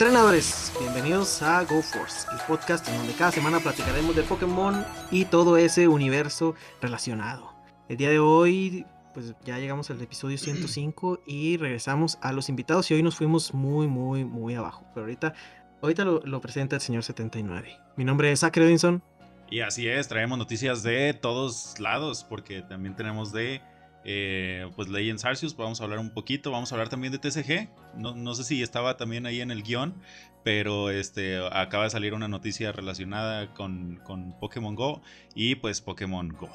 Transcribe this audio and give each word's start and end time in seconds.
Entrenadores, 0.00 0.72
bienvenidos 0.78 1.42
a 1.42 1.64
GoForce, 1.64 2.28
el 2.32 2.38
podcast 2.46 2.86
en 2.86 2.98
donde 2.98 3.14
cada 3.14 3.32
semana 3.32 3.58
platicaremos 3.58 4.14
de 4.14 4.22
Pokémon 4.22 4.86
y 5.10 5.24
todo 5.24 5.56
ese 5.56 5.88
universo 5.88 6.54
relacionado. 6.80 7.52
El 7.88 7.96
día 7.96 8.08
de 8.08 8.20
hoy, 8.20 8.86
pues 9.12 9.34
ya 9.44 9.58
llegamos 9.58 9.90
al 9.90 10.00
episodio 10.00 10.38
105 10.38 11.22
y 11.26 11.56
regresamos 11.56 12.16
a 12.22 12.30
los 12.30 12.48
invitados 12.48 12.88
y 12.92 12.94
hoy 12.94 13.02
nos 13.02 13.16
fuimos 13.16 13.52
muy, 13.54 13.88
muy, 13.88 14.24
muy 14.24 14.54
abajo. 14.54 14.86
Pero 14.94 15.06
ahorita, 15.06 15.34
ahorita 15.82 16.04
lo, 16.04 16.40
presenta 16.40 16.76
el 16.76 16.80
señor 16.80 17.02
79. 17.02 17.76
Mi 17.96 18.04
nombre 18.04 18.30
es 18.30 18.38
Zach 18.38 18.56
Edinson. 18.56 19.02
Y 19.50 19.62
así 19.62 19.88
es, 19.88 20.06
traemos 20.06 20.38
noticias 20.38 20.84
de 20.84 21.12
todos 21.12 21.74
lados 21.80 22.22
porque 22.22 22.62
también 22.62 22.94
tenemos 22.94 23.32
de 23.32 23.62
eh, 24.10 24.70
pues 24.74 24.88
Legends 24.88 25.26
Arceus, 25.26 25.54
vamos 25.54 25.82
a 25.82 25.84
hablar 25.84 25.98
un 25.98 26.08
poquito, 26.08 26.50
vamos 26.50 26.72
a 26.72 26.76
hablar 26.76 26.88
también 26.88 27.12
de 27.12 27.18
TCG, 27.18 27.68
no, 27.98 28.34
sé 28.34 28.42
si 28.42 28.62
estaba 28.62 28.96
también 28.96 29.26
ahí 29.26 29.42
en 29.42 29.50
el 29.50 29.62
guion, 29.62 30.00
pero 30.42 30.88
este, 30.88 31.46
acaba 31.52 31.84
de 31.84 31.90
salir 31.90 32.14
una 32.14 32.26
noticia 32.26 32.72
relacionada 32.72 33.52
con, 33.52 34.00
Pokémon 34.40 34.74
Go 34.74 35.02
y 35.34 35.56
pues 35.56 35.82
Pokémon 35.82 36.30
Go. 36.30 36.48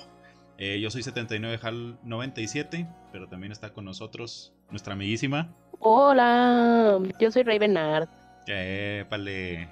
Eh, 0.58 0.80
yo 0.80 0.90
soy 0.90 1.04
79HAL97, 1.04 2.92
pero 3.12 3.28
también 3.28 3.52
está 3.52 3.72
con 3.72 3.86
nosotros 3.86 4.52
nuestra 4.72 4.94
amiguísima. 4.94 5.54
Hola, 5.78 6.98
yo 7.20 7.30
soy 7.30 7.44
Ravenard. 7.44 8.10
Eh, 8.48 9.06
vale, 9.12 9.70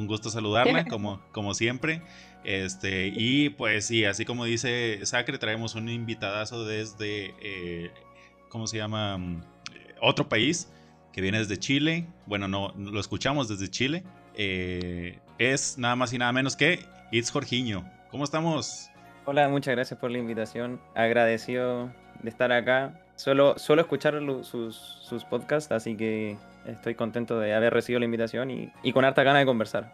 un 0.00 0.06
gusto 0.06 0.30
saludarla, 0.30 0.84
como, 0.88 1.20
como 1.32 1.54
siempre. 1.54 2.02
Este, 2.42 3.12
y 3.14 3.50
pues 3.50 3.86
sí, 3.86 4.04
así 4.04 4.24
como 4.24 4.44
dice 4.44 4.98
Sacre, 5.04 5.38
traemos 5.38 5.74
un 5.74 5.88
invitadazo 5.88 6.64
desde, 6.64 7.34
eh, 7.40 7.90
¿cómo 8.48 8.66
se 8.66 8.78
llama? 8.78 9.18
Mm, 9.18 9.42
otro 10.00 10.28
país 10.28 10.72
que 11.12 11.20
viene 11.20 11.38
desde 11.38 11.58
Chile. 11.58 12.06
Bueno, 12.26 12.48
no, 12.48 12.72
lo 12.76 12.98
escuchamos 12.98 13.48
desde 13.48 13.68
Chile. 13.68 14.04
Eh, 14.34 15.18
es 15.38 15.78
nada 15.78 15.96
más 15.96 16.12
y 16.12 16.18
nada 16.18 16.32
menos 16.32 16.56
que 16.56 16.86
It's 17.12 17.30
Jorginho. 17.30 17.84
¿Cómo 18.10 18.24
estamos? 18.24 18.90
Hola, 19.26 19.48
muchas 19.48 19.74
gracias 19.74 19.98
por 20.00 20.10
la 20.10 20.18
invitación. 20.18 20.80
Agradecido 20.94 21.92
de 22.22 22.30
estar 22.30 22.50
acá. 22.52 23.00
Solo, 23.16 23.58
solo 23.58 23.82
escuchar 23.82 24.18
sus, 24.42 24.76
sus 24.76 25.24
podcasts, 25.24 25.70
así 25.72 25.94
que 25.94 26.38
estoy 26.66 26.94
contento 26.94 27.38
de 27.38 27.54
haber 27.54 27.72
recibido 27.72 28.00
la 28.00 28.04
invitación 28.04 28.50
y, 28.50 28.72
y 28.82 28.92
con 28.92 29.04
harta 29.04 29.22
ganas 29.22 29.42
de 29.42 29.46
conversar. 29.46 29.92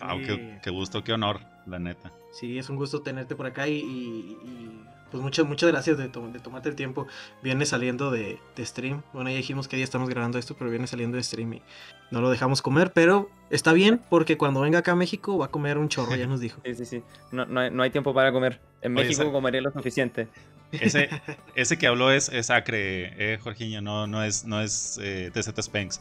Ah, 0.00 0.16
qué, 0.62 0.70
gusto, 0.70 1.02
qué 1.02 1.12
honor, 1.12 1.40
la 1.66 1.78
neta. 1.78 2.12
Sí, 2.32 2.58
es 2.58 2.68
un 2.68 2.76
gusto 2.76 3.02
tenerte 3.02 3.34
por 3.34 3.46
acá 3.46 3.66
y, 3.66 4.36
pues 5.10 5.22
muchas, 5.22 5.46
muchas 5.46 5.70
gracias 5.70 5.98
de, 5.98 6.08
de, 6.08 6.40
tomarte 6.40 6.68
el 6.68 6.76
tiempo. 6.76 7.06
Viene 7.42 7.66
saliendo 7.66 8.10
de, 8.10 8.38
stream. 8.58 9.02
Bueno, 9.12 9.30
ya 9.30 9.36
dijimos 9.36 9.66
que 9.66 9.78
ya 9.78 9.84
estamos 9.84 10.08
grabando 10.08 10.38
esto, 10.38 10.54
pero 10.56 10.70
viene 10.70 10.86
saliendo 10.86 11.16
de 11.16 11.22
stream 11.22 11.54
y 11.54 11.62
no 12.10 12.20
lo 12.20 12.30
dejamos 12.30 12.62
comer, 12.62 12.92
pero 12.92 13.28
está 13.50 13.72
bien 13.72 14.00
porque 14.08 14.38
cuando 14.38 14.60
venga 14.60 14.78
acá 14.78 14.92
a 14.92 14.96
México 14.96 15.36
va 15.38 15.46
a 15.46 15.50
comer 15.50 15.78
un 15.78 15.88
chorro, 15.88 16.14
ya 16.14 16.26
nos 16.28 16.40
dijo. 16.40 16.60
Sí, 16.64 16.74
sí, 16.74 16.84
sí. 16.84 17.02
No, 17.32 17.44
no, 17.46 17.82
hay, 17.82 17.90
tiempo 17.90 18.14
para 18.14 18.32
comer. 18.32 18.60
En 18.82 18.92
México 18.92 19.32
comeré 19.32 19.60
lo 19.60 19.72
suficiente. 19.72 20.28
Ese, 20.72 21.08
ese 21.54 21.78
que 21.78 21.86
habló 21.86 22.12
es, 22.12 22.28
es 22.28 22.50
Acre, 22.50 23.12
eh, 23.18 23.38
Jorginho, 23.38 23.80
no, 23.80 24.06
no 24.06 24.22
es, 24.22 24.44
no 24.44 24.60
es 24.60 24.98
eh, 25.02 25.30
TZ 25.32 25.58
Spanks. 25.58 26.00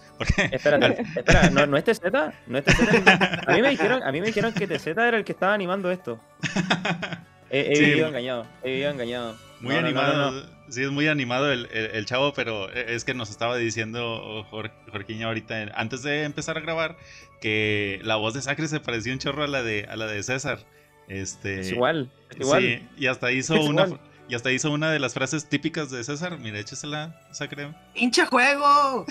Espérate, 0.52 1.02
espera, 1.16 1.50
¿no, 1.50 1.66
¿no 1.66 1.78
es 1.78 1.84
TZ? 1.84 2.02
¿No 2.48 2.58
es 2.58 2.66
TZ? 2.66 2.80
A 3.48 3.54
mí, 3.54 3.62
me 3.62 3.70
dijeron, 3.70 4.04
a 4.04 4.12
mí 4.12 4.20
me 4.20 4.28
dijeron 4.28 4.54
que 4.54 4.68
TZ 4.68 4.88
era 4.88 5.18
el 5.18 5.24
que 5.24 5.32
estaba 5.32 5.54
animando 5.54 5.92
esto. 5.92 6.20
He, 7.50 7.80
vivido 7.80 8.10
engañado, 8.10 8.46
he 8.62 8.72
vivido 8.72 8.92
engañado. 8.92 9.38
Muy 9.62 9.74
animado, 9.74 10.46
sí, 10.68 10.84
es 10.84 10.92
muy 10.92 11.08
animado 11.08 11.50
el, 11.50 11.70
el, 11.72 12.06
chavo, 12.06 12.34
pero 12.34 12.70
es 12.70 13.06
que 13.06 13.14
nos 13.14 13.30
estaba 13.30 13.56
diciendo 13.56 14.46
Jorginho 14.92 15.30
ahorita, 15.30 15.72
antes 15.74 16.04
de 16.04 16.24
empezar 16.24 16.58
a 16.58 16.60
grabar, 16.60 16.98
que 17.40 18.02
la 18.04 18.18
voz 18.18 18.34
de 18.34 18.42
Sacre 18.42 18.68
se 18.68 18.82
parecía 18.82 19.14
un 19.14 19.20
chorro 19.20 19.46
a 19.46 19.48
la 19.48 19.64
de, 19.64 19.88
a 19.90 19.96
la 19.96 20.08
de 20.08 20.22
César. 20.24 20.60
Este, 21.08 21.62
es 21.62 21.72
igual, 21.72 22.12
es 22.32 22.42
igual. 22.42 22.62
Sí, 22.62 22.88
y 22.98 23.08
hasta 23.08 23.32
hizo 23.32 23.56
una... 23.62 23.88
Y 24.30 24.36
hasta 24.36 24.52
hizo 24.52 24.72
una 24.72 24.92
de 24.92 25.00
las 25.00 25.14
frases 25.14 25.48
típicas 25.48 25.90
de 25.90 26.04
César. 26.04 26.38
Mira, 26.38 26.60
échesela, 26.60 27.20
creo. 27.50 27.74
¡Hincha 27.96 28.26
juego! 28.26 29.06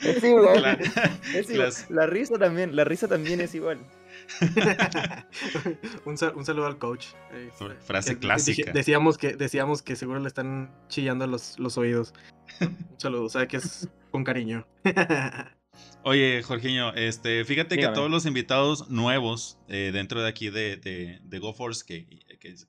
es 0.00 0.22
igual. 0.22 0.78
Es 1.34 1.50
igual. 1.50 1.72
La 1.88 2.06
risa 2.06 2.38
también, 2.38 2.76
la 2.76 2.84
risa 2.84 3.08
también 3.08 3.40
es 3.40 3.54
igual. 3.54 3.78
un, 6.04 6.16
saludo 6.16 6.66
al 6.66 6.78
coach. 6.78 7.06
Eh, 7.32 7.50
frase 7.80 8.18
clásica. 8.18 8.72
Decíamos 8.72 9.18
que, 9.18 9.34
decíamos 9.34 9.82
que 9.82 9.96
seguro 9.96 10.20
le 10.20 10.28
están 10.28 10.70
chillando 10.88 11.26
los, 11.26 11.58
los 11.58 11.78
oídos. 11.78 12.14
Un 12.60 13.00
saludo, 13.00 13.24
o 13.24 13.28
sea 13.28 13.46
que 13.46 13.56
es 13.58 13.88
con 14.10 14.24
cariño. 14.24 14.66
Oye, 16.02 16.42
Jorginho, 16.42 16.94
este, 16.94 17.44
fíjate 17.44 17.76
que 17.76 17.88
todos 17.88 18.10
los 18.10 18.24
invitados 18.24 18.88
nuevos 18.88 19.58
eh, 19.68 19.90
dentro 19.92 20.22
de 20.22 20.28
aquí 20.28 20.48
de, 20.48 20.76
de, 20.76 21.38
GoForce 21.38 21.84
que, 21.84 22.06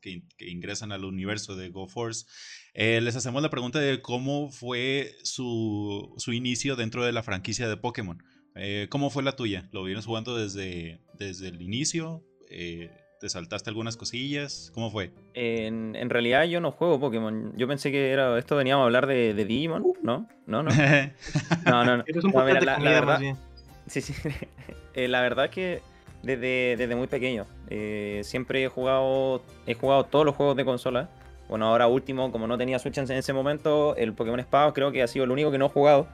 que, 0.01 0.23
ingresan 0.39 0.91
al 0.91 1.05
universo 1.05 1.55
de 1.55 1.69
GoForce, 1.69 2.25
eh, 2.73 3.01
les 3.01 3.15
hacemos 3.15 3.41
la 3.41 3.49
pregunta 3.49 3.79
de 3.79 4.01
cómo 4.01 4.49
fue 4.49 5.15
su, 5.23 6.13
su 6.17 6.33
inicio 6.33 6.75
dentro 6.75 7.05
de 7.05 7.11
la 7.11 7.23
franquicia 7.23 7.67
de 7.67 7.77
Pokémon. 7.77 8.23
Eh, 8.55 8.87
¿Cómo 8.89 9.09
fue 9.09 9.23
la 9.23 9.33
tuya? 9.33 9.69
¿Lo 9.71 9.83
vienes 9.83 10.05
jugando 10.05 10.35
desde, 10.35 10.99
desde 11.13 11.47
el 11.47 11.61
inicio? 11.61 12.23
Eh, 12.49 12.91
¿Te 13.19 13.29
saltaste 13.29 13.69
algunas 13.69 13.97
cosillas? 13.97 14.71
¿Cómo 14.73 14.91
fue? 14.91 15.11
En, 15.33 15.95
en, 15.95 16.09
realidad 16.09 16.45
yo 16.45 16.61
no 16.61 16.71
juego 16.71 16.99
Pokémon. 16.99 17.53
Yo 17.57 17.67
pensé 17.67 17.91
que 17.91 18.11
era 18.11 18.37
esto 18.39 18.55
veníamos 18.55 18.83
a 18.83 18.85
hablar 18.85 19.07
de, 19.07 19.33
de 19.33 19.45
Digimon, 19.45 19.83
¿no? 20.01 20.27
No, 20.45 20.63
no. 20.63 20.71
no, 21.65 21.85
no, 21.85 21.97
no. 21.97 22.03
la, 22.61 22.77
verdad. 22.79 23.19
Sí, 23.87 24.01
sí. 24.01 24.13
Eh, 24.95 25.07
la 25.07 25.21
verdad 25.21 25.45
es 25.45 25.51
que 25.51 25.81
desde, 26.23 26.75
desde 26.77 26.95
muy 26.95 27.07
pequeño 27.07 27.45
eh, 27.69 28.21
siempre 28.23 28.63
he 28.63 28.67
jugado 28.67 29.41
he 29.65 29.73
jugado 29.73 30.05
todos 30.05 30.25
los 30.25 30.35
juegos 30.35 30.55
de 30.55 30.65
consola. 30.65 31.09
Bueno, 31.47 31.65
ahora 31.65 31.87
último, 31.87 32.31
como 32.31 32.45
no 32.45 32.59
tenía 32.59 32.77
Switch 32.77 32.99
en 32.99 33.11
ese 33.11 33.33
momento, 33.33 33.95
el 33.95 34.13
Pokémon 34.13 34.39
Espada 34.39 34.71
creo 34.71 34.91
que 34.91 35.01
ha 35.01 35.07
sido 35.07 35.25
el 35.25 35.31
único 35.31 35.49
que 35.49 35.57
no 35.57 35.65
he 35.65 35.69
jugado. 35.69 36.07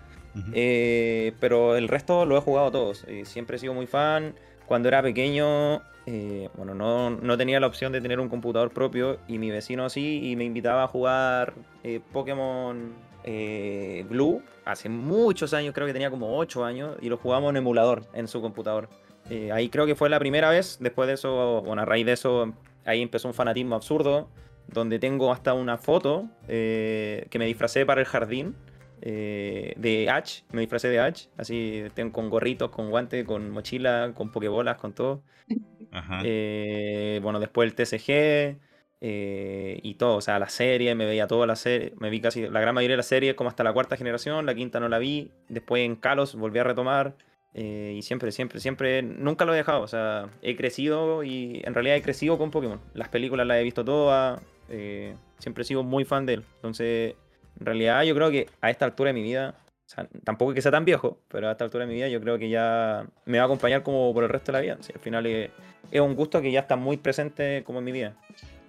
Eh, 0.53 1.33
pero 1.39 1.75
el 1.75 1.87
resto 1.87 2.25
lo 2.25 2.37
he 2.37 2.41
jugado 2.41 2.71
todos. 2.71 3.05
siempre 3.23 3.57
he 3.57 3.59
sido 3.59 3.73
muy 3.73 3.85
fan. 3.85 4.35
Cuando 4.65 4.87
era 4.87 5.01
pequeño 5.01 5.81
eh, 6.07 6.49
bueno, 6.55 6.75
no, 6.75 7.09
no, 7.09 7.37
tenía 7.37 7.59
la 7.59 7.65
opción 7.65 7.91
de 7.91 7.99
tener 7.99 8.19
un 8.19 8.29
computador 8.29 8.71
propio 8.71 9.17
y 9.27 9.39
mi 9.39 9.49
vecino 9.49 9.89
sí 9.89 10.21
y 10.23 10.35
me 10.35 10.43
invitaba 10.43 10.83
a 10.83 10.87
jugar 10.87 11.55
eh, 11.83 11.99
Pokémon 12.13 12.93
eh, 13.23 14.05
Blue 14.07 14.43
hace 14.65 14.87
muchos 14.87 15.55
años, 15.55 15.73
creo 15.73 15.87
que 15.87 15.93
tenía 15.93 16.11
como 16.11 16.37
8 16.37 16.63
años 16.63 16.95
y 17.01 17.09
lo 17.09 17.17
jugábamos 17.17 17.51
en 17.51 17.57
emulador 17.57 18.03
en 18.13 18.27
su 18.27 18.39
computador. 18.39 18.87
Ahí 19.51 19.69
creo 19.69 19.85
que 19.85 19.95
fue 19.95 20.09
la 20.09 20.19
primera 20.19 20.49
vez, 20.49 20.77
después 20.79 21.07
de 21.07 21.13
eso, 21.13 21.61
bueno, 21.65 21.81
a 21.81 21.85
raíz 21.85 22.05
de 22.05 22.13
eso, 22.13 22.53
ahí 22.85 23.01
empezó 23.01 23.27
un 23.27 23.33
fanatismo 23.33 23.75
absurdo, 23.75 24.29
donde 24.67 24.99
tengo 24.99 25.31
hasta 25.31 25.53
una 25.53 25.77
foto 25.77 26.27
que 26.47 27.35
me 27.37 27.45
disfracé 27.45 27.85
para 27.85 28.01
el 28.01 28.07
jardín. 28.07 28.55
de 29.01 30.07
Ash, 30.11 30.41
me 30.51 30.61
disfracé 30.61 30.89
de 30.89 30.99
Ash, 30.99 31.27
así 31.37 31.83
tengo 31.93 32.11
con 32.11 32.29
gorritos, 32.29 32.69
con 32.69 32.89
guantes, 32.89 33.25
con 33.25 33.49
mochila, 33.51 34.13
con 34.15 34.31
pokebolas, 34.31 34.77
con 34.77 34.93
todo. 34.93 35.23
Eh, 36.23 37.19
bueno, 37.23 37.39
después 37.39 37.67
el 37.67 37.75
TCG 37.75 38.59
eh, 39.01 39.79
y 39.81 39.95
todo, 39.95 40.17
o 40.17 40.21
sea, 40.21 40.39
la 40.39 40.49
serie, 40.49 40.95
me 40.95 41.05
veía 41.05 41.27
toda 41.27 41.47
la 41.47 41.55
serie, 41.55 41.93
me 41.99 42.09
vi 42.09 42.21
casi 42.21 42.47
la 42.47 42.59
gran 42.59 42.75
mayoría 42.75 42.93
de 42.93 42.97
la 42.97 43.03
serie 43.03 43.35
como 43.35 43.49
hasta 43.49 43.63
la 43.63 43.73
cuarta 43.73 43.97
generación, 43.97 44.45
la 44.45 44.55
quinta 44.55 44.79
no 44.79 44.89
la 44.89 44.99
vi, 44.99 45.31
después 45.47 45.85
en 45.85 45.95
Kalos 45.95 46.35
volví 46.35 46.59
a 46.59 46.63
retomar 46.63 47.15
eh, 47.55 47.95
y 47.97 48.01
siempre, 48.03 48.31
siempre, 48.31 48.59
siempre, 48.59 49.01
nunca 49.01 49.45
lo 49.45 49.53
he 49.53 49.57
dejado, 49.57 49.81
o 49.81 49.87
sea, 49.87 50.29
he 50.43 50.55
crecido 50.55 51.23
y 51.23 51.61
en 51.65 51.73
realidad 51.73 51.95
he 51.95 52.01
crecido 52.03 52.37
con 52.37 52.51
Pokémon, 52.51 52.79
las 52.93 53.09
películas 53.09 53.47
las 53.47 53.57
he 53.57 53.63
visto 53.63 53.83
todas, 53.83 54.39
siempre 55.39 55.63
he 55.63 55.65
sido 55.65 55.81
muy 55.83 56.05
fan 56.05 56.25
de 56.25 56.35
él, 56.35 56.43
entonces, 56.57 57.15
en 57.59 57.65
realidad 57.65 58.03
yo 58.03 58.13
creo 58.13 58.29
que 58.29 58.47
a 58.61 58.69
esta 58.69 58.85
altura 58.85 59.09
de 59.09 59.13
mi 59.13 59.23
vida 59.23 59.55
tampoco 60.23 60.51
es 60.51 60.55
que 60.55 60.61
sea 60.61 60.71
tan 60.71 60.85
viejo, 60.85 61.19
pero 61.27 61.47
a 61.47 61.51
esta 61.51 61.63
altura 61.63 61.85
de 61.85 61.89
mi 61.89 61.95
vida 61.95 62.07
yo 62.07 62.19
creo 62.19 62.37
que 62.37 62.49
ya 62.49 63.05
me 63.25 63.37
va 63.37 63.43
a 63.43 63.45
acompañar 63.45 63.83
como 63.83 64.13
por 64.13 64.23
el 64.23 64.29
resto 64.29 64.51
de 64.51 64.57
la 64.57 64.61
vida. 64.61 64.77
al 64.93 64.99
final 64.99 65.25
es, 65.25 65.51
es, 65.91 66.01
un 66.01 66.15
gusto 66.15 66.41
que 66.41 66.51
ya 66.51 66.61
está 66.61 66.75
muy 66.75 66.97
presente 66.97 67.63
como 67.63 67.79
en 67.79 67.85
mi 67.85 67.91
vida. 67.91 68.15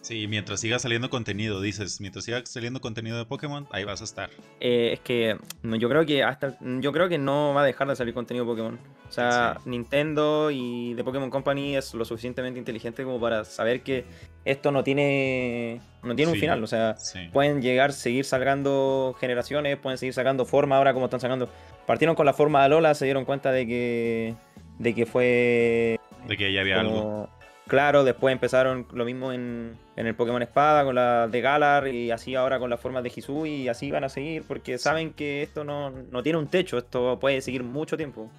Sí, 0.07 0.29
mientras 0.29 0.61
siga 0.61 0.79
saliendo 0.79 1.11
contenido, 1.11 1.61
dices, 1.61 2.01
mientras 2.01 2.25
siga 2.25 2.41
saliendo 2.47 2.81
contenido 2.81 3.19
de 3.19 3.25
Pokémon, 3.25 3.67
ahí 3.73 3.83
vas 3.83 4.03
a 4.03 4.05
estar. 4.05 4.31
Eh, 4.61 4.91
es 4.93 5.01
que 5.01 5.37
yo 5.65 5.89
creo 5.89 6.07
que 6.07 6.23
hasta 6.23 6.57
yo 6.61 6.93
creo 6.93 7.09
que 7.09 7.19
no 7.19 7.53
va 7.55 7.63
a 7.63 7.65
dejar 7.65 7.89
de 7.89 7.97
salir 7.97 8.15
contenido 8.15 8.45
de 8.45 8.53
Pokémon. 8.53 8.79
O 9.09 9.11
sea, 9.11 9.59
Nintendo 9.65 10.53
y 10.53 10.95
The 10.95 11.03
Pokémon 11.03 11.29
Company 11.29 11.75
es 11.75 11.93
lo 11.93 12.05
suficientemente 12.05 12.57
inteligente 12.57 13.03
como 13.03 13.19
para 13.19 13.45
saber 13.45 13.81
que 13.81 14.05
esto 14.45 14.71
no 14.71 14.85
tiene 14.85 15.81
no 16.05 16.15
tiene 16.15 16.31
un 16.31 16.39
final. 16.39 16.63
O 16.63 16.69
sea, 16.69 16.95
pueden 17.33 17.61
llegar, 17.61 17.93
seguir 17.93 18.25
sacando 18.27 19.17
generaciones, 19.19 19.77
pueden 19.77 19.99
seguir 19.99 20.15
sacando 20.15 20.45
forma 20.45 20.77
ahora 20.77 20.95
como 20.95 21.07
están 21.07 21.19
sacando. 21.19 21.49
Partieron 21.85 22.15
con 22.15 22.27
la 22.27 22.33
forma 22.33 22.61
de 22.61 22.67
Alola, 22.67 22.95
se 22.95 23.07
dieron 23.07 23.25
cuenta 23.25 23.51
de 23.51 23.67
que 23.67 24.35
de 24.79 24.95
que 24.95 25.05
fue 25.05 25.99
de 26.29 26.37
que 26.37 26.53
ya 26.53 26.61
había 26.61 26.79
algo 26.79 27.29
claro, 27.67 28.05
después 28.05 28.33
empezaron 28.33 28.87
lo 28.93 29.05
mismo 29.05 29.33
en, 29.33 29.77
el 29.97 30.15
Pokémon 30.15 30.43
Espada 30.43 30.85
con 30.85 30.95
la 30.95 31.29
de 31.29 31.41
Galar 31.41 31.89
y 31.89 32.11
así 32.11 32.35
ahora 32.35 32.59
con 32.59 32.71
las 32.71 32.81
formas 32.81 33.03
de 33.03 33.13
Hisui 33.15 33.51
y 33.51 33.69
así 33.69 33.91
van 33.91 34.05
a 34.05 34.09
seguir 34.09 34.45
porque 34.47 34.79
saben 34.79 35.13
que 35.13 35.43
esto 35.43 35.65
no, 35.65 35.93
tiene 36.23 36.39
un 36.39 36.49
techo, 36.49 36.79
esto 36.79 37.19
puede 37.19 37.41
seguir 37.41 37.63
mucho 37.63 37.97
tiempo. 37.97 38.31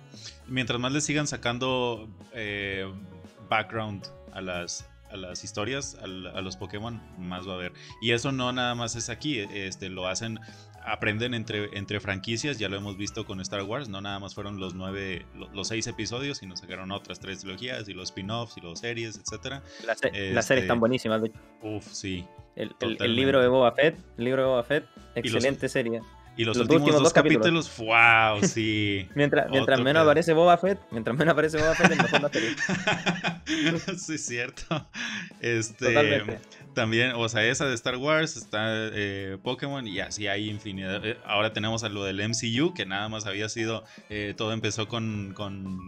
Mientras 0.47 0.79
más 0.79 0.91
le 0.91 1.01
sigan 1.01 1.27
sacando 1.27 2.07
eh, 2.33 2.85
background 3.49 4.05
a 4.33 4.41
las, 4.41 4.87
a 5.11 5.17
las 5.17 5.43
historias, 5.43 5.97
a, 6.01 6.07
los 6.07 6.57
Pokémon, 6.57 7.01
más 7.17 7.47
va 7.47 7.53
a 7.53 7.55
haber. 7.55 7.73
Y 8.01 8.11
eso 8.11 8.31
no 8.31 8.51
nada 8.51 8.75
más 8.75 8.95
es 8.95 9.09
aquí, 9.09 9.39
este, 9.39 9.89
lo 9.89 10.07
hacen 10.07 10.39
aprenden 10.87 11.33
entre, 11.33 11.77
entre 11.77 11.99
franquicias, 11.99 12.57
ya 12.57 12.69
lo 12.69 12.77
hemos 12.77 12.97
visto 12.97 13.25
con 13.25 13.41
Star 13.41 13.63
Wars, 13.63 13.89
no 13.89 14.01
nada 14.01 14.19
más 14.19 14.33
fueron 14.33 14.59
los 14.59 14.73
nueve, 14.73 15.25
los, 15.53 15.67
seis 15.67 15.85
episodios, 15.87 16.37
sino 16.37 16.55
sacaron 16.55 16.91
otras 16.91 17.19
tres 17.19 17.39
trilogías 17.39 17.87
y 17.89 17.93
los 17.93 18.09
spin-offs 18.09 18.57
y 18.57 18.61
las 18.61 18.79
series, 18.79 19.19
etcétera. 19.19 19.61
Las, 19.85 19.99
series 19.99 20.37
están 20.37 20.57
este, 20.57 20.73
buenísimas, 20.73 21.21
de 21.21 21.27
hecho. 21.27 21.39
Uf, 21.61 21.85
sí. 21.91 22.25
El, 22.55 23.15
libro 23.15 23.41
de 23.41 23.47
Boba 23.47 23.71
Fett, 23.73 23.97
el 24.17 24.23
libro 24.23 24.41
de 24.41 24.47
Boba 24.47 24.63
Fett, 24.63 24.85
excelente 25.15 25.69
serie. 25.69 26.01
Y 26.37 26.45
los, 26.45 26.55
últimos, 26.57 27.01
dos, 27.01 27.13
capítulos, 27.13 27.75
wow, 27.77 28.43
sí. 28.43 29.09
mientras 29.15 29.49
mientras 29.49 29.81
menos 29.81 30.03
aparece 30.03 30.33
Boba 30.33 30.57
Fett, 30.57 30.79
mientras 30.91 31.17
menos 31.17 31.33
aparece 31.33 31.57
Boba 31.57 31.73
Fett, 31.73 31.95
mejor 31.95 32.21
la 32.21 32.29
serie. 32.29 32.55
sí, 33.97 34.13
es 34.13 34.25
cierto. 34.25 34.87
Este, 35.41 36.39
también, 36.77 37.13
o 37.15 37.27
sea, 37.27 37.43
esa 37.43 37.65
de 37.65 37.73
Star 37.73 37.97
Wars, 37.97 38.37
está 38.37 38.67
eh, 38.93 39.39
Pokémon 39.41 39.87
y 39.87 39.99
así 39.99 40.27
hay 40.27 40.47
infinidad. 40.47 41.03
Eh, 41.03 41.17
ahora 41.25 41.51
tenemos 41.51 41.83
a 41.83 41.89
lo 41.89 42.03
del 42.03 42.21
MCU, 42.21 42.75
que 42.75 42.85
nada 42.85 43.09
más 43.09 43.25
había 43.25 43.49
sido, 43.49 43.83
eh, 44.11 44.35
todo 44.37 44.53
empezó 44.53 44.87
con, 44.87 45.33
con, 45.33 45.79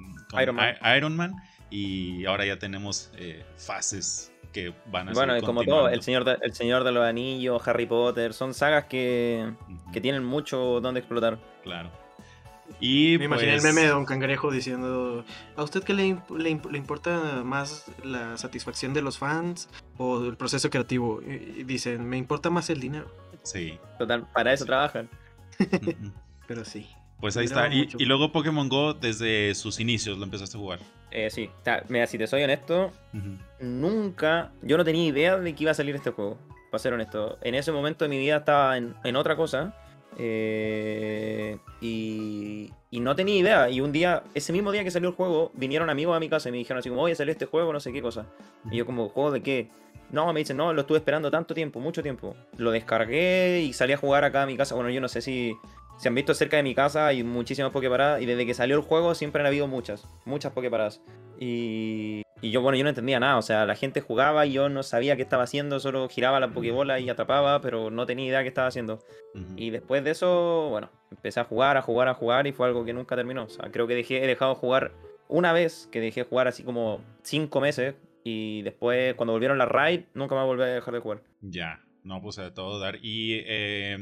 Iron, 0.41 1.15
Man. 1.15 1.35
y 1.69 2.25
ahora 2.25 2.43
ya 2.47 2.57
tenemos 2.57 3.11
fases 3.55 4.33
que 4.51 4.73
van 4.87 5.09
a 5.09 5.13
Bueno, 5.13 5.39
como 5.41 5.63
todo, 5.63 5.89
el 5.89 6.01
señor, 6.01 6.23
de, 6.23 6.37
el 6.41 6.55
señor 6.55 6.83
de 6.83 6.91
los 6.91 7.05
Anillos, 7.05 7.61
Harry 7.67 7.85
Potter, 7.85 8.33
son 8.33 8.55
sagas 8.55 8.85
que, 8.85 9.53
que 9.93 10.01
tienen 10.01 10.23
mucho 10.23 10.81
donde 10.81 11.01
explotar. 11.01 11.37
Claro. 11.61 11.91
Y 12.79 13.17
Me 13.17 13.25
imaginé 13.25 13.55
el 13.55 13.61
pues 13.61 13.73
meme 13.73 13.81
de 13.81 13.87
Don 13.89 14.05
Cangrejo 14.05 14.51
diciendo, 14.51 15.25
¿a 15.55 15.63
usted 15.63 15.83
qué 15.83 15.93
le, 15.93 16.17
le, 16.37 16.49
importa 16.49 17.41
más 17.43 17.85
la 18.03 18.37
satisfacción 18.37 18.93
de 18.93 19.01
los 19.01 19.17
fans 19.17 19.69
o 19.97 20.25
el 20.25 20.37
proceso 20.37 20.69
creativo? 20.69 21.21
Y 21.21 21.63
dicen, 21.63 22.07
me 22.07 22.17
importa 22.17 22.49
más 22.49 22.69
el 22.69 22.79
dinero. 22.79 23.07
Sí. 23.43 23.77
Total, 23.97 24.25
para 24.33 24.53
eso 24.53 24.65
trabajan. 24.65 25.09
Pero 26.47 26.63
sí. 26.63 26.87
Pues 27.19 27.35
ahí 27.35 27.45
está. 27.45 27.67
Y, 27.67 27.87
luego 28.05 28.31
Pokémon 28.31 28.69
Go, 28.69 28.93
desde 28.93 29.53
sus 29.55 29.79
inicios, 29.79 30.17
lo 30.17 30.23
empezaste 30.23 30.57
a 30.57 30.59
jugar. 30.59 30.79
Eh, 31.11 31.29
sí. 31.29 31.49
mira, 31.89 32.07
si 32.07 32.17
te 32.17 32.27
soy 32.27 32.43
honesto, 32.43 32.93
nunca. 33.59 34.51
Yo 34.61 34.77
no 34.77 34.85
tenía 34.85 35.05
idea 35.05 35.37
de 35.37 35.53
que 35.53 35.63
iba 35.63 35.71
a 35.71 35.75
salir 35.75 35.95
este 35.95 36.11
juego. 36.11 36.37
Para 36.71 36.79
ser 36.79 36.93
honesto. 36.93 37.37
En 37.41 37.55
ese 37.55 37.71
momento 37.71 38.05
de 38.05 38.09
mi 38.09 38.19
vida 38.19 38.37
estaba 38.37 38.77
en, 38.77 38.95
en 39.03 39.15
otra 39.15 39.35
cosa. 39.35 39.73
Eh, 40.17 41.57
y, 41.81 42.71
y, 42.89 42.99
no 42.99 43.15
tenía 43.15 43.35
idea. 43.35 43.69
Y 43.69 43.81
un 43.81 43.91
día, 43.91 44.23
ese 44.33 44.51
mismo 44.51 44.71
día 44.71 44.83
que 44.83 44.91
salió 44.91 45.09
el 45.09 45.15
juego, 45.15 45.51
vinieron 45.53 45.89
amigos 45.89 46.15
a 46.15 46.19
mi 46.19 46.29
casa 46.29 46.49
y 46.49 46.51
me 46.51 46.57
dijeron 46.57 46.79
así 46.79 46.89
como, 46.89 47.01
oye, 47.01 47.15
salió 47.15 47.31
este 47.31 47.45
juego, 47.45 47.71
no 47.71 47.79
sé 47.79 47.93
qué 47.93 48.01
cosa. 48.01 48.25
Y 48.71 48.77
yo 48.77 48.85
como, 48.85 49.09
¿juego 49.09 49.31
de 49.31 49.41
qué? 49.41 49.69
No, 50.11 50.31
me 50.33 50.39
dicen, 50.39 50.57
no, 50.57 50.73
lo 50.73 50.81
estuve 50.81 50.97
esperando 50.97 51.29
tanto 51.29 51.53
tiempo, 51.53 51.79
mucho 51.79 52.01
tiempo. 52.01 52.35
Lo 52.57 52.71
descargué 52.71 53.61
y 53.61 53.73
salí 53.73 53.93
a 53.93 53.97
jugar 53.97 54.23
acá 54.23 54.43
a 54.43 54.45
mi 54.45 54.57
casa. 54.57 54.75
Bueno, 54.75 54.89
yo 54.89 55.01
no 55.01 55.07
sé 55.07 55.21
si 55.21 55.55
se 55.99 56.07
han 56.07 56.15
visto 56.15 56.33
cerca 56.33 56.55
de 56.55 56.63
mi 56.63 56.73
casa, 56.73 57.07
hay 57.07 57.23
muchísimas 57.23 57.71
Poképaradas. 57.71 58.21
Y 58.21 58.25
desde 58.25 58.45
que 58.45 58.53
salió 58.53 58.77
el 58.77 58.81
juego 58.81 59.13
siempre 59.15 59.41
han 59.41 59.47
habido 59.47 59.67
muchas, 59.67 60.07
muchas 60.23 60.53
Poképaradas. 60.53 61.01
Y, 61.37 62.21
y 62.41 62.51
yo, 62.51 62.61
bueno, 62.61 62.77
yo 62.77 62.83
no 62.83 62.89
entendía 62.89 63.19
nada. 63.19 63.37
O 63.37 63.41
sea, 63.41 63.65
la 63.65 63.75
gente 63.75 63.99
jugaba 63.99 64.45
y 64.45 64.53
yo 64.53 64.69
no 64.69 64.81
sabía 64.81 65.17
qué 65.17 65.23
estaba 65.23 65.43
haciendo, 65.43 65.77
solo 65.81 66.07
giraba 66.07 66.39
la 66.39 66.53
Pokébola 66.53 67.01
y 67.01 67.09
atrapaba, 67.09 67.59
pero 67.59 67.91
no 67.91 68.05
tenía 68.05 68.27
idea 68.27 68.43
qué 68.43 68.47
estaba 68.47 68.69
haciendo. 68.69 69.03
Y 69.57 69.71
después 69.71 70.01
de 70.05 70.11
eso, 70.11 70.69
bueno, 70.69 70.89
empecé 71.11 71.41
a 71.41 71.43
jugar, 71.43 71.75
a 71.75 71.81
jugar, 71.81 72.07
a 72.07 72.13
jugar 72.13 72.47
y 72.47 72.53
fue 72.53 72.67
algo 72.67 72.85
que 72.85 72.93
nunca 72.93 73.17
terminó. 73.17 73.43
O 73.43 73.49
sea, 73.49 73.69
creo 73.69 73.85
que 73.85 73.95
dejé, 73.95 74.23
he 74.23 74.27
dejado 74.27 74.55
jugar 74.55 74.93
una 75.27 75.51
vez, 75.51 75.89
que 75.91 75.99
dejé 75.99 76.23
jugar 76.23 76.47
así 76.47 76.63
como 76.63 77.01
cinco 77.23 77.59
meses. 77.59 77.95
Y 78.23 78.61
después, 78.61 79.15
cuando 79.15 79.33
volvieron 79.33 79.57
la 79.57 79.65
raid, 79.65 80.03
nunca 80.13 80.35
más 80.35 80.45
volví 80.45 80.63
a 80.63 80.67
dejar 80.67 80.93
de 80.93 80.99
jugar. 81.01 81.23
Ya, 81.41 81.81
no, 82.03 82.21
pues 82.21 82.37
de 82.37 82.51
todo 82.51 82.79
dar. 82.79 82.99
Y 83.01 83.41
eh, 83.45 83.97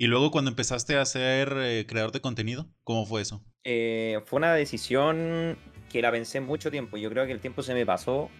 y 0.00 0.06
luego 0.06 0.30
cuando 0.30 0.50
empezaste 0.50 0.96
a 0.96 1.04
ser 1.04 1.52
eh, 1.58 1.84
creador 1.86 2.10
de 2.10 2.22
contenido, 2.22 2.66
¿cómo 2.84 3.04
fue 3.04 3.20
eso? 3.20 3.44
Eh, 3.64 4.18
fue 4.24 4.38
una 4.38 4.54
decisión 4.54 5.58
que 5.90 6.00
la 6.00 6.10
pensé 6.10 6.40
mucho 6.40 6.70
tiempo. 6.70 6.96
Yo 6.96 7.10
creo 7.10 7.26
que 7.26 7.32
el 7.32 7.40
tiempo 7.40 7.62
se 7.62 7.74
me 7.74 7.84
pasó 7.84 8.30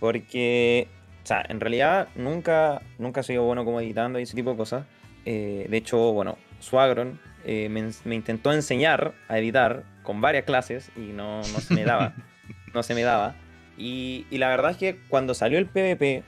porque, 0.00 0.88
o 1.22 1.26
sea, 1.26 1.44
en 1.46 1.60
realidad 1.60 2.08
nunca, 2.14 2.80
nunca 2.98 3.20
he 3.20 3.24
sido 3.24 3.42
bueno 3.42 3.62
como 3.66 3.82
editando 3.82 4.18
y 4.18 4.22
ese 4.22 4.34
tipo 4.34 4.52
de 4.52 4.56
cosas. 4.56 4.86
Eh, 5.26 5.66
de 5.68 5.76
hecho, 5.76 5.98
bueno, 6.14 6.38
Swagron 6.60 7.20
me, 7.44 8.14
intentó 8.14 8.50
enseñar 8.50 9.12
a 9.28 9.38
editar 9.38 9.84
con 10.04 10.22
varias 10.22 10.46
clases 10.46 10.90
y 10.96 11.12
no, 11.12 11.40
no 11.40 11.60
se 11.60 11.74
me 11.74 11.84
daba. 11.84 12.14
no 12.72 12.82
se 12.82 12.94
me 12.94 13.02
daba. 13.02 13.36
Y, 13.76 14.24
y, 14.30 14.38
la 14.38 14.48
verdad 14.48 14.70
es 14.70 14.78
que 14.78 14.98
cuando 15.08 15.34
salió 15.34 15.58
el 15.58 15.66
PvP, 15.66 16.22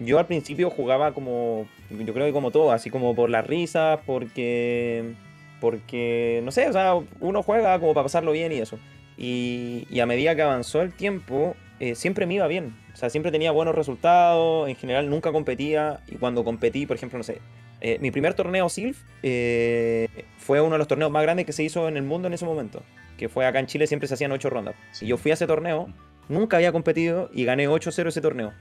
yo 0.00 0.18
al 0.18 0.26
principio 0.26 0.68
jugaba 0.68 1.14
como 1.14 1.66
yo 1.90 2.14
creo 2.14 2.26
que 2.26 2.32
como 2.32 2.50
todo, 2.50 2.72
así 2.72 2.90
como 2.90 3.14
por 3.14 3.30
las 3.30 3.46
risas, 3.46 4.00
porque, 4.06 5.14
porque, 5.60 6.40
no 6.44 6.50
sé, 6.50 6.68
o 6.68 6.72
sea, 6.72 6.94
uno 7.20 7.42
juega 7.42 7.78
como 7.78 7.94
para 7.94 8.04
pasarlo 8.04 8.32
bien 8.32 8.52
y 8.52 8.58
eso. 8.58 8.78
Y, 9.16 9.86
y 9.90 10.00
a 10.00 10.06
medida 10.06 10.34
que 10.34 10.42
avanzó 10.42 10.80
el 10.80 10.92
tiempo, 10.92 11.54
eh, 11.80 11.94
siempre 11.94 12.26
me 12.26 12.34
iba 12.34 12.46
bien. 12.46 12.76
O 12.92 12.96
sea, 12.96 13.08
siempre 13.08 13.32
tenía 13.32 13.50
buenos 13.50 13.74
resultados, 13.74 14.68
en 14.68 14.76
general 14.76 15.08
nunca 15.08 15.32
competía. 15.32 16.00
Y 16.06 16.16
cuando 16.16 16.44
competí, 16.44 16.86
por 16.86 16.96
ejemplo, 16.96 17.18
no 17.18 17.24
sé, 17.24 17.40
eh, 17.80 17.98
mi 18.00 18.10
primer 18.10 18.34
torneo 18.34 18.68
SILF 18.68 19.02
eh, 19.22 20.08
fue 20.36 20.60
uno 20.60 20.72
de 20.72 20.78
los 20.78 20.86
torneos 20.86 21.10
más 21.10 21.22
grandes 21.22 21.46
que 21.46 21.52
se 21.52 21.62
hizo 21.62 21.88
en 21.88 21.96
el 21.96 22.02
mundo 22.02 22.28
en 22.28 22.34
ese 22.34 22.44
momento. 22.44 22.82
Que 23.16 23.28
fue 23.30 23.46
acá 23.46 23.58
en 23.58 23.66
Chile, 23.66 23.86
siempre 23.86 24.06
se 24.06 24.14
hacían 24.14 24.30
ocho 24.32 24.50
rondas. 24.50 24.74
Y 25.00 25.06
yo 25.06 25.16
fui 25.16 25.30
a 25.30 25.34
ese 25.34 25.46
torneo, 25.46 25.88
nunca 26.28 26.58
había 26.58 26.72
competido 26.72 27.30
y 27.32 27.44
gané 27.44 27.68
8-0 27.68 28.08
ese 28.08 28.20
torneo. 28.20 28.52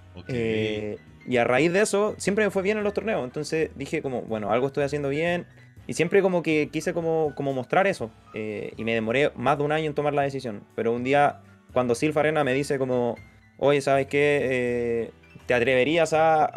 Y 1.29 1.37
a 1.37 1.43
raíz 1.43 1.71
de 1.71 1.81
eso, 1.81 2.15
siempre 2.17 2.43
me 2.43 2.49
fue 2.49 2.63
bien 2.63 2.79
en 2.79 2.83
los 2.83 2.95
torneos. 2.95 3.23
Entonces 3.23 3.69
dije 3.75 4.01
como, 4.01 4.23
bueno, 4.23 4.51
algo 4.51 4.65
estoy 4.65 4.83
haciendo 4.83 5.09
bien. 5.09 5.45
Y 5.85 5.93
siempre 5.93 6.23
como 6.23 6.41
que 6.41 6.69
quise 6.73 6.91
como, 6.91 7.35
como 7.35 7.53
mostrar 7.53 7.85
eso. 7.85 8.09
Eh, 8.33 8.73
y 8.77 8.83
me 8.83 8.95
demoré 8.95 9.31
más 9.35 9.59
de 9.59 9.63
un 9.63 9.71
año 9.71 9.85
en 9.85 9.93
tomar 9.93 10.15
la 10.15 10.23
decisión. 10.23 10.63
Pero 10.75 10.91
un 10.91 11.03
día, 11.03 11.41
cuando 11.71 11.93
Silva 11.93 12.21
Arena 12.21 12.43
me 12.43 12.55
dice 12.55 12.79
como, 12.79 13.15
oye, 13.59 13.79
¿sabes 13.79 14.07
qué? 14.07 14.39
Eh, 14.41 15.11
¿Te 15.45 15.53
atreverías 15.53 16.13
a, 16.13 16.47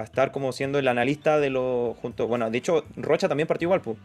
estar 0.00 0.30
como 0.30 0.52
siendo 0.52 0.78
el 0.78 0.86
analista 0.86 1.40
de 1.40 1.50
los 1.50 1.96
juntos? 1.96 2.28
Bueno, 2.28 2.48
de 2.52 2.58
hecho, 2.58 2.84
Rocha 2.94 3.28
también 3.28 3.48
partió 3.48 3.66
igual, 3.66 3.80
pues. 3.80 3.98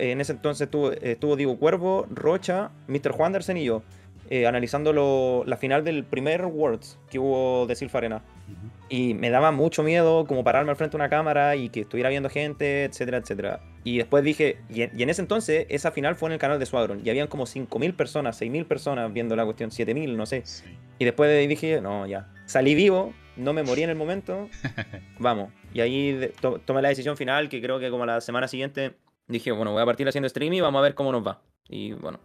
En 0.00 0.22
ese 0.22 0.32
entonces 0.32 0.70
tuvo, 0.70 0.92
estuvo 0.92 1.36
Diego 1.36 1.58
Cuervo, 1.58 2.06
Rocha, 2.08 2.70
Mr. 2.86 3.12
Juanderson 3.12 3.58
y 3.58 3.64
yo. 3.64 3.82
Eh, 4.30 4.46
analizando 4.46 4.94
lo, 4.94 5.44
la 5.46 5.58
final 5.58 5.84
del 5.84 6.04
primer 6.04 6.46
Worlds 6.46 6.98
que 7.10 7.18
hubo 7.18 7.66
de 7.66 7.76
Silva 7.76 7.98
Arena. 7.98 8.22
Y 8.88 9.14
me 9.14 9.30
daba 9.30 9.50
mucho 9.52 9.82
miedo 9.82 10.24
como 10.26 10.44
pararme 10.44 10.70
al 10.70 10.76
frente 10.76 10.96
de 10.96 11.02
una 11.02 11.10
cámara 11.10 11.56
y 11.56 11.68
que 11.68 11.80
estuviera 11.80 12.08
viendo 12.08 12.30
gente, 12.30 12.84
etcétera, 12.84 13.18
etcétera. 13.18 13.60
Y 13.84 13.98
después 13.98 14.24
dije, 14.24 14.58
y 14.70 14.82
en, 14.82 15.10
ese 15.10 15.20
entonces 15.20 15.66
esa 15.68 15.92
final 15.92 16.16
fue 16.16 16.28
en 16.28 16.34
el 16.34 16.38
canal 16.38 16.58
de 16.58 16.66
Squadron 16.66 17.02
y 17.04 17.10
habían 17.10 17.28
como 17.28 17.44
5.000 17.44 17.94
personas, 17.94 18.40
6.000 18.40 18.66
personas 18.66 19.12
viendo 19.12 19.36
la 19.36 19.44
cuestión, 19.44 19.70
7.000, 19.70 20.16
no 20.16 20.26
sé. 20.26 20.42
Y 20.98 21.04
después 21.04 21.48
dije, 21.48 21.80
no, 21.80 22.06
ya. 22.06 22.32
Salí 22.46 22.74
vivo, 22.74 23.12
no 23.36 23.52
me 23.52 23.62
morí 23.62 23.82
en 23.82 23.90
el 23.90 23.96
momento, 23.96 24.48
vamos. 25.18 25.52
Y 25.74 25.80
ahí 25.80 26.30
tomé 26.64 26.80
la 26.82 26.88
decisión 26.88 27.16
final 27.16 27.48
que 27.48 27.60
creo 27.60 27.78
que 27.78 27.90
como 27.90 28.06
la 28.06 28.20
semana 28.20 28.48
siguiente 28.48 28.96
dije, 29.26 29.52
bueno, 29.52 29.72
voy 29.72 29.82
a 29.82 29.86
partir 29.86 30.08
haciendo 30.08 30.28
stream 30.28 30.54
y 30.54 30.60
vamos 30.60 30.78
a 30.78 30.82
ver 30.82 30.94
cómo 30.94 31.12
nos 31.12 31.26
va. 31.26 31.42
Y 31.68 31.92
bueno, 31.92 32.20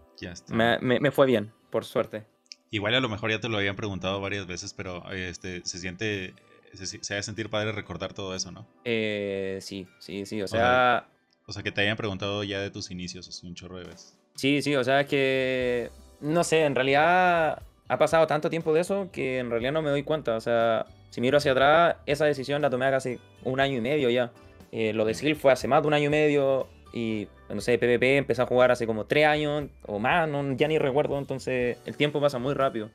Me, 0.48 0.79
me 0.79 1.12
fue 1.12 1.25
bien, 1.25 1.51
por 1.70 1.84
suerte. 1.84 2.25
Igual 2.74 2.96
a 2.96 3.00
lo 3.00 3.08
mejor 3.08 3.29
ya 3.29 3.39
te 3.39 3.50
lo 3.50 3.58
habían 3.58 3.75
preguntado 3.75 4.20
varias 4.20 4.48
veces, 4.48 4.74
pero 4.74 5.08
este, 5.12 5.62
se 5.63 5.77
siente 5.77 6.34
se, 6.74 6.86
se 6.86 7.13
debe 7.13 7.24
sentir 7.24 7.50
padre 7.50 7.72
recordar 7.72 8.13
todo 8.13 8.36
eso, 8.36 8.51
¿no? 8.51 8.68
Eh, 8.86 9.60
sí, 9.62 9.88
sí, 10.00 10.25
sí, 10.25 10.42
o 10.42 10.48
sea... 10.48 11.08
O 11.46 11.51
sea, 11.51 11.62
que 11.62 11.72
te 11.72 11.82
hayan 11.82 11.98
preguntado 11.98 12.44
ya 12.44 12.62
de 12.62 12.72
tus 12.72 12.89
inicios, 12.89 13.27
así 13.27 13.46
un 13.46 13.53
chorro 13.53 13.77
de 13.77 13.84
veces. 13.84 14.18
Sí, 14.36 14.62
sí, 14.62 14.75
o 14.75 14.84
sea, 14.84 15.01
es 15.01 15.08
que... 15.08 15.89
No 16.22 16.44
sé, 16.44 16.63
en 16.63 16.74
realidad 16.74 17.62
ha 17.89 17.98
pasado 17.98 18.25
tanto 18.27 18.50
tiempo 18.50 18.74
de 18.74 18.82
eso 18.82 19.10
que 19.12 19.39
en 19.39 19.50
realidad 19.50 19.74
no 19.74 19.82
me 19.82 19.89
doy 19.89 20.03
cuenta. 20.03 20.36
O 20.36 20.42
sea, 20.42 20.86
si 21.10 21.20
miro 21.20 21.38
hacia 21.38 21.51
atrás, 21.51 21.98
esa 22.06 22.25
decisión 22.25 22.62
la 22.62 22.70
tomé 22.70 22.86
hace 22.86 23.20
un 23.44 23.60
año 23.60 23.77
y 23.77 23.82
medio 23.82 24.10
ya. 24.10 24.32
Eh, 24.72 24.94
lo 24.94 25.06
de 25.06 25.13
Skill 25.13 25.36
fue 25.36 25.51
hace 25.51 25.68
más 25.68 25.82
de 25.82 25.88
un 25.89 25.94
año 25.94 26.06
y 26.06 26.10
medio 26.10 26.68
y, 26.94 27.27
no 27.50 27.62
sé, 27.62 27.77
PvP 27.77 28.18
empecé 28.18 28.42
a 28.42 28.46
jugar 28.46 28.72
hace 28.72 28.88
como 28.88 29.06
tres 29.06 29.25
años 29.25 29.70
o 29.86 30.00
más, 30.00 30.27
no, 30.30 30.56
ya 30.56 30.68
ni 30.68 30.77
recuerdo, 30.77 31.18
entonces 31.18 31.77
el 31.86 31.98
tiempo 31.98 32.22
pasa 32.22 32.39
muy 32.39 32.53
rápido. 32.53 32.89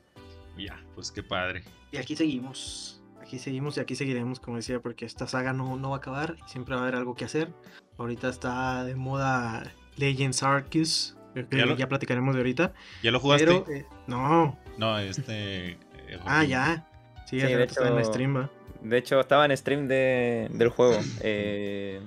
Ya, 0.57 0.81
pues 0.95 1.11
qué 1.11 1.23
padre. 1.23 1.63
Y 1.91 1.97
aquí 1.97 2.15
seguimos 2.15 2.98
aquí 3.29 3.37
seguimos 3.37 3.77
y 3.77 3.79
aquí 3.79 3.95
seguiremos, 3.95 4.39
como 4.39 4.57
decía, 4.57 4.79
porque 4.79 5.05
esta 5.05 5.27
saga 5.27 5.53
no, 5.53 5.77
no 5.77 5.91
va 5.91 5.97
a 5.97 5.99
acabar 5.99 6.35
y 6.43 6.49
siempre 6.49 6.73
va 6.73 6.81
a 6.81 6.83
haber 6.85 6.95
algo 6.95 7.13
que 7.13 7.25
hacer. 7.25 7.53
Ahorita 7.99 8.27
está 8.27 8.83
de 8.83 8.95
moda 8.95 9.71
Legends 9.97 10.41
Arceus, 10.41 11.15
que 11.35 11.75
ya, 11.77 11.87
platicaremos 11.87 12.33
de 12.33 12.39
ahorita. 12.39 12.73
¿Ya 13.03 13.11
lo 13.11 13.19
jugaste? 13.19 13.63
Eh, 13.71 13.85
no. 14.07 14.57
No, 14.79 14.97
este... 14.97 15.77
ah, 16.25 16.43
ya. 16.43 16.89
Sí, 17.27 17.37
de 17.37 17.63
hecho, 17.63 17.85
en 17.85 18.03
stream, 18.03 18.49
De 18.81 18.97
hecho, 18.97 19.19
estaba 19.19 19.45
en 19.45 19.55
stream 19.55 19.87
de, 19.87 20.49
del 20.51 20.69
juego. 20.69 20.99
Eh, 21.21 22.01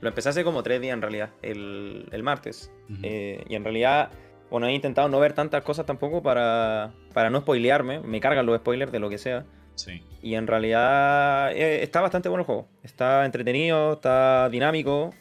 lo 0.00 0.08
empecé 0.08 0.30
hace 0.30 0.42
como 0.42 0.64
tres 0.64 0.80
días 0.80 0.94
en 0.94 1.02
realidad, 1.02 1.30
el, 1.42 2.08
el 2.10 2.22
martes. 2.24 2.72
Eh, 3.04 3.44
y 3.48 3.54
en 3.54 3.62
realidad, 3.62 4.10
bueno, 4.50 4.66
he 4.66 4.74
intentado 4.74 5.08
no 5.08 5.20
ver 5.20 5.34
tantas 5.34 5.62
cosas 5.62 5.86
tampoco 5.86 6.20
para, 6.20 6.92
para 7.12 7.30
no 7.30 7.42
spoilearme. 7.42 8.00
Me 8.00 8.18
cargan 8.18 8.44
los 8.44 8.56
spoilers 8.56 8.90
de 8.90 8.98
lo 8.98 9.08
que 9.08 9.18
sea. 9.18 9.46
Sí. 9.74 10.02
Y 10.22 10.34
en 10.34 10.46
realidad 10.46 11.52
eh, 11.52 11.82
está 11.82 12.00
bastante 12.00 12.28
bueno 12.28 12.42
el 12.42 12.46
juego. 12.46 12.68
Está 12.82 13.24
entretenido, 13.24 13.94
está 13.94 14.48
dinámico. 14.48 15.14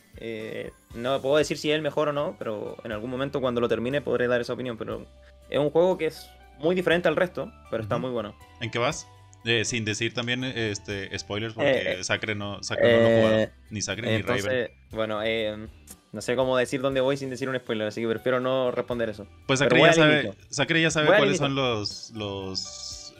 no 0.95 1.22
puedo 1.22 1.38
decir 1.38 1.57
si 1.57 1.72
es 1.72 1.75
el 1.75 1.81
mejor 1.81 2.10
o 2.10 2.13
no, 2.13 2.36
pero 2.39 2.77
en 2.83 2.91
algún 2.91 3.10
momento 3.10 3.41
cuando 3.41 3.62
lo 3.62 3.67
termine 3.67 4.01
podré 4.01 4.27
dar 4.27 4.41
esa 4.41 4.53
opinión. 4.53 4.77
Pero 4.77 5.05
es 5.50 5.60
un 5.60 5.69
juego 5.69 5.98
que 5.98 6.07
es 6.07 6.29
muy 6.60 6.75
diferente 6.75 7.07
al 7.07 7.15
resto, 7.15 7.51
pero 7.69 7.83
está 7.83 7.98
muy 7.98 8.12
bueno. 8.12 8.36
¿En 8.62 8.72
qué 8.72 8.79
vas? 8.79 9.07
Eh, 9.45 9.65
sin 9.65 9.83
decir 9.83 10.13
también 10.13 10.43
este 10.43 11.17
spoilers, 11.17 11.53
porque 11.53 11.69
eh, 11.69 12.00
eh 12.00 12.03
Sacre 12.03 12.33
no, 12.33 12.63
Sacre 12.63 12.98
no 12.98 13.10
lo 13.10 13.15
jugado. 13.15 13.50
Ni 13.69 13.81
Sacre 13.81 14.17
ni 14.17 14.22
Raven. 14.22 14.72
Bueno, 14.91 15.22
eh, 15.22 15.67
no 16.13 16.22
sé 16.22 16.36
cómo 16.36 16.55
decir 16.55 16.79
dónde 16.79 17.01
voy 17.01 17.17
sin 17.17 17.29
decir 17.29 17.50
un 17.50 17.60
spoiler, 17.60 17.88
así 17.88 18.01
que 18.01 18.07
prefiero 18.07 18.39
no 18.39 18.72
responder 18.72 19.10
eso. 19.10 19.27
Pues 19.45 19.60
Sacre 19.60 19.81
ya, 19.81 19.93
sabe, 19.93 20.33
Sacre 20.50 20.81
ya 20.81 20.91
sabe 20.91 21.07
cuáles 21.07 21.38
son 21.38 21.55
los, 21.55 22.12
los, 22.12 23.13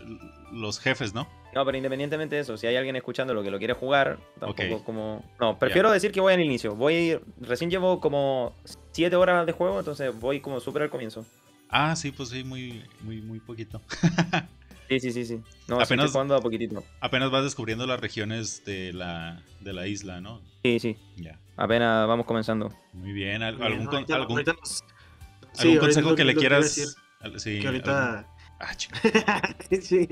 los 0.54 0.80
jefes, 0.80 1.14
¿no? 1.14 1.28
No, 1.54 1.66
pero 1.66 1.78
independientemente 1.78 2.36
de 2.36 2.42
eso, 2.42 2.58
si 2.58 2.68
hay 2.68 2.76
alguien 2.76 2.96
escuchando 2.96 3.34
lo 3.34 3.44
que 3.44 3.52
lo 3.52 3.58
quiere 3.58 3.74
jugar, 3.74 4.18
tampoco 4.40 4.84
como. 4.84 5.24
No, 5.40 5.60
prefiero 5.60 5.92
decir 5.92 6.12
que 6.12 6.22
voy 6.22 6.34
al 6.34 6.42
inicio. 6.42 6.76
Voy. 6.76 7.20
Recién 7.40 7.70
llevo 7.70 8.00
como 8.00 8.56
7 8.92 9.16
horas 9.16 9.46
de 9.46 9.52
juego, 9.52 9.80
entonces 9.80 10.18
voy 10.20 10.40
como 10.40 10.60
súper 10.60 10.84
al 10.84 10.90
comienzo. 10.90 11.26
Ah, 11.70 11.96
sí, 11.96 12.12
pues 12.12 12.30
sí, 12.30 12.44
muy, 12.44 12.84
muy, 13.02 13.22
muy 13.22 13.40
poquito. 13.40 13.82
Sí, 14.90 15.00
sí, 15.00 15.12
sí, 15.12 15.26
sí. 15.26 15.42
No, 15.68 15.80
apenas 15.80 16.12
jugando 16.12 16.36
a 16.36 16.42
poquitito. 16.42 16.84
Apenas 17.00 17.32
vas 17.32 17.44
descubriendo 17.44 17.88
las 17.88 18.00
regiones 18.00 18.64
de 18.66 18.94
la, 18.94 19.42
de 19.62 19.74
la 19.74 19.88
isla, 19.88 20.22
¿no? 20.22 20.42
Sí, 20.64 20.80
sí. 20.80 20.98
Ya. 21.16 21.40
Apenas 21.56 22.08
vamos 22.08 22.26
comenzando. 22.26 22.72
Muy 22.92 23.14
bien. 23.14 23.42
¿Algún, 23.42 23.64
algún, 23.64 23.88
algún, 23.88 25.78
consejo 25.80 26.16
que 26.16 26.26
le 26.26 26.36
quieras? 26.36 26.98
Sí, 27.38 27.60
que 27.60 27.68
ahorita... 27.68 28.28
Ah, 29.27 29.55
sí. 29.82 30.08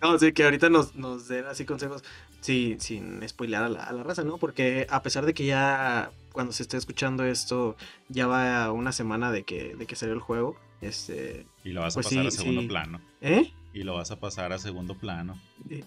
No, 0.00 0.18
sí, 0.18 0.32
que 0.32 0.44
ahorita 0.44 0.68
nos, 0.70 0.94
nos 0.94 1.28
den 1.28 1.46
así 1.46 1.64
consejos 1.64 2.04
sí, 2.40 2.76
sin 2.78 3.26
spoilear 3.28 3.64
a 3.64 3.68
la, 3.68 3.84
a 3.84 3.92
la, 3.92 4.02
raza, 4.02 4.22
¿no? 4.22 4.38
Porque 4.38 4.86
a 4.90 5.02
pesar 5.02 5.26
de 5.26 5.34
que 5.34 5.46
ya 5.46 6.10
cuando 6.32 6.52
se 6.52 6.62
esté 6.62 6.76
escuchando 6.76 7.24
esto, 7.24 7.76
ya 8.08 8.26
va 8.26 8.70
una 8.72 8.92
semana 8.92 9.32
de 9.32 9.44
que, 9.44 9.74
de 9.76 9.86
que 9.86 9.96
salió 9.96 10.14
el 10.14 10.20
juego. 10.20 10.56
Este, 10.80 11.46
y 11.64 11.70
lo 11.70 11.80
vas 11.80 11.94
a 11.94 12.02
pues 12.02 12.08
pasar 12.08 12.26
a 12.26 12.30
segundo 12.30 12.66
plano. 12.68 13.00
¿Eh? 13.22 13.52
Y 13.74 13.82
lo 13.82 13.94
vas 13.94 14.12
a 14.12 14.20
pasar 14.20 14.52
a 14.52 14.58
segundo 14.58 14.94
plano. 14.94 15.36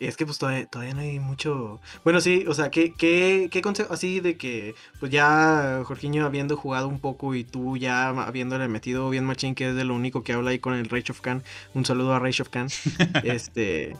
Es 0.02 0.18
que 0.18 0.26
pues 0.26 0.38
todavía, 0.38 0.68
no 0.94 1.00
hay 1.00 1.20
mucho... 1.20 1.80
Bueno, 2.04 2.20
sí, 2.20 2.44
o 2.46 2.54
sea, 2.54 2.70
¿qué, 2.70 2.94
qué, 2.94 3.48
qué 3.50 3.62
consejo 3.62 3.94
así 3.94 4.20
de 4.20 4.36
que 4.36 4.76
pues 5.00 5.10
ya 5.10 5.82
Jorginho 5.86 6.26
habiendo 6.26 6.58
jugado 6.58 6.90
un 6.90 7.00
poco 7.00 7.34
y 7.34 7.46
tú 7.46 7.78
ya 7.78 8.10
habiéndole 8.10 8.68
metido 8.68 9.10
bien 9.10 9.24
machín, 9.24 9.56
que 9.56 9.70
es 9.70 9.76
de 9.76 9.86
lo 9.86 9.96
único 9.96 10.22
que 10.22 10.34
habla 10.34 10.50
ahí 10.50 10.60
con 10.60 10.74
el 10.74 10.90
Rage 10.90 11.14
of 11.14 11.22
Khan. 11.22 11.44
Un 11.74 11.86
saludo 11.86 12.14
a 12.14 12.20
Rage 12.20 12.42
of 12.42 12.50
Khan. 12.50 12.68
este... 13.24 13.96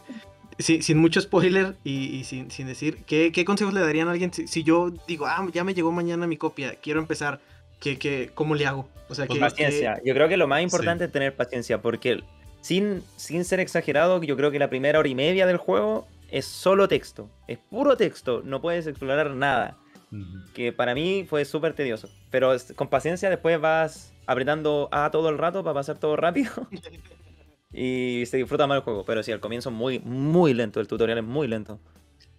Sí, 0.58 0.82
sin 0.82 0.98
mucho 0.98 1.20
spoiler 1.20 1.76
y, 1.84 2.24
sin, 2.24 2.48
decir, 2.66 3.04
¿qué, 3.06 3.30
¿qué, 3.32 3.44
consejos 3.44 3.72
le 3.72 3.80
darían 3.80 4.08
a 4.08 4.10
alguien 4.10 4.32
si, 4.32 4.64
yo 4.64 4.90
digo, 5.06 5.26
ah, 5.26 5.46
ya 5.52 5.62
me 5.62 5.72
llegó 5.72 5.92
mañana 5.92 6.26
mi 6.26 6.36
copia, 6.36 6.74
quiero 6.74 6.98
empezar, 6.98 7.40
¿qué, 7.78 7.96
qué, 7.96 8.32
¿cómo 8.34 8.56
le 8.56 8.66
hago? 8.66 8.88
O 9.08 9.14
sea, 9.14 9.26
pues 9.26 9.38
paciencia. 9.38 10.00
Yo 10.04 10.14
creo 10.14 10.28
que 10.28 10.36
lo 10.36 10.48
más 10.48 10.60
importante 10.60 11.04
es 11.04 11.12
tener 11.12 11.34
paciencia, 11.36 11.80
porque 11.80 12.22
sin, 12.68 13.02
sin 13.16 13.46
ser 13.46 13.60
exagerado, 13.60 14.22
yo 14.22 14.36
creo 14.36 14.50
que 14.50 14.58
la 14.58 14.68
primera 14.68 14.98
hora 14.98 15.08
y 15.08 15.14
media 15.14 15.46
del 15.46 15.56
juego 15.56 16.06
es 16.30 16.44
solo 16.44 16.86
texto. 16.86 17.30
Es 17.46 17.56
puro 17.56 17.96
texto. 17.96 18.42
No 18.44 18.60
puedes 18.60 18.86
explorar 18.86 19.30
nada. 19.30 19.78
Que 20.52 20.70
para 20.70 20.94
mí 20.94 21.24
fue 21.26 21.46
súper 21.46 21.72
tedioso. 21.72 22.10
Pero 22.30 22.54
con 22.76 22.88
paciencia 22.88 23.30
después 23.30 23.58
vas 23.58 24.12
apretando 24.26 24.90
A 24.92 25.10
todo 25.10 25.30
el 25.30 25.38
rato 25.38 25.64
para 25.64 25.72
pasar 25.72 25.98
todo 25.98 26.14
rápido. 26.16 26.52
y 27.72 28.24
se 28.26 28.36
disfruta 28.36 28.66
más 28.66 28.76
el 28.76 28.82
juego. 28.82 29.02
Pero 29.06 29.22
sí, 29.22 29.32
al 29.32 29.40
comienzo 29.40 29.70
muy, 29.70 30.00
muy 30.00 30.52
lento. 30.52 30.78
El 30.78 30.88
tutorial 30.88 31.16
es 31.16 31.24
muy 31.24 31.48
lento. 31.48 31.80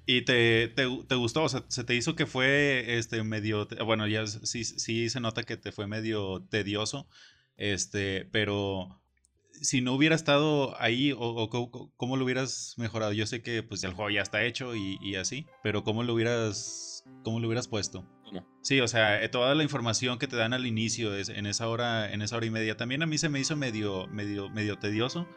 ¿Y 0.06 0.26
te, 0.26 0.68
te, 0.68 0.86
te, 1.08 1.16
gustó? 1.16 1.46
O 1.46 1.50
sea, 1.50 1.64
¿se 1.70 1.84
te 1.84 1.96
hizo 1.96 2.16
que 2.16 2.28
fue 2.28 3.00
este 3.00 3.24
medio... 3.24 3.68
Bueno, 3.84 4.06
ya 4.06 4.28
sí, 4.28 4.64
sí 4.64 5.10
se 5.10 5.22
nota 5.22 5.42
que 5.42 5.58
te 5.58 5.72
fue 5.72 5.88
medio 5.88 6.46
tedioso. 6.52 7.08
Este, 7.58 8.26
pero 8.32 9.02
si 9.62 9.82
no 9.82 9.94
hubiera 9.94 10.16
estado 10.16 10.80
ahí, 10.82 11.14
o, 11.18 11.50
cómo 11.98 12.18
lo 12.18 12.26
hubieras 12.26 12.76
mejorado. 12.78 13.14
Yo 13.14 13.26
sé 13.26 13.42
que 13.42 13.64
pues 13.64 13.84
el 13.84 13.94
juego 13.94 14.10
ya 14.10 14.22
está 14.22 14.44
hecho 14.44 14.76
y, 14.76 15.16
así, 15.16 15.48
pero 15.64 15.84
cómo 15.84 16.04
lo 16.04 16.14
hubieras, 16.14 17.04
cómo 17.24 17.40
lo 17.40 17.48
hubieras 17.48 17.68
puesto. 17.68 18.06
Sí, 18.62 18.80
o 18.80 18.88
sea, 18.88 19.24
eh, 19.24 19.30
toda 19.30 19.56
la 19.56 19.64
información 19.64 20.20
que 20.20 20.28
te 20.28 20.36
dan 20.36 20.54
al 20.54 20.68
inicio 20.68 21.16
es, 21.16 21.30
en 21.30 21.46
esa 21.46 21.68
hora, 21.68 22.12
en 22.12 22.22
esa 22.22 22.38
hora 22.38 22.46
y 22.46 22.52
media, 22.52 22.78
también 22.78 23.02
a 23.02 23.08
mí 23.08 23.18
se 23.18 23.30
me 23.30 23.40
hizo 23.40 23.56
medio, 23.56 24.08
medio, 24.08 24.50
medio 24.50 24.78
tedioso, 24.78 25.28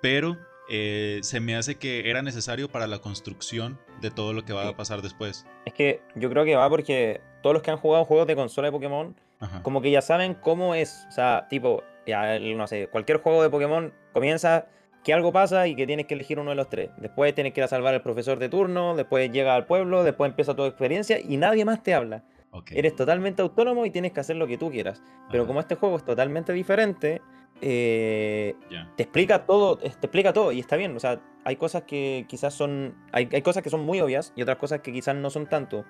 pero 0.00 0.38
eh, 0.70 1.20
se 1.22 1.40
me 1.40 1.56
hace 1.56 1.76
que 1.76 2.08
era 2.08 2.22
necesario 2.22 2.70
para 2.70 2.86
la 2.86 3.00
construcción 3.00 3.78
de 4.00 4.10
todo 4.10 4.32
lo 4.32 4.44
que 4.44 4.52
va 4.52 4.68
a 4.68 4.76
pasar 4.76 5.02
después. 5.02 5.46
Es 5.66 5.74
que 5.74 6.02
yo 6.14 6.30
creo 6.30 6.44
que 6.44 6.56
va 6.56 6.68
porque 6.70 7.20
todos 7.42 7.54
los 7.54 7.62
que 7.62 7.70
han 7.70 7.78
jugado 7.78 8.04
juegos 8.04 8.26
de 8.26 8.36
consola 8.36 8.68
de 8.68 8.72
Pokémon, 8.72 9.16
como 9.62 9.80
que 9.80 9.90
ya 9.90 10.02
saben 10.02 10.34
cómo 10.34 10.74
es, 10.74 11.06
o 11.08 11.12
sea, 11.12 11.46
tipo, 11.48 11.84
ya, 12.08 12.38
no 12.38 12.66
sé, 12.66 12.88
cualquier 12.88 13.18
juego 13.18 13.42
de 13.42 13.50
Pokémon 13.50 13.92
comienza 14.12 14.66
que 15.04 15.12
algo 15.14 15.32
pasa 15.32 15.68
y 15.68 15.76
que 15.76 15.86
tienes 15.86 16.06
que 16.06 16.14
elegir 16.14 16.38
uno 16.38 16.50
de 16.50 16.56
los 16.56 16.68
tres. 16.68 16.90
Después 16.98 17.34
tienes 17.34 17.52
que 17.52 17.60
ir 17.60 17.64
a 17.64 17.68
salvar 17.68 17.94
al 17.94 18.02
profesor 18.02 18.38
de 18.38 18.48
turno, 18.48 18.96
después 18.96 19.30
llega 19.30 19.54
al 19.54 19.66
pueblo, 19.66 20.02
después 20.02 20.30
empieza 20.30 20.56
tu 20.56 20.64
experiencia 20.64 21.18
y 21.20 21.36
nadie 21.36 21.64
más 21.64 21.82
te 21.82 21.94
habla. 21.94 22.24
Eres 22.70 22.96
totalmente 22.96 23.42
autónomo 23.42 23.86
y 23.86 23.90
tienes 23.90 24.12
que 24.12 24.20
hacer 24.20 24.36
lo 24.36 24.46
que 24.46 24.58
tú 24.58 24.70
quieras. 24.70 25.02
Pero 25.30 25.46
como 25.46 25.60
este 25.60 25.76
juego 25.76 25.96
es 25.96 26.04
totalmente 26.04 26.52
diferente, 26.52 27.22
eh, 27.60 28.54
te 28.96 29.02
explica 29.04 29.44
todo, 29.44 29.76
te 29.76 29.86
explica 29.86 30.32
todo 30.32 30.50
y 30.50 30.58
está 30.58 30.76
bien. 30.76 30.96
O 30.96 31.00
sea, 31.00 31.20
hay 31.44 31.56
cosas 31.56 31.84
que 31.84 32.26
quizás 32.28 32.54
son, 32.54 32.94
hay, 33.12 33.28
hay 33.32 33.42
cosas 33.42 33.62
que 33.62 33.70
son 33.70 33.84
muy 33.84 34.00
obvias 34.00 34.32
y 34.34 34.42
otras 34.42 34.58
cosas 34.58 34.80
que 34.80 34.92
quizás 34.92 35.14
no 35.14 35.30
son 35.30 35.46
tanto. 35.46 35.84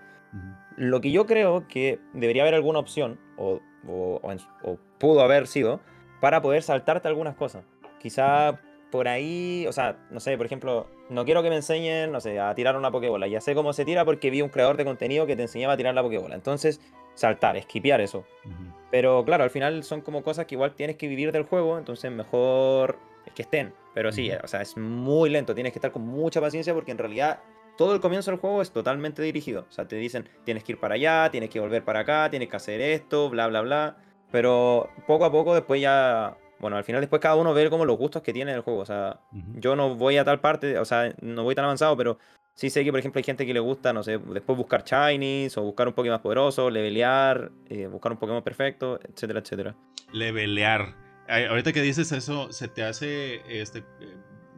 Lo 0.76 1.00
que 1.00 1.10
yo 1.10 1.26
creo 1.26 1.66
que 1.68 2.00
debería 2.12 2.42
haber 2.42 2.54
alguna 2.54 2.80
opción, 2.80 3.18
o, 3.36 3.60
o, 3.86 4.20
o 4.62 4.78
pudo 4.98 5.22
haber 5.22 5.46
sido, 5.46 5.80
para 6.20 6.42
poder 6.42 6.62
saltarte 6.62 7.08
algunas 7.08 7.34
cosas. 7.34 7.64
Quizá 8.00 8.60
por 8.90 9.08
ahí, 9.08 9.66
o 9.68 9.72
sea, 9.72 9.96
no 10.10 10.20
sé, 10.20 10.36
por 10.36 10.46
ejemplo, 10.46 10.86
no 11.10 11.24
quiero 11.24 11.42
que 11.42 11.50
me 11.50 11.56
enseñen, 11.56 12.10
no 12.12 12.20
sé, 12.20 12.40
a 12.40 12.54
tirar 12.54 12.76
una 12.76 12.90
pokebola. 12.90 13.26
Ya 13.26 13.40
sé 13.40 13.54
cómo 13.54 13.72
se 13.72 13.84
tira 13.84 14.04
porque 14.04 14.30
vi 14.30 14.42
un 14.42 14.48
creador 14.48 14.76
de 14.76 14.84
contenido 14.84 15.26
que 15.26 15.36
te 15.36 15.42
enseñaba 15.42 15.74
a 15.74 15.76
tirar 15.76 15.94
la 15.94 16.02
pokebola. 16.02 16.34
Entonces, 16.34 16.80
saltar, 17.14 17.56
esquipear 17.56 18.00
eso. 18.00 18.24
Pero 18.90 19.24
claro, 19.24 19.44
al 19.44 19.50
final 19.50 19.82
son 19.84 20.00
como 20.00 20.22
cosas 20.22 20.46
que 20.46 20.54
igual 20.54 20.74
tienes 20.74 20.96
que 20.96 21.08
vivir 21.08 21.32
del 21.32 21.42
juego, 21.42 21.76
entonces 21.76 22.10
mejor 22.10 22.98
que 23.34 23.42
estén. 23.42 23.74
Pero 23.94 24.12
sí, 24.12 24.30
o 24.42 24.46
sea, 24.46 24.62
es 24.62 24.76
muy 24.76 25.28
lento, 25.28 25.54
tienes 25.54 25.72
que 25.72 25.78
estar 25.78 25.92
con 25.92 26.06
mucha 26.06 26.40
paciencia 26.40 26.72
porque 26.72 26.92
en 26.92 26.98
realidad 26.98 27.40
todo 27.76 27.94
el 27.94 28.00
comienzo 28.00 28.30
del 28.30 28.40
juego 28.40 28.62
es 28.62 28.70
totalmente 28.70 29.22
dirigido. 29.22 29.66
O 29.68 29.72
sea, 29.72 29.86
te 29.86 29.96
dicen, 29.96 30.28
tienes 30.44 30.64
que 30.64 30.72
ir 30.72 30.80
para 30.80 30.94
allá, 30.94 31.30
tienes 31.30 31.50
que 31.50 31.60
volver 31.60 31.84
para 31.84 32.00
acá, 32.00 32.30
tienes 32.30 32.48
que 32.48 32.56
hacer 32.56 32.80
esto, 32.80 33.28
bla, 33.28 33.46
bla, 33.48 33.60
bla. 33.60 33.96
Pero 34.30 34.90
poco 35.06 35.24
a 35.24 35.32
poco 35.32 35.54
después 35.54 35.80
ya... 35.80 36.36
Bueno, 36.60 36.76
al 36.76 36.82
final 36.82 37.00
después 37.00 37.22
cada 37.22 37.36
uno 37.36 37.54
ve 37.54 37.70
como 37.70 37.84
los 37.84 37.96
gustos 37.96 38.22
que 38.22 38.32
tiene 38.32 38.52
el 38.52 38.62
juego. 38.62 38.80
O 38.80 38.86
sea, 38.86 39.20
yo 39.54 39.76
no 39.76 39.94
voy 39.94 40.16
a 40.16 40.24
tal 40.24 40.40
parte, 40.40 40.78
o 40.78 40.84
sea, 40.84 41.14
no 41.20 41.44
voy 41.44 41.54
tan 41.54 41.64
avanzado, 41.64 41.96
pero 41.96 42.18
sí 42.54 42.68
sé 42.70 42.82
que, 42.82 42.90
por 42.90 42.98
ejemplo, 42.98 43.20
hay 43.20 43.24
gente 43.24 43.46
que 43.46 43.54
le 43.54 43.60
gusta, 43.60 43.92
no 43.92 44.02
sé, 44.02 44.18
después 44.18 44.58
buscar 44.58 44.82
Chinese 44.82 45.60
o 45.60 45.62
buscar 45.62 45.86
un 45.86 45.94
Pokémon 45.94 46.14
más 46.14 46.20
poderoso, 46.20 46.68
levelear, 46.68 47.52
eh, 47.68 47.86
buscar 47.86 48.10
un 48.10 48.18
Pokémon 48.18 48.42
perfecto, 48.42 48.98
etcétera, 49.08 49.38
etcétera. 49.38 49.76
Levelear. 50.12 50.96
Ahorita 51.28 51.72
que 51.72 51.82
dices 51.82 52.10
eso, 52.10 52.50
¿se 52.50 52.66
te 52.66 52.82
hace 52.82 53.42
este, 53.48 53.84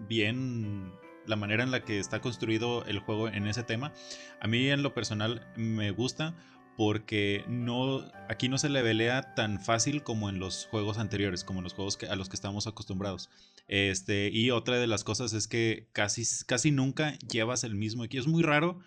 bien 0.09 0.95
la 1.27 1.37
manera 1.37 1.63
en 1.63 1.71
la 1.71 1.85
que 1.85 1.99
está 1.99 2.21
construido 2.23 2.87
el 2.87 3.01
juego 3.01 3.29
en 3.29 3.47
ese 3.47 3.65
tema? 3.65 3.93
A 4.41 4.47
mí 4.47 4.71
en 4.71 4.83
lo 4.83 4.95
personal 4.95 5.47
me 5.57 5.91
gusta 5.91 6.35
porque 6.77 7.45
no, 7.49 8.01
aquí 8.29 8.49
no 8.49 8.59
se 8.59 8.69
le 8.69 8.83
velea 8.83 9.35
tan 9.35 9.61
fácil 9.61 10.03
como 10.03 10.29
en 10.31 10.39
los 10.39 10.67
juegos 10.71 10.99
anteriores, 10.99 11.45
como 11.45 11.61
en 11.61 11.65
los 11.65 11.75
juegos 11.75 11.97
que, 11.97 12.07
a 12.07 12.17
los 12.17 12.29
que 12.29 12.37
estamos 12.37 12.67
acostumbrados. 12.67 13.29
Este, 13.69 14.31
y 14.33 14.51
otra 14.51 14.79
de 14.79 14.87
las 14.87 15.05
cosas 15.05 15.33
es 15.33 15.47
que 15.47 15.89
casi, 15.93 16.25
casi 16.47 16.71
nunca 16.71 17.19
llevas 17.31 17.65
el 17.65 17.75
mismo 17.75 18.05
equipo. 18.05 18.23
Es 18.23 18.27
muy 18.27 18.43
raro 18.43 18.81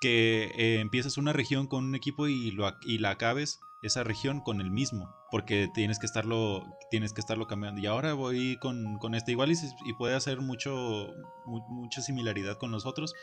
que 0.00 0.50
eh, 0.56 0.80
empieces 0.80 1.18
una 1.18 1.32
región 1.32 1.66
con 1.66 1.84
un 1.84 1.94
equipo 1.94 2.26
y, 2.28 2.50
lo, 2.50 2.74
y 2.86 2.98
la 2.98 3.10
acabes 3.10 3.58
esa 3.82 4.04
región 4.04 4.40
con 4.40 4.60
el 4.60 4.70
mismo, 4.70 5.14
porque 5.30 5.68
tienes 5.74 5.98
que 5.98 6.06
estarlo, 6.06 6.64
tienes 6.90 7.12
que 7.12 7.20
estarlo 7.20 7.46
cambiando. 7.46 7.80
Y 7.80 7.86
ahora 7.86 8.14
voy 8.14 8.56
con, 8.58 8.98
con 8.98 9.14
este 9.14 9.32
igual 9.32 9.52
y, 9.52 9.92
puede 9.94 10.14
hacer 10.14 10.40
mucho, 10.40 11.14
mucha 11.46 12.02
similaridad 12.02 12.58
con 12.58 12.70
los 12.72 12.86
otros, 12.86 13.14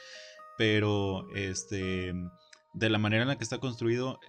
pero 0.58 1.28
este 1.36 2.14
de 2.74 2.90
la 2.90 2.98
manera 2.98 3.24
en 3.24 3.30
la 3.30 3.38
que 3.38 3.44
está 3.44 3.60
construido, 3.60 4.20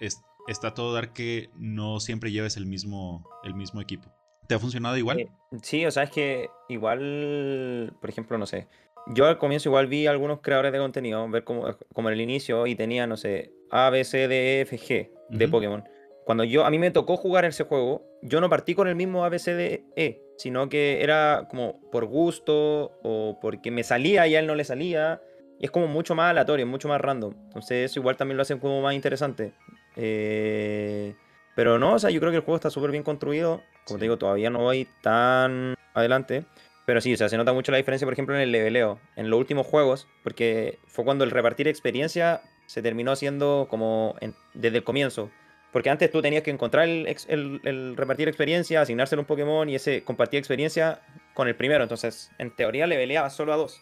está 0.47 0.73
todo 0.73 0.93
dar 0.93 1.13
que 1.13 1.49
no 1.55 1.99
siempre 1.99 2.31
lleves 2.31 2.57
el 2.57 2.65
mismo, 2.65 3.27
el 3.43 3.55
mismo 3.55 3.81
equipo. 3.81 4.11
¿Te 4.47 4.55
ha 4.55 4.59
funcionado 4.59 4.97
igual? 4.97 5.19
Eh, 5.19 5.29
sí, 5.61 5.85
o 5.85 5.91
sea, 5.91 6.03
es 6.03 6.11
que 6.11 6.49
igual, 6.69 7.93
por 7.99 8.09
ejemplo, 8.09 8.37
no 8.37 8.45
sé. 8.45 8.67
Yo 9.07 9.25
al 9.25 9.37
comienzo 9.37 9.69
igual 9.69 9.87
vi 9.87 10.07
algunos 10.07 10.41
creadores 10.41 10.71
de 10.71 10.79
contenido, 10.79 11.27
ver 11.29 11.43
como, 11.43 11.75
como 11.93 12.09
en 12.09 12.13
el 12.13 12.21
inicio, 12.21 12.65
y 12.67 12.75
tenía, 12.75 13.07
no 13.07 13.17
sé, 13.17 13.51
A, 13.71 13.89
B, 13.89 14.03
C, 14.03 14.27
D, 14.27 14.59
E, 14.59 14.61
F, 14.61 14.77
G 14.77 15.11
de 15.29 15.47
Pokémon. 15.47 15.83
Cuando 16.25 16.43
yo, 16.43 16.65
a 16.65 16.71
mí 16.71 16.79
me 16.79 16.89
tocó 16.89 17.17
jugar 17.17 17.45
ese 17.45 17.65
juego, 17.65 18.03
yo 18.23 18.41
no 18.41 18.49
partí 18.49 18.73
con 18.73 18.87
el 18.87 18.95
mismo 18.95 19.25
A, 19.25 19.29
B, 19.29 19.37
C, 19.37 19.53
D, 19.53 19.85
E, 19.95 20.23
sino 20.37 20.69
que 20.69 21.03
era 21.03 21.47
como 21.49 21.79
por 21.91 22.05
gusto 22.05 22.99
o 23.03 23.37
porque 23.39 23.69
me 23.69 23.83
salía 23.83 24.27
y 24.27 24.35
a 24.35 24.39
él 24.39 24.47
no 24.47 24.55
le 24.55 24.63
salía. 24.63 25.21
Y 25.59 25.65
es 25.65 25.71
como 25.71 25.87
mucho 25.87 26.15
más 26.15 26.31
aleatorio, 26.31 26.65
mucho 26.67 26.87
más 26.87 26.99
random. 26.99 27.33
Entonces 27.47 27.91
eso 27.91 27.99
igual 27.99 28.17
también 28.17 28.37
lo 28.37 28.41
hace 28.43 28.57
como 28.59 28.81
más 28.81 28.93
interesante. 28.93 29.53
Eh, 29.95 31.15
pero 31.55 31.79
no, 31.79 31.93
o 31.93 31.99
sea, 31.99 32.09
yo 32.09 32.19
creo 32.19 32.31
que 32.31 32.37
el 32.37 32.43
juego 32.43 32.57
está 32.57 32.69
súper 32.69 32.91
bien 32.91 33.03
construido. 33.03 33.61
Como 33.85 33.97
te 33.97 34.05
digo, 34.05 34.17
todavía 34.17 34.49
no 34.49 34.59
voy 34.59 34.87
tan 35.01 35.75
adelante. 35.93 36.45
Pero 36.85 37.01
sí, 37.01 37.13
o 37.13 37.17
sea, 37.17 37.29
se 37.29 37.37
nota 37.37 37.53
mucho 37.53 37.71
la 37.71 37.77
diferencia, 37.77 38.05
por 38.05 38.13
ejemplo, 38.13 38.35
en 38.35 38.41
el 38.41 38.51
leveleo. 38.51 38.99
En 39.15 39.29
los 39.29 39.39
últimos 39.39 39.65
juegos, 39.65 40.07
porque 40.23 40.79
fue 40.87 41.05
cuando 41.05 41.23
el 41.23 41.31
repartir 41.31 41.67
experiencia 41.67 42.41
se 42.67 42.81
terminó 42.81 43.11
haciendo 43.11 43.67
como 43.69 44.15
desde 44.53 44.77
el 44.77 44.83
comienzo. 44.83 45.31
Porque 45.71 45.89
antes 45.89 46.11
tú 46.11 46.21
tenías 46.21 46.43
que 46.43 46.51
encontrar 46.51 46.87
el, 46.87 47.95
repartir 47.97 48.27
experiencia, 48.27 48.81
asignárselo 48.81 49.21
a 49.21 49.23
un 49.23 49.27
Pokémon 49.27 49.69
y 49.69 49.75
ese 49.75 50.03
compartir 50.03 50.37
experiencia 50.37 51.01
con 51.33 51.47
el 51.47 51.55
primero. 51.55 51.83
Entonces, 51.83 52.31
en 52.37 52.55
teoría, 52.55 52.87
leveleaba 52.87 53.29
solo 53.29 53.51
a 53.51 53.57
dos. 53.57 53.81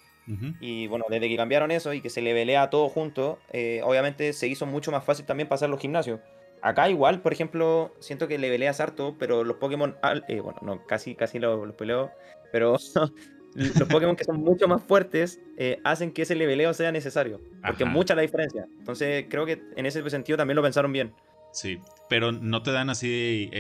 Y 0.60 0.88
bueno, 0.88 1.06
desde 1.10 1.28
que 1.28 1.36
cambiaron 1.36 1.72
eso 1.72 1.94
y 1.94 2.02
que 2.02 2.10
se 2.10 2.22
levelea 2.22 2.70
todo 2.70 2.90
junto, 2.90 3.40
eh, 3.52 3.82
obviamente 3.84 4.34
se 4.34 4.48
hizo 4.48 4.66
mucho 4.66 4.92
más 4.92 5.04
fácil 5.04 5.26
también 5.26 5.50
pasar 5.50 5.70
los 5.70 5.80
gimnasios. 5.80 6.20
Acá 6.62 6.90
igual, 6.90 7.22
por 7.22 7.34
ejemplo, 7.34 7.94
siento 8.00 8.28
que 8.28 8.38
leveleas 8.38 8.80
harto, 8.80 9.18
pero 9.20 9.44
los 9.44 9.58
Pokémon, 9.58 9.98
eh, 10.30 10.40
bueno, 10.40 10.60
no, 10.62 10.86
casi, 10.86 11.14
casi 11.14 11.40
los, 11.40 11.68
los 11.68 11.76
peleo, 11.76 12.12
pero 12.54 12.78
los 13.56 13.90
Pokémon 13.90 14.16
que 14.16 14.24
son 14.24 14.40
mucho 14.40 14.68
más 14.68 14.82
fuertes 14.82 15.42
eh, 15.58 15.80
hacen 15.84 16.14
que 16.14 16.22
ese 16.22 16.36
leveleo 16.36 16.74
sea 16.74 16.94
necesario, 16.94 17.42
porque 17.66 17.84
es 17.84 17.90
mucha 17.90 18.16
la 18.16 18.22
diferencia. 18.22 18.66
Entonces 18.80 19.26
creo 19.30 19.46
que 19.46 19.62
en 19.76 19.86
ese 19.86 20.10
sentido 20.10 20.38
también 20.38 20.56
lo 20.56 20.64
pensaron 20.64 20.94
bien. 20.94 21.14
Sí, 21.52 21.80
pero 22.10 22.32
no 22.32 22.64
te 22.64 22.72
dan 22.72 22.90
así... 22.90 23.52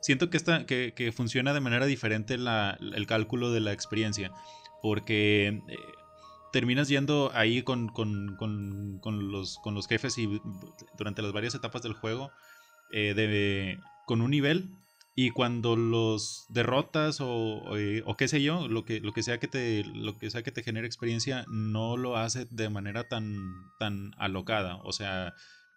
siento 0.00 0.30
que, 0.30 0.38
esta, 0.38 0.64
que, 0.64 0.92
que, 0.96 1.12
funciona 1.12 1.52
de 1.52 1.60
manera 1.60 1.86
diferente 1.86 2.34
el 2.34 3.06
cálculo 3.06 3.52
de 3.52 3.60
la 3.60 3.72
experiencia 3.72 4.32
porque 4.82 5.62
eh, 5.68 5.76
terminas 6.52 6.88
yendo 6.88 7.30
ahí 7.34 7.62
con, 7.62 7.88
los, 9.30 9.58
con 9.58 9.74
los 9.74 9.86
jefes 9.88 10.18
y 10.18 10.40
durante 10.98 11.22
las 11.22 11.32
varias 11.32 11.54
etapas 11.54 11.82
del 11.82 11.94
juego 11.94 12.30
eh, 12.92 13.78
con 14.06 14.20
un 14.20 14.30
nivel 14.30 14.70
y 15.14 15.30
cuando 15.30 15.76
los 15.76 16.46
derrotas 16.48 17.20
o, 17.20 17.76
eh, 17.76 18.02
o, 18.06 18.16
qué 18.16 18.28
sé 18.28 18.42
yo, 18.42 18.68
lo 18.68 18.84
que, 18.84 19.00
lo 19.00 19.12
que 19.12 19.22
sea 19.22 19.38
que 19.38 19.48
te 19.48 19.84
lo 19.84 20.16
que 20.16 20.30
sea 20.30 20.42
que 20.42 20.52
te 20.52 20.62
genere 20.62 20.86
experiencia 20.86 21.44
no 21.48 21.96
lo 21.96 22.16
hace 22.16 22.46
de 22.50 22.70
manera 22.70 23.08
tan 23.08 23.70
tan 23.78 24.12
alocada, 24.18 24.76
o 24.76 24.92
sea, 24.92 25.34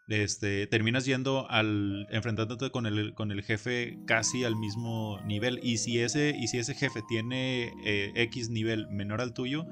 este, 0.08 0.68
terminas 0.68 1.06
yendo 1.06 1.50
al 1.50 2.08
enfrentándote 2.10 2.70
con 2.72 2.86
el, 2.86 3.14
con 3.14 3.32
el 3.32 3.44
jefe 3.44 3.98
casi 4.06 4.44
al 4.44 4.56
mismo 4.56 5.20
nivel. 5.26 5.60
Y 5.64 5.78
si 5.78 6.00
ese, 6.00 6.36
y 6.38 6.48
si 6.48 6.60
ese 6.60 6.74
jefe 6.74 7.02
tiene 7.08 7.72
eh, 7.86 8.12
X 8.16 8.50
nivel 8.50 8.88
menor 8.90 9.22
al 9.22 9.34
tuyo, 9.34 9.66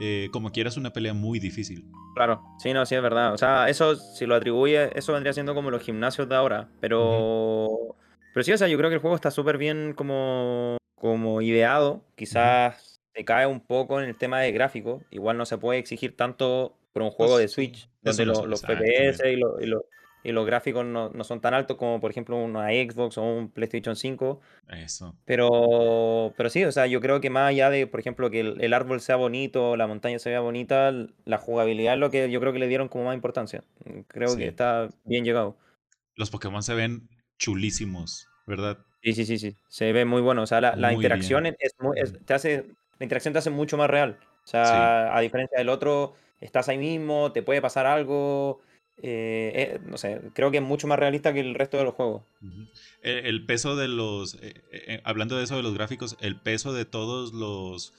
eh, 0.00 0.28
como 0.32 0.50
quieras, 0.50 0.76
una 0.76 0.92
pelea 0.92 1.14
muy 1.14 1.38
difícil. 1.38 1.84
Claro, 2.14 2.42
sí, 2.58 2.72
no, 2.72 2.84
sí 2.86 2.94
es 2.94 3.02
verdad. 3.02 3.34
O 3.34 3.38
sea, 3.38 3.68
eso, 3.68 3.96
si 3.96 4.26
lo 4.26 4.34
atribuye, 4.34 4.96
eso 4.98 5.12
vendría 5.12 5.32
siendo 5.32 5.54
como 5.54 5.70
los 5.70 5.82
gimnasios 5.82 6.28
de 6.28 6.34
ahora. 6.34 6.68
Pero. 6.80 7.96
Pero 8.32 8.44
sí, 8.44 8.52
o 8.52 8.58
sea, 8.58 8.68
yo 8.68 8.78
creo 8.78 8.90
que 8.90 8.94
el 8.94 9.00
juego 9.00 9.16
está 9.16 9.30
súper 9.30 9.58
bien 9.58 9.92
como, 9.94 10.76
como 10.94 11.42
ideado. 11.42 12.02
Quizás 12.14 13.00
se 13.12 13.24
cae 13.24 13.46
un 13.46 13.60
poco 13.60 14.00
en 14.00 14.08
el 14.08 14.16
tema 14.16 14.40
de 14.40 14.52
gráfico. 14.52 15.02
Igual 15.10 15.36
no 15.36 15.44
se 15.44 15.58
puede 15.58 15.80
exigir 15.80 16.16
tanto 16.16 16.76
por 16.92 17.02
un 17.02 17.10
juego 17.10 17.38
de 17.38 17.48
Switch, 17.48 17.88
donde 18.02 18.26
los 18.26 18.62
FPS 18.62 19.22
y, 20.22 20.32
los 20.32 20.46
gráficos 20.46 20.84
no, 20.84 21.12
son 21.24 21.40
tan 21.40 21.54
altos 21.54 21.78
como, 21.78 21.98
por 21.98 22.10
ejemplo, 22.10 22.36
una 22.36 22.68
Xbox 22.68 23.16
o 23.16 23.22
un 23.22 23.50
PlayStation 23.50 23.96
5. 23.96 24.40
Eso. 24.68 25.16
Pero, 25.24 26.34
pero 26.36 26.50
sí, 26.50 26.62
o 26.64 26.72
sea, 26.72 26.86
yo 26.86 27.00
creo 27.00 27.22
que 27.22 27.30
más 27.30 27.48
allá 27.48 27.70
de, 27.70 27.86
por 27.86 28.00
ejemplo, 28.00 28.30
que 28.30 28.40
el, 28.40 28.74
árbol 28.74 29.00
sea 29.00 29.16
bonito, 29.16 29.76
la 29.76 29.86
montaña 29.86 30.18
se 30.18 30.28
vea 30.28 30.40
bonita, 30.40 30.92
la 31.24 31.38
jugabilidad 31.38 31.94
es 31.94 32.00
lo 32.00 32.10
que 32.10 32.30
yo 32.30 32.38
creo 32.40 32.52
que 32.52 32.58
le 32.58 32.68
dieron 32.68 32.88
como 32.88 33.04
más 33.06 33.14
importancia. 33.14 33.64
Creo 34.08 34.36
que 34.36 34.46
está 34.46 34.88
bien 35.04 35.24
llegado. 35.24 35.56
Los 36.16 36.30
Pokémon 36.30 36.62
se 36.62 36.74
ven 36.74 37.08
chulísimos, 37.38 38.28
¿verdad? 38.46 38.78
Sí, 39.02 39.14
sí, 39.14 39.24
sí, 39.24 39.38
sí. 39.38 39.56
Se 39.68 39.92
ve 39.92 40.04
muy 40.04 40.20
bueno. 40.20 40.42
O 40.42 40.46
sea, 40.46 40.60
la, 40.60 40.92
interacción 40.92 41.46
es, 41.46 41.56
te 42.26 42.34
hace, 42.34 42.66
la 42.98 43.04
interacción 43.04 43.32
te 43.32 43.38
hace 43.38 43.50
mucho 43.50 43.76
más 43.76 43.88
real. 43.88 44.18
O 44.44 44.46
sea, 44.46 45.16
a 45.16 45.20
diferencia 45.20 45.58
del 45.58 45.68
otro, 45.68 46.14
estás 46.40 46.68
ahí 46.68 46.78
mismo, 46.78 47.32
te 47.32 47.42
puede 47.42 47.60
pasar 47.60 47.86
algo. 47.86 48.60
Eh, 49.02 49.52
eh, 49.54 49.80
no 49.86 49.96
sé, 49.96 50.20
creo 50.34 50.50
que 50.50 50.58
es 50.58 50.62
mucho 50.62 50.86
más 50.86 50.98
realista 50.98 51.32
que 51.32 51.40
el 51.40 51.54
resto 51.54 51.78
de 51.78 51.84
los 51.84 51.94
juegos. 51.94 52.22
el, 53.02 53.46
peso 53.46 53.74
de 53.74 53.88
los, 53.88 54.36
eh, 54.42 55.00
hablando 55.04 55.38
de 55.38 55.44
eso 55.44 55.56
de 55.56 55.62
los 55.62 55.74
gráficos, 55.74 56.18
el 56.20 56.36
peso 56.36 56.74
de 56.74 56.84
todos 56.84 57.32
los, 57.32 57.94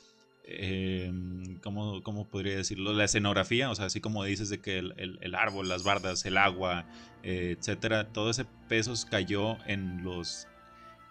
em, 0.45 1.59
¿cómo, 1.61 2.03
¿cómo, 2.03 2.27
podría 2.27 2.55
decirlo? 2.55 2.93
La 2.93 3.05
escenografía, 3.05 3.71
o 3.71 3.75
sea, 3.75 3.85
así 3.85 3.99
como 3.99 4.23
dices 4.23 4.49
de 4.49 4.59
que 4.59 4.77
el, 4.77 5.35
árbol, 5.35 5.69
las 5.69 5.83
bardas, 5.83 6.23
el 6.25 6.37
agua, 6.37 6.85
etcétera, 7.23 8.09
todo 8.09 8.29
ese 8.29 8.45
peso 8.69 8.93
cayó 9.09 9.57
en 9.65 10.03
los, 10.03 10.47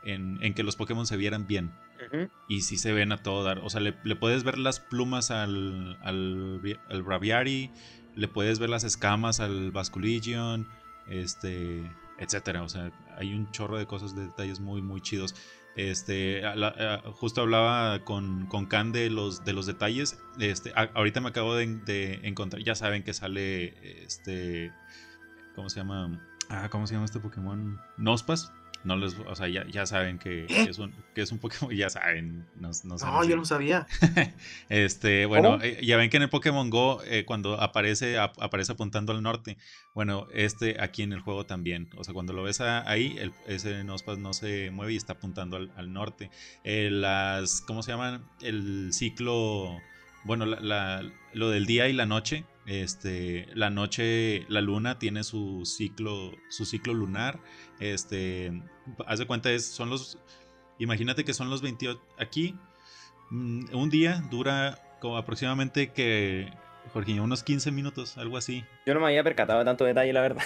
en, 0.05 0.39
en 0.41 0.55
que 0.55 0.63
los 0.63 0.77
Pokémon 0.77 1.07
se 1.07 1.17
vieran 1.17 1.49
bien. 1.49 1.73
Y 2.49 2.63
si 2.63 2.77
se 2.77 2.93
ven 2.93 3.13
a 3.13 3.23
todo 3.23 3.45
dar. 3.45 3.59
O 3.61 3.71
sea, 3.71 3.81
le, 3.81 3.93
puedes 3.93 4.45
ver 4.45 4.59
las 4.59 4.81
plumas 4.81 5.31
al, 5.31 5.99
al, 6.03 6.61
Braviary, 7.05 7.71
le 8.17 8.29
puedes 8.29 8.59
ver 8.59 8.71
las 8.71 8.85
escamas 8.85 9.41
al 9.41 9.71
Basculegion, 9.71 10.67
este, 11.09 11.91
etcétera. 12.19 12.63
O 12.63 12.69
sea, 12.69 12.91
hay 13.17 13.35
un 13.35 13.51
chorro 13.53 13.79
de 13.79 13.87
cosas, 13.87 14.15
de 14.15 14.27
detalles 14.27 14.61
muy, 14.61 14.83
muy 14.83 15.01
chidos. 15.01 15.35
Este, 15.77 16.43
justo 17.13 17.43
hablaba 17.43 18.05
con, 18.05 18.47
con 18.47 18.67
Khan 18.67 18.93
de 18.93 19.09
los, 19.09 19.45
de 19.45 19.53
los 19.53 19.67
detalles. 19.67 20.21
Este, 20.39 20.73
ahorita 20.75 21.21
me 21.21 21.29
acabo 21.29 21.55
de, 21.55 22.21
encontrar, 22.23 22.63
ya 22.63 22.75
saben 22.75 23.05
que 23.05 23.15
sale 23.15 24.05
este, 24.05 24.73
¿cómo 25.55 25.69
se 25.71 25.77
llama? 25.81 26.21
Ah, 26.49 26.69
¿cómo 26.71 26.87
se 26.87 26.95
llama 26.95 27.05
este 27.05 27.21
Pokémon? 27.21 27.81
Nospas 27.97 28.53
no 28.85 28.97
les, 28.97 29.15
o 29.15 29.35
sea, 29.35 29.49
ya, 29.49 29.67
ya 29.67 29.85
saben 29.87 30.19
que, 30.19 30.47
es 30.49 30.79
un, 30.79 30.93
que 31.15 31.23
es 31.23 31.33
un 31.33 31.39
Pokémon, 31.39 31.71
ya 31.77 31.91
saben, 31.91 32.47
no, 32.57 32.71
no, 32.85 32.97
no 32.97 33.25
yo 33.25 33.37
no 33.37 33.45
sabía. 33.45 33.87
este, 34.69 35.27
bueno, 35.27 35.59
eh, 35.63 35.81
ya 35.83 35.97
ven 35.97 36.11
que 36.11 36.17
en 36.17 36.25
el 36.25 36.31
Pokémon 36.31 36.71
Go, 36.71 37.03
eh, 37.05 37.25
cuando 37.25 37.61
aparece, 37.61 38.19
aparece 38.19 38.73
apuntando 38.73 39.13
al 39.13 39.23
norte, 39.23 39.59
bueno, 39.95 40.27
este 40.33 40.81
aquí 40.81 41.03
en 41.03 41.13
el 41.13 41.21
juego 41.21 41.45
también, 41.45 41.91
o 41.97 42.05
sea, 42.05 42.15
cuando 42.15 42.33
lo 42.33 42.43
ves 42.43 42.61
ahí, 42.61 43.17
el, 43.19 43.33
ese 43.47 43.85
Nospas 43.85 44.19
no 44.19 44.33
se 44.33 44.71
mueve 44.71 44.95
y 44.95 44.97
está 44.97 45.15
apuntando 45.15 45.57
al, 45.57 45.93
norte. 45.93 46.31
Eh, 46.65 46.89
las, 46.91 47.61
¿cómo 47.61 47.83
se 47.83 47.93
llaman? 47.93 48.25
El 48.41 48.93
ciclo, 48.93 49.79
bueno, 50.25 50.47
la, 50.47 51.03
lo 51.33 51.51
del 51.51 51.67
día 51.67 51.89
y 51.89 51.93
la 51.93 52.07
noche, 52.07 52.45
este, 52.67 53.49
la 53.55 53.71
noche, 53.71 54.45
la 54.49 54.61
luna 54.61 54.99
tiene 54.99 55.25
su 55.25 55.65
ciclo, 55.65 56.33
su 56.49 56.65
ciclo 56.65 56.95
lunar. 56.95 57.41
Este, 57.79 58.63
haz 59.07 59.19
de 59.19 59.27
cuenta, 59.27 59.51
es, 59.51 59.67
son 59.67 59.91
los, 59.91 60.19
imagínate 60.79 61.25
que 61.25 61.33
son 61.33 61.51
los 61.51 61.63
28, 61.63 62.01
aquí, 62.19 62.57
mm, 63.31 63.75
un 63.75 63.91
día 63.91 64.23
dura 64.31 64.79
como 65.01 65.17
aproximadamente 65.17 65.93
que, 65.93 66.53
Jorge, 66.93 67.21
unos 67.21 67.43
15 67.43 67.71
minutos, 67.73 68.19
algo 68.19 68.37
así. 68.37 68.65
Yo 68.87 68.95
no 68.95 69.01
me 69.01 69.07
había 69.07 69.25
percatado 69.25 69.61
de 69.61 69.65
tanto 69.65 69.85
detalle, 69.85 70.13
la 70.13 70.21
verdad. 70.21 70.45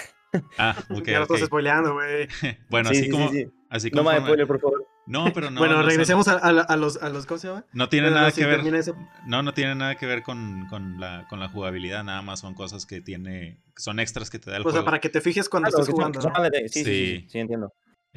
Ah, 0.57 0.75
ok. 0.89 1.03
ya 1.05 1.19
lo 1.19 1.23
estás 1.23 1.41
spoileando, 1.41 1.93
güey. 1.93 2.27
bueno, 2.69 2.89
así, 2.89 3.09
como, 3.09 3.29
así 3.69 3.91
como. 3.91 4.03
No 4.03 4.11
me 4.11 4.19
spoiler, 4.19 4.47
por 4.47 4.59
favor. 4.59 4.84
No, 5.05 5.25
pero 5.33 5.51
no. 5.51 5.59
bueno, 5.59 5.81
regresemos 5.83 6.27
a, 6.27 6.35
a, 6.35 6.75
los, 6.77 7.01
a 7.01 7.09
los. 7.09 7.25
¿Cómo 7.25 7.37
se 7.37 7.47
llama? 7.47 7.65
No 7.73 7.89
tiene 7.89 8.11
nada 8.11 8.31
que 8.31 8.45
ver. 8.45 8.61
No, 9.25 9.43
no 9.43 9.53
tiene 9.53 9.75
nada 9.75 9.95
que 9.95 10.05
ver 10.05 10.23
con, 10.23 10.67
con, 10.69 10.99
la, 10.99 11.27
con 11.29 11.39
la 11.39 11.49
jugabilidad, 11.49 12.03
nada 12.03 12.21
más 12.21 12.39
son 12.39 12.53
cosas 12.53 12.85
que 12.85 13.01
tiene. 13.01 13.59
Son 13.75 13.99
extras 13.99 14.29
que 14.29 14.39
te 14.39 14.49
da 14.49 14.57
el 14.57 14.63
juego. 14.63 14.77
O 14.77 14.81
sea, 14.81 14.85
para 14.85 14.99
que 14.99 15.09
te 15.09 15.21
fijes 15.21 15.49
cuando 15.49 15.69
estás 15.69 15.87
jugando. 15.87 16.21
Sí, 16.67 16.83
sí, 16.83 17.25
sí, 17.29 17.39
entiendo. 17.39 17.73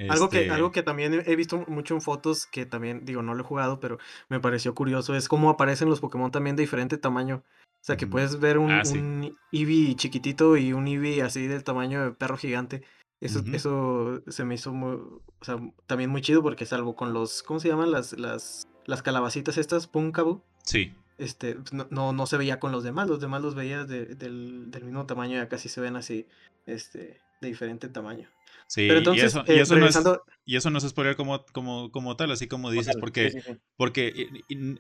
Algo, 0.09 0.29
que, 0.29 0.43
este 0.43 0.53
algo 0.53 0.71
que 0.71 0.85
también 0.85 1.25
he 1.27 1.35
visto 1.35 1.65
mucho 1.67 1.95
en 1.95 2.01
fotos, 2.01 2.47
que 2.47 2.65
también, 2.67 3.05
digo, 3.05 3.21
no 3.23 3.35
lo 3.35 3.43
he 3.43 3.47
jugado, 3.47 3.81
pero 3.81 3.99
me 4.29 4.39
pareció 4.39 4.73
curioso, 4.73 5.17
es 5.17 5.27
cómo 5.27 5.51
aparecen 5.51 5.89
los 5.89 5.99
Pokémon 5.99 6.31
también 6.31 6.55
de 6.55 6.63
diferente 6.63 6.99
tamaño. 6.99 7.43
O 7.81 7.85
sea, 7.85 7.97
que 7.97 8.07
puedes 8.07 8.39
ver 8.39 8.59
un, 8.59 8.71
ah, 8.71 8.83
un 8.93 9.37
Eevee 9.51 9.97
chiquitito 9.97 10.57
y 10.57 10.73
un 10.73 10.87
Eevee 10.87 11.23
así 11.23 11.47
del 11.47 11.65
tamaño 11.65 12.05
de 12.05 12.11
perro 12.13 12.37
gigante. 12.37 12.83
Eso, 13.21 13.43
eso 13.53 14.23
se 14.29 14.45
me 14.45 14.55
hizo 14.55 14.73
muy, 14.73 14.93
o 14.93 15.45
sea, 15.45 15.59
también 15.87 16.09
muy 16.09 16.23
chido 16.23 16.41
porque 16.43 16.67
salvo 16.67 16.95
con 16.95 17.13
los, 17.13 17.43
¿cómo 17.43 17.59
se 17.59 17.69
llaman? 17.69 17.91
Las, 17.91 18.13
las, 18.13 18.69
las 18.87 19.03
calabacitas 19.03 19.59
estas, 19.59 19.89
Punkabu. 19.89 20.41
Sí. 20.63 20.93
Este, 21.19 21.57
pues, 21.57 21.73
no, 21.91 22.13
no, 22.13 22.27
se 22.27 22.37
veía 22.37 22.61
con 22.61 22.71
los 22.71 22.85
demás, 22.85 23.09
los 23.09 23.21
demás 23.21 23.43
los 23.43 23.57
veías 23.57 23.89
del, 23.89 24.17
del, 24.17 24.85
mismo 24.85 25.05
tamaño 25.07 25.37
y 25.37 25.41
acá 25.41 25.59
sí 25.59 25.69
se 25.69 25.81
ven 25.81 25.97
así, 25.97 26.27
este, 26.67 27.21
de 27.41 27.49
diferente 27.49 27.89
tamaño. 27.89 28.29
Sí, 28.69 28.87
Pero 28.87 28.99
entonces, 28.99 29.25
y, 29.25 29.27
eso, 29.27 29.45
y, 29.47 29.51
eh, 29.51 29.61
eso 29.63 29.77
no 29.77 29.87
es, 29.87 29.99
y, 30.45 30.57
eso, 30.57 30.71
no 30.71 30.79
es, 30.79 30.89
spoiler 30.89 31.17
como, 31.17 31.45
como, 31.47 31.91
como 31.91 32.17
tal, 32.17 32.31
así 32.31 32.47
como 32.47 32.71
dices, 32.71 32.97
porque, 33.01 33.33
porque 33.77 34.29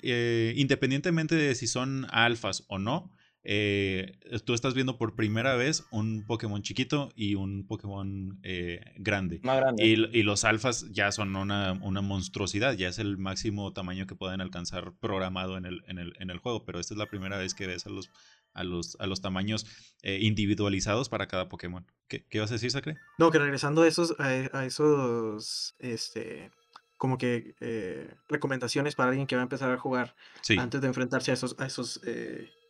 eh, 0.02 0.52
independientemente 0.56 1.34
de 1.34 1.54
si 1.56 1.66
son 1.66 2.06
alfas 2.10 2.64
o 2.68 2.78
no, 2.78 3.10
eh, 3.50 4.12
tú 4.44 4.52
estás 4.52 4.74
viendo 4.74 4.98
por 4.98 5.16
primera 5.16 5.54
vez 5.54 5.86
un 5.90 6.26
Pokémon 6.26 6.60
chiquito 6.60 7.10
y 7.16 7.34
un 7.34 7.66
Pokémon 7.66 8.38
eh, 8.42 8.92
grande. 8.96 9.40
Y, 9.78 9.96
los 10.22 10.44
alfas 10.44 10.86
ya 10.90 11.10
son 11.12 11.34
una, 11.34 11.72
monstruosidad, 11.72 12.74
ya 12.74 12.88
es 12.88 12.98
el 12.98 13.16
máximo 13.16 13.72
tamaño 13.72 14.06
que 14.06 14.14
pueden 14.14 14.42
alcanzar 14.42 14.92
programado 15.00 15.56
en 15.56 15.64
el, 15.64 15.82
en 15.86 16.28
el, 16.30 16.38
juego, 16.40 16.66
pero 16.66 16.78
esta 16.78 16.92
es 16.92 16.98
la 16.98 17.06
primera 17.06 17.38
vez 17.38 17.54
que 17.54 17.66
ves 17.66 17.86
a 17.86 17.88
los, 17.88 18.10
a 18.52 18.64
los, 18.64 18.98
a 19.00 19.06
los 19.06 19.22
tamaños 19.22 19.64
eh, 20.02 20.18
individualizados 20.20 21.08
para 21.08 21.26
cada 21.26 21.48
Pokémon. 21.48 21.86
¿Qué, 22.06 22.26
¿Qué, 22.28 22.40
vas 22.40 22.50
a 22.50 22.54
decir, 22.56 22.70
Sacre? 22.70 22.98
No, 23.16 23.30
que 23.30 23.38
regresando 23.38 23.80
a 23.80 23.88
esos, 23.88 24.14
a, 24.18 24.66
esos, 24.66 25.74
este, 25.78 26.50
como 26.98 27.16
que 27.16 27.54
recomendaciones 28.28 28.94
para 28.94 29.08
alguien 29.08 29.26
que 29.26 29.36
va 29.36 29.40
a 29.40 29.44
empezar 29.44 29.72
a 29.72 29.78
jugar 29.78 30.14
antes 30.58 30.82
de 30.82 30.86
enfrentarse 30.86 31.30
a 31.30 31.34
esos, 31.34 31.56
a 31.58 31.64
esos 31.64 32.02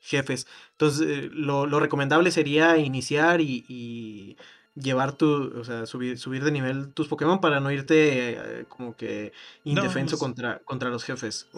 jefes. 0.01 0.47
Entonces, 0.73 1.07
eh, 1.07 1.31
lo, 1.33 1.67
recomendable 1.81 2.31
sería 2.31 2.77
iniciar 2.79 3.41
y, 3.41 4.37
llevar 4.75 5.13
tu, 5.13 5.59
o 5.59 5.65
sea, 5.65 5.87
subir, 5.87 6.19
subir 6.19 6.45
de 6.45 6.53
nivel 6.53 6.93
tus 6.93 7.09
Pokémon 7.09 7.41
para 7.41 7.59
no 7.59 7.73
irte 7.73 8.31
eh, 8.31 8.65
como 8.69 8.95
que 8.95 9.33
indefenso 9.65 10.19
contra, 10.19 10.61
contra 10.61 10.91
los 10.91 11.05
jefes. 11.05 11.49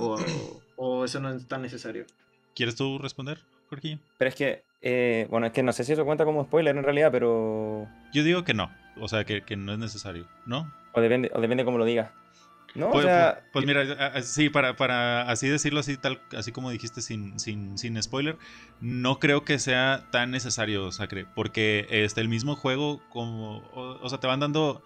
O, 0.82 1.04
eso 1.04 1.20
no 1.20 1.28
es 1.30 1.46
tan 1.46 1.60
necesario. 1.60 2.06
¿Quieres 2.54 2.74
tú 2.74 2.96
responder, 2.96 3.38
Jorge? 3.68 3.98
Pero 4.16 4.28
es 4.30 4.34
que, 4.34 4.64
eh, 4.80 5.26
bueno, 5.28 5.46
es 5.46 5.52
que 5.52 5.62
no 5.62 5.74
sé 5.74 5.84
si 5.84 5.92
eso 5.92 6.06
cuenta 6.06 6.24
como 6.24 6.42
spoiler 6.44 6.74
en 6.74 6.82
realidad, 6.82 7.12
pero... 7.12 7.86
Yo 8.14 8.24
digo 8.24 8.42
que 8.44 8.54
no, 8.54 8.70
o 8.98 9.08
sea, 9.08 9.24
que, 9.24 9.42
no 9.58 9.74
es 9.74 9.78
necesario, 9.78 10.26
¿no? 10.46 10.72
O 10.94 11.02
depende, 11.02 11.30
o 11.34 11.40
depende 11.42 11.66
cómo 11.66 11.76
lo 11.76 11.84
digas. 11.84 12.10
No, 12.74 12.90
pues, 12.90 13.04
o 13.04 13.08
sea, 13.08 13.40
pues, 13.52 13.64
pues 13.64 13.66
mira, 13.66 14.22
sí, 14.22 14.48
para, 14.48 14.76
para 14.76 15.22
así 15.22 15.48
decirlo 15.48 15.80
así, 15.80 15.96
tal, 15.96 16.20
así 16.36 16.52
como 16.52 16.70
dijiste 16.70 17.02
sin, 17.02 17.38
sin, 17.40 17.76
sin 17.78 18.00
spoiler, 18.00 18.38
no 18.80 19.18
creo 19.18 19.44
que 19.44 19.58
sea 19.58 20.06
tan 20.12 20.30
necesario, 20.30 20.92
Sacre, 20.92 21.26
porque 21.34 21.86
este, 21.90 22.20
el 22.20 22.28
mismo 22.28 22.54
juego, 22.54 23.00
como, 23.10 23.58
o 23.72 24.08
sea, 24.08 24.18
te 24.18 24.26
van 24.28 24.40
dando 24.40 24.82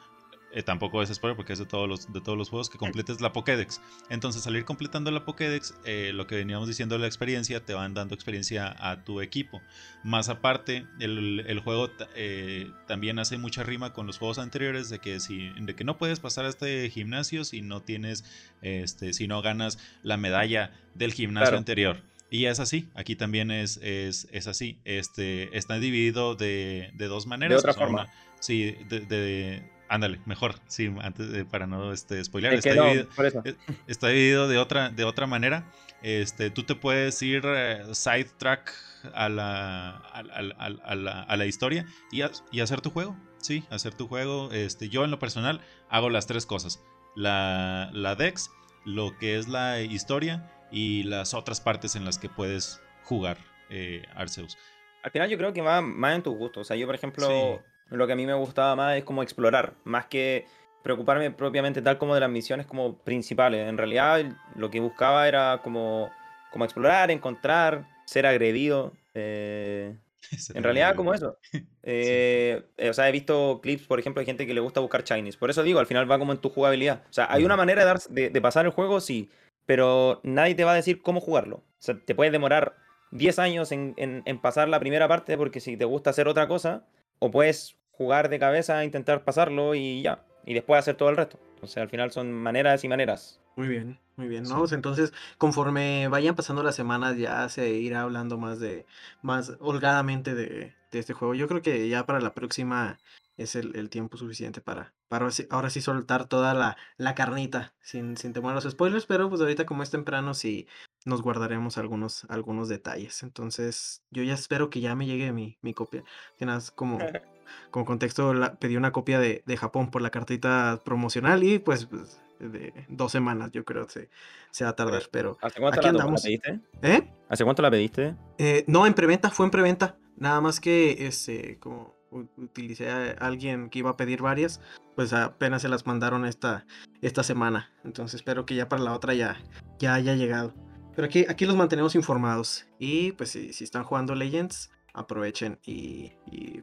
eh, 0.55 0.63
tampoco 0.63 1.03
es 1.03 1.13
spoiler 1.13 1.37
porque 1.37 1.53
es 1.53 1.59
de 1.59 1.67
todos 1.67 1.89
los, 1.89 2.13
de 2.13 2.21
todos 2.21 2.39
los 2.39 2.49
juegos 2.49 2.71
que 2.71 2.79
completes 2.79 3.21
la 3.21 3.33
Pokédex. 3.33 3.81
Entonces, 4.09 4.43
salir 4.43 4.65
completando 4.65 5.11
la 5.11 5.25
Pokédex, 5.25 5.75
eh, 5.85 6.13
lo 6.15 6.29
que 6.29 6.37
veníamos 6.37 6.69
diciendo 6.69 6.95
de 6.95 7.01
la 7.01 7.09
experiencia, 7.09 7.65
te 7.65 7.75
van 7.75 7.93
dando 7.93 8.15
experiencia 8.15 8.75
a 8.79 9.03
tu 9.03 9.21
equipo. 9.21 9.61
Más 10.05 10.29
aparte, 10.29 10.87
el, 11.01 11.61
juego 11.65 11.91
eh, 12.15 12.71
también 12.87 13.19
hace 13.19 13.37
mucha 13.37 13.65
rima 13.65 13.93
con 13.93 14.07
los 14.07 14.19
juegos 14.19 14.39
anteriores 14.39 14.91
de 14.91 15.01
que, 15.01 15.19
si, 15.19 15.51
de 15.59 15.75
que 15.75 15.83
no 15.83 15.99
puedes 15.99 16.21
pasar 16.21 16.45
a 16.45 16.51
este 16.51 16.89
gimnasio 16.89 17.45
si 17.45 17.61
no 17.61 17.83
tienes, 17.83 18.25
este, 18.63 19.13
si 19.13 19.27
no 19.27 19.43
ganas 19.43 19.81
la 20.05 20.17
medalla 20.17 20.73
del 20.95 21.13
gimnasio 21.13 21.57
anterior. 21.57 22.01
Y 22.31 22.47
es 22.47 22.61
así, 22.61 22.89
aquí 22.95 23.17
también 23.17 23.51
es, 23.51 23.79
es, 23.83 24.29
es 24.31 24.47
así. 24.47 24.79
Este, 24.85 25.57
está 25.59 25.81
dividido 25.81 26.37
de, 26.37 26.93
de 26.95 27.07
dos 27.07 27.27
maneras. 27.27 27.61
De 27.63 27.71
otra 27.71 27.75
forma. 27.75 28.09
sí, 28.39 28.77
de, 28.89 29.74
Ándale, 29.89 30.21
mejor, 30.25 30.55
sí, 30.67 30.93
antes 31.03 31.45
para 31.45 31.67
no 31.67 31.93
este, 31.93 32.23
spoiler. 32.25 32.55
Está, 32.55 32.73
dividido, 32.73 33.09
eh, 33.45 33.57
está, 33.87 34.09
dividido, 34.09 34.49
de 34.49 34.59
otra, 34.59 34.89
de 34.91 35.05
otra 35.05 35.27
manera. 35.27 35.71
Este, 36.03 36.51
tú 36.51 36.65
te 36.65 36.75
puedes 36.75 37.21
ir 37.23 37.43
eh, 37.45 37.83
sidetrack 37.93 38.73
a 39.13 39.29
la, 39.29 39.91
a, 39.97 41.37
la, 41.37 41.47
historia 41.47 41.87
y, 42.11 42.23
y, 42.51 42.61
hacer 42.61 42.81
tu 42.81 42.91
juego. 42.91 43.17
Sí, 43.39 43.65
hacer 43.71 43.95
tu 43.95 44.09
juego. 44.09 44.51
Este, 44.53 44.89
yo 44.89 45.05
en 45.05 45.11
lo 45.11 45.19
personal 45.19 45.61
hago 45.91 46.09
las 46.09 46.27
tres 46.27 46.47
cosas. 46.47 46.83
La, 47.15 47.91
la 47.93 48.15
Dex, 48.15 48.51
lo 48.85 49.17
que 49.19 49.39
es 49.39 49.49
la 49.49 49.81
historia 49.83 50.51
y 50.71 51.05
las 51.05 51.35
otras 51.35 51.61
partes 51.61 51.95
en 51.95 52.05
las 52.05 52.19
que 52.19 52.29
puedes 52.29 52.81
jugar 53.03 53.37
eh, 53.71 54.03
Arceus. 54.15 54.57
Al 55.03 55.11
final 55.11 55.29
yo 55.29 55.37
creo 55.37 55.53
que 55.53 55.61
va 55.61 55.83
más 55.83 56.17
en 56.17 56.23
tu 56.23 56.35
gusto. 56.35 56.61
O 56.61 56.65
sea, 56.65 56.77
yo 56.77 56.87
por 56.87 56.95
ejemplo... 56.95 57.63
Lo 57.91 58.07
que 58.07 58.13
a 58.15 58.17
mí 58.17 58.27
me 58.27 58.35
gustaba 58.35 58.75
más 58.77 58.97
es 58.97 59.05
como 59.05 59.23
explorar, 59.23 59.75
más 59.85 60.07
que 60.07 60.47
preocuparme 60.85 61.31
propiamente 61.31 61.81
tal 61.81 61.97
como 61.97 62.15
de 62.15 62.21
las 62.21 62.31
misiones 62.31 62.67
como 62.67 62.99
principales. 62.99 63.69
En 63.69 63.79
realidad 63.79 64.23
lo 64.55 64.71
que 64.71 64.81
buscaba 64.81 65.27
era 65.27 65.61
como, 65.63 66.11
como 66.53 66.65
explorar, 66.67 67.11
encontrar, 67.11 67.89
ser 68.05 68.27
agredido. 68.27 68.93
Eh, 69.15 69.97
en 70.55 70.63
realidad 70.63 70.95
como 70.95 71.13
eso. 71.15 71.39
Eh, 71.87 72.63
o 72.89 72.95
sea, 72.95 73.11
he 73.11 73.13
visto 73.13 73.61
clips, 73.63 73.87
por 73.87 74.01
ejemplo, 74.01 74.21
de 74.21 74.25
gente 74.25 74.47
que 74.47 74.55
le 74.55 74.61
gusta 74.61 74.81
buscar 74.81 75.05
Chinese. 75.05 75.37
Por 75.37 75.51
eso 75.51 75.63
digo, 75.63 75.81
al 75.81 75.87
final 75.87 76.11
va 76.11 76.19
como 76.19 76.33
en 76.33 76.39
tu 76.39 76.49
jugabilidad. 76.49 77.03
O 77.11 77.13
sea, 77.13 77.31
hay 77.31 77.45
una 77.45 77.59
manera 77.59 77.83
de, 77.83 77.87
dar, 77.87 78.01
de, 78.09 78.41
pasar 78.41 78.65
el 78.65 78.71
juego, 78.71 79.03
sí, 79.03 79.29
pero 79.67 80.23
nadie 80.23 80.55
te 80.55 80.65
va 80.65 80.73
a 80.73 80.77
decir 80.77 81.03
cómo 81.03 81.21
jugarlo. 81.21 81.57
O 81.57 81.63
sea, 81.79 82.01
te 82.03 82.15
puedes 82.15 82.33
demorar 82.33 82.75
10 83.11 83.39
años 83.39 83.71
en, 83.71 83.93
en 83.99 84.41
pasar 84.41 84.71
la 84.71 84.81
primera 84.81 85.07
parte 85.07 85.37
porque 85.37 85.61
si 85.61 85.77
te 85.77 85.85
gusta 85.85 86.09
hacer 86.09 86.27
otra 86.27 86.49
cosa, 86.49 86.87
o 87.19 87.31
puedes 87.31 87.77
jugar 87.93 88.29
de 88.29 88.39
cabeza, 88.39 88.85
intentar 88.85 89.25
pasarlo 89.25 89.75
y 89.75 90.03
ya. 90.03 90.25
Y 90.47 90.55
después 90.55 90.79
hacer 90.79 90.97
todo 90.97 91.11
el 91.11 91.17
resto. 91.17 91.39
O 91.63 91.67
sea, 91.67 91.83
al 91.83 91.89
final 91.89 92.11
son 92.13 92.33
maneras 92.33 92.85
y 92.85 92.89
maneras. 92.89 93.41
Muy 93.57 93.69
bien, 93.69 93.99
muy 94.17 94.29
bien. 94.29 94.45
¿no? 94.45 94.59
Pues 94.59 94.73
entonces, 94.73 95.13
conforme 95.39 96.09
vayan 96.09 96.35
pasando 96.35 96.63
las 96.63 96.75
semanas, 96.75 97.17
ya 97.17 97.49
se 97.49 97.71
irá 97.71 98.03
hablando 98.03 98.37
más 98.37 98.61
de, 98.61 98.85
más 99.23 99.53
holgadamente 99.61 100.35
de, 100.35 100.75
este 100.93 101.13
juego. 101.13 101.35
Yo 101.35 101.49
creo 101.49 101.63
que 101.63 101.89
ya 101.89 102.07
para 102.07 102.21
la 102.21 102.35
próxima 102.35 102.99
es 103.37 103.57
el, 103.57 103.89
tiempo 103.91 104.17
suficiente 104.17 104.61
para, 104.61 104.93
para 105.09 105.29
ahora 105.51 105.71
sí 105.71 105.81
soltar 105.81 106.29
toda 106.29 106.55
la, 106.55 106.77
la 106.99 107.17
carnita, 107.17 107.73
sin, 107.81 108.17
sin 108.17 108.33
temor 108.33 108.53
a 108.53 108.55
los 108.55 108.65
spoilers, 108.65 109.07
pero 109.07 109.29
pues 109.29 109.41
ahorita 109.41 109.67
como 109.67 109.83
es 109.83 109.91
temprano, 109.91 110.35
sí 110.35 110.69
nos 111.05 111.23
guardaremos 111.23 111.79
algunos, 111.79 112.25
algunos 112.29 112.69
detalles. 112.69 113.23
Entonces, 113.23 114.03
yo 114.11 114.23
ya 114.23 114.35
espero 114.35 114.71
que 114.71 114.81
ya 114.81 114.95
me 114.95 115.07
llegue 115.07 115.33
mi, 115.33 115.59
mi 115.63 115.75
copia. 115.75 116.05
Tienes 116.37 116.71
como 116.71 116.99
como 117.71 117.85
contexto, 117.85 118.33
pedí 118.59 118.77
una 118.77 118.93
copia 118.93 119.19
de, 119.19 119.43
Japón 119.57 119.91
por 119.91 120.03
la 120.03 120.11
cartita 120.11 120.81
promocional 120.85 121.43
y 121.45 121.59
pues, 121.59 121.87
pues, 121.87 122.21
de 122.39 122.73
dos 122.89 123.13
semanas 123.13 123.53
yo 123.53 123.65
creo 123.65 123.87
que 123.87 124.09
se, 124.51 124.65
va 124.65 124.71
a 124.71 124.77
tardar, 124.77 125.03
pero 125.11 125.39
¿Hace 125.41 125.61
cuánto 125.61 125.81
la, 125.81 126.07
pediste? 126.07 126.61
¿Eh? 126.83 127.11
¿Hace 127.29 127.45
cuánto 127.45 127.63
la 127.63 127.71
pediste? 127.71 128.15
Eh, 128.39 128.65
no, 128.67 128.87
en 128.87 128.95
preventa, 128.95 129.31
fue 129.31 129.47
en 129.47 129.51
preventa, 129.51 129.97
nada 130.17 130.41
más 130.41 130.61
que 130.61 131.07
este, 131.07 131.59
como 131.59 131.95
utilicé 132.11 132.91
a 132.91 133.13
alguien 133.21 133.71
que 133.71 133.81
iba 133.81 133.91
a 133.91 133.97
pedir 133.97 134.23
varias, 134.23 134.61
pues 134.95 135.13
apenas 135.13 135.63
se 135.63 135.69
las 135.69 135.87
mandaron 135.87 136.25
esta, 136.25 136.67
esta 137.01 137.23
semana, 137.23 137.73
entonces 137.85 138.17
espero 138.17 138.47
que 138.47 138.55
ya 138.55 138.69
para 138.69 138.83
la 138.83 138.93
otra 138.93 139.15
ya, 139.15 139.41
ya 139.79 139.95
haya 139.95 140.15
llegado. 140.15 140.55
Pero 140.95 141.07
aquí, 141.07 141.25
aquí 141.29 141.45
los 141.45 141.57
mantenemos 141.57 141.95
informados. 141.95 142.67
Y 142.79 143.13
pues 143.13 143.31
si, 143.31 143.53
si 143.53 143.65
están 143.65 143.85
jugando 143.85 144.15
Legends, 144.15 144.71
aprovechen 144.95 145.59
y, 145.65 146.13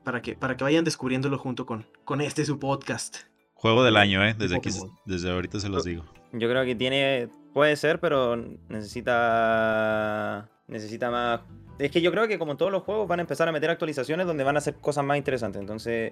para, 0.04 0.22
que, 0.22 0.36
para 0.36 0.58
que 0.58 0.64
vayan 0.64 0.84
descubriéndolo 0.84 1.38
junto 1.38 1.66
con, 1.66 1.86
con 2.06 2.22
este 2.22 2.46
su 2.46 2.60
podcast. 2.60 3.18
Juego 3.54 3.84
del 3.84 3.98
año, 3.98 4.26
¿eh? 4.26 4.34
Desde, 4.36 4.56
aquí, 4.56 4.70
desde 5.06 5.30
ahorita 5.30 5.60
se 5.60 5.70
los 5.70 5.84
digo. 5.84 6.04
Yo 6.32 6.50
creo 6.50 6.66
que 6.66 6.76
tiene, 6.76 7.30
puede 7.54 7.76
ser, 7.76 8.00
pero 8.00 8.36
necesita, 8.70 10.50
necesita 10.68 11.12
más 11.12 11.42
es 11.80 11.92
que 11.92 12.02
yo 12.02 12.12
creo 12.12 12.28
que 12.28 12.38
como 12.38 12.58
todos 12.58 12.72
los 12.72 12.84
juegos 12.84 13.08
van 13.08 13.20
a 13.20 13.22
empezar 13.22 13.48
a 13.48 13.52
meter 13.52 13.70
actualizaciones 13.70 14.28
donde 14.28 14.44
van 14.44 14.56
a 14.56 14.60
hacer 14.60 14.76
cosas 14.76 15.04
más 15.04 15.18
interesantes. 15.18 15.60
Entonces, 15.60 16.12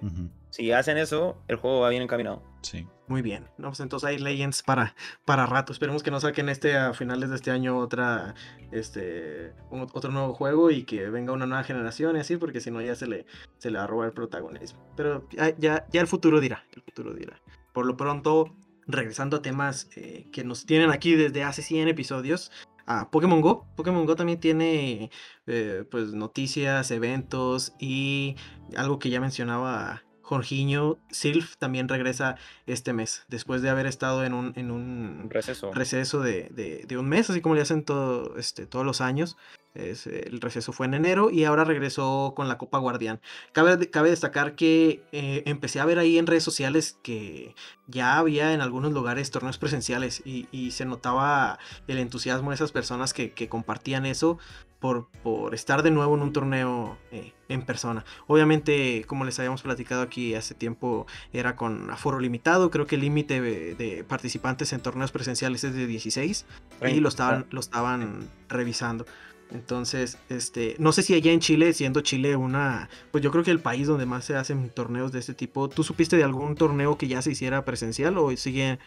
si 0.50 0.72
hacen 0.72 0.96
eso, 0.98 1.36
el 1.48 1.56
juego 1.56 1.80
va 1.80 1.88
bien 1.88 2.02
encaminado. 2.02 2.42
Sí. 2.62 2.86
Muy 3.10 3.22
bien. 3.22 3.48
No, 3.58 3.68
pues 3.68 3.80
entonces 3.80 4.08
hay 4.08 4.18
Legends 4.18 4.62
para, 4.62 4.94
para 5.24 5.44
rato. 5.44 5.72
Esperemos 5.72 6.04
que 6.04 6.12
no 6.12 6.20
saquen 6.20 6.48
este 6.48 6.76
a 6.76 6.94
finales 6.94 7.30
de 7.30 7.36
este 7.36 7.50
año 7.50 7.76
otra, 7.76 8.34
este, 8.70 9.52
otro 9.70 10.12
nuevo 10.12 10.32
juego 10.32 10.70
y 10.70 10.84
que 10.84 11.10
venga 11.10 11.32
una 11.32 11.46
nueva 11.46 11.64
generación 11.64 12.16
y 12.16 12.20
así, 12.20 12.36
porque 12.36 12.60
si 12.60 12.70
no 12.70 12.80
ya 12.80 12.94
se 12.94 13.08
le, 13.08 13.26
se 13.58 13.70
le 13.70 13.78
va 13.78 13.84
a 13.84 13.86
robar 13.88 14.06
el 14.06 14.12
protagonismo. 14.12 14.80
Pero 14.96 15.26
ya, 15.30 15.56
ya, 15.58 16.00
el 16.00 16.06
futuro 16.06 16.40
dirá. 16.40 16.64
El 16.72 16.82
futuro 16.82 17.12
dirá. 17.12 17.40
Por 17.72 17.84
lo 17.84 17.96
pronto, 17.96 18.54
regresando 18.86 19.38
a 19.38 19.42
temas 19.42 19.88
eh, 19.96 20.28
que 20.32 20.44
nos 20.44 20.64
tienen 20.64 20.90
aquí 20.90 21.16
desde 21.16 21.42
hace 21.42 21.62
100 21.62 21.88
episodios, 21.88 22.52
a 22.86 23.10
Pokémon 23.10 23.40
Go. 23.40 23.66
Pokémon 23.76 24.06
Go 24.06 24.16
también 24.16 24.40
tiene 24.40 25.10
eh, 25.46 25.84
pues 25.90 26.12
noticias, 26.12 26.90
eventos 26.90 27.72
y 27.78 28.36
algo 28.76 28.98
que 28.98 29.10
ya 29.10 29.20
mencionaba 29.20 30.02
Jorginho, 30.30 30.98
Sylph 31.10 31.56
también 31.58 31.88
regresa 31.88 32.36
este 32.66 32.92
mes, 32.92 33.24
después 33.26 33.62
de 33.62 33.68
haber 33.68 33.86
estado 33.86 34.24
en 34.24 34.32
un, 34.32 34.52
en 34.54 34.70
un 34.70 35.28
receso, 35.28 35.72
receso 35.72 36.20
de, 36.20 36.86
un 36.96 37.08
mes, 37.08 37.28
así 37.30 37.40
como 37.40 37.56
le 37.56 37.62
hacen 37.62 37.84
todo, 37.84 38.36
este, 38.36 38.64
todos 38.66 38.86
los 38.86 39.00
años. 39.00 39.36
El 39.74 40.40
receso 40.40 40.72
fue 40.72 40.86
en 40.86 40.94
enero 40.94 41.30
y 41.30 41.44
ahora 41.44 41.64
regresó 41.64 42.32
con 42.34 42.48
la 42.48 42.58
Copa 42.58 42.78
Guardián. 42.78 43.20
Cabe, 43.52 43.88
cabe 43.90 44.10
destacar 44.10 44.56
que 44.56 45.04
eh, 45.12 45.42
empecé 45.46 45.80
a 45.80 45.84
ver 45.84 45.98
ahí 45.98 46.18
en 46.18 46.26
redes 46.26 46.42
sociales 46.42 46.98
que 47.02 47.54
ya 47.86 48.18
había 48.18 48.52
en 48.52 48.60
algunos 48.60 48.92
lugares 48.92 49.30
torneos 49.30 49.58
presenciales 49.58 50.22
y, 50.24 50.70
se 50.70 50.84
notaba 50.84 51.58
el 51.88 51.98
entusiasmo 51.98 52.50
de 52.50 52.54
esas 52.54 52.72
personas 52.72 53.12
que, 53.12 53.48
compartían 53.48 54.06
eso 54.06 54.38
por, 54.78 55.08
por, 55.22 55.54
estar 55.54 55.82
de 55.82 55.90
nuevo 55.90 56.14
en 56.14 56.22
un 56.22 56.32
torneo 56.32 56.96
eh, 57.10 57.32
en 57.48 57.62
persona. 57.62 58.04
Obviamente, 58.28 59.04
como 59.06 59.24
les 59.24 59.38
habíamos 59.38 59.62
platicado 59.62 60.02
aquí 60.02 60.34
hace 60.34 60.54
tiempo, 60.54 61.06
era 61.32 61.56
con 61.56 61.90
aforo 61.90 62.20
limitado. 62.20 62.70
Creo 62.70 62.86
que 62.86 62.94
el 62.94 63.02
límite 63.02 63.40
de, 63.40 64.04
participantes 64.08 64.72
en 64.72 64.80
torneos 64.80 65.10
presenciales 65.10 65.64
es 65.64 65.74
de 65.74 65.86
16 65.86 66.46
y 66.88 67.00
lo 67.00 67.08
estaban, 67.08 67.46
lo 67.50 67.60
estaban 67.60 68.28
revisando. 68.48 69.06
Entonces, 69.52 70.18
este, 70.28 70.76
no 70.78 70.92
sé 70.92 71.02
si 71.02 71.14
allá 71.14 71.32
en 71.32 71.40
Chile, 71.40 71.72
siendo 71.72 72.00
Chile 72.02 72.36
una, 72.36 72.88
pues 73.10 73.22
yo 73.22 73.30
creo 73.30 73.42
que 73.42 73.50
el 73.50 73.60
país 73.60 73.86
donde 73.88 74.06
más 74.06 74.24
se 74.24 74.36
hacen 74.36 74.70
torneos 74.70 75.12
de 75.12 75.18
este 75.18 75.34
tipo, 75.34 75.68
¿tú 75.68 75.82
supiste 75.82 76.16
de 76.16 76.24
algún 76.24 76.54
torneo 76.54 76.96
que 76.96 77.08
ya 77.08 77.20
se 77.22 77.32
hiciera 77.32 77.64
presencial 77.64 78.16
o 78.18 78.34
sigue 78.36 78.78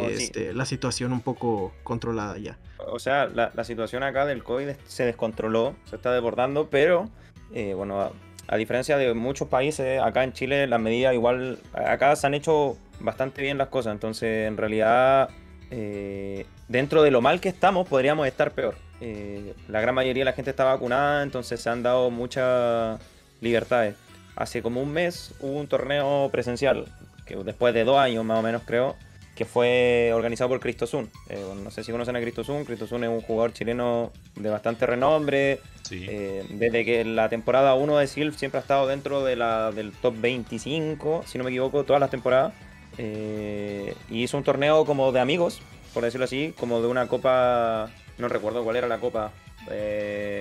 este, 0.00 0.54
la 0.54 0.64
situación 0.64 1.12
un 1.12 1.20
poco 1.20 1.72
controlada 1.82 2.38
ya? 2.38 2.58
O 2.86 2.98
sea, 2.98 3.26
la, 3.26 3.64
situación 3.64 4.02
acá 4.02 4.26
del 4.26 4.42
COVID 4.42 4.70
se 4.86 5.04
descontroló, 5.04 5.74
se 5.84 5.96
está 5.96 6.12
desbordando, 6.12 6.68
pero 6.68 7.08
eh, 7.52 7.74
bueno, 7.74 8.12
a, 8.48 8.56
diferencia 8.56 8.96
de 8.98 9.14
muchos 9.14 9.48
países, 9.48 10.00
acá 10.00 10.24
en 10.24 10.32
Chile 10.32 10.66
las 10.66 10.80
medidas 10.80 11.14
igual, 11.14 11.58
acá 11.72 12.14
se 12.16 12.26
han 12.26 12.34
hecho 12.34 12.76
bastante 13.00 13.42
bien 13.42 13.58
las 13.58 13.68
cosas, 13.68 13.92
entonces 13.92 14.46
en 14.46 14.56
realidad, 14.56 15.30
eh, 15.70 16.46
dentro 16.68 17.02
de 17.02 17.10
lo 17.10 17.20
mal 17.20 17.40
que 17.40 17.48
estamos, 17.48 17.88
podríamos 17.88 18.26
estar 18.26 18.52
peor. 18.52 18.76
Eh, 19.04 19.54
la 19.66 19.80
gran 19.80 19.96
mayoría 19.96 20.20
de 20.20 20.26
la 20.26 20.32
gente 20.32 20.50
está 20.50 20.62
vacunada, 20.62 21.24
entonces 21.24 21.60
se 21.60 21.68
han 21.68 21.82
dado 21.82 22.08
muchas 22.10 23.00
libertades. 23.40 23.96
Hace 24.36 24.62
como 24.62 24.80
un 24.80 24.92
mes 24.92 25.34
hubo 25.40 25.58
un 25.58 25.66
torneo 25.66 26.28
presencial, 26.30 26.86
que 27.26 27.34
después 27.34 27.74
de 27.74 27.82
dos 27.82 27.98
años 27.98 28.24
más 28.24 28.38
o 28.38 28.42
menos 28.42 28.62
creo, 28.64 28.94
que 29.34 29.44
fue 29.44 30.12
organizado 30.14 30.50
por 30.50 30.60
Cristo 30.60 30.86
Zun. 30.86 31.10
Eh, 31.28 31.44
no 31.64 31.72
sé 31.72 31.82
si 31.82 31.90
conocen 31.90 32.14
a 32.14 32.20
Cristo 32.20 32.44
Zun. 32.44 32.64
Cristo 32.64 32.86
Zun 32.86 33.02
es 33.02 33.10
un 33.10 33.22
jugador 33.22 33.52
chileno 33.52 34.12
de 34.36 34.50
bastante 34.50 34.86
renombre. 34.86 35.58
Eh, 35.90 36.46
desde 36.50 36.84
que 36.84 37.04
la 37.04 37.28
temporada 37.28 37.74
1 37.74 37.98
de 37.98 38.06
Silf 38.06 38.36
siempre 38.36 38.58
ha 38.58 38.62
estado 38.62 38.86
dentro 38.86 39.24
de 39.24 39.34
la, 39.34 39.72
del 39.72 39.90
top 39.90 40.14
25, 40.20 41.24
si 41.26 41.38
no 41.38 41.44
me 41.44 41.50
equivoco, 41.50 41.82
todas 41.82 41.98
las 41.98 42.10
temporadas. 42.10 42.52
y 42.98 44.22
hizo 44.22 44.36
un 44.36 44.44
torneo 44.44 44.84
como 44.84 45.10
de 45.10 45.18
amigos, 45.18 45.60
por 45.92 46.04
decirlo 46.04 46.24
así, 46.24 46.54
como 46.56 46.80
de 46.80 46.86
una 46.86 47.08
copa 47.08 47.90
no 48.22 48.28
recuerdo 48.28 48.64
cuál 48.64 48.76
era 48.76 48.88
la 48.88 48.98
copa. 48.98 49.32
Eh, 49.70 50.40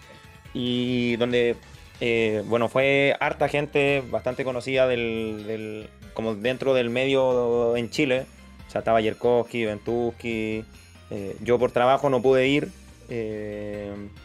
y 0.54 1.18
donde, 1.18 1.58
eh, 2.00 2.44
bueno, 2.46 2.70
fue 2.70 3.16
harta 3.20 3.50
gente 3.50 4.02
bastante 4.10 4.46
conocida 4.46 4.88
del, 4.88 5.90
como 6.14 6.36
dentro 6.36 6.74
del 6.74 6.90
medio 6.90 7.76
en 7.76 7.90
Chile. 7.90 8.26
O 8.68 8.72
sea, 8.72 8.80
estaba 8.80 9.02
Yerkowski, 9.02 9.66
Ventuski. 9.66 10.64
Eh, 11.10 11.36
yo 11.42 11.60
por 11.60 11.72
trabajo 11.72 12.10
no 12.10 12.22
pude 12.22 12.48
ir, 12.48 12.70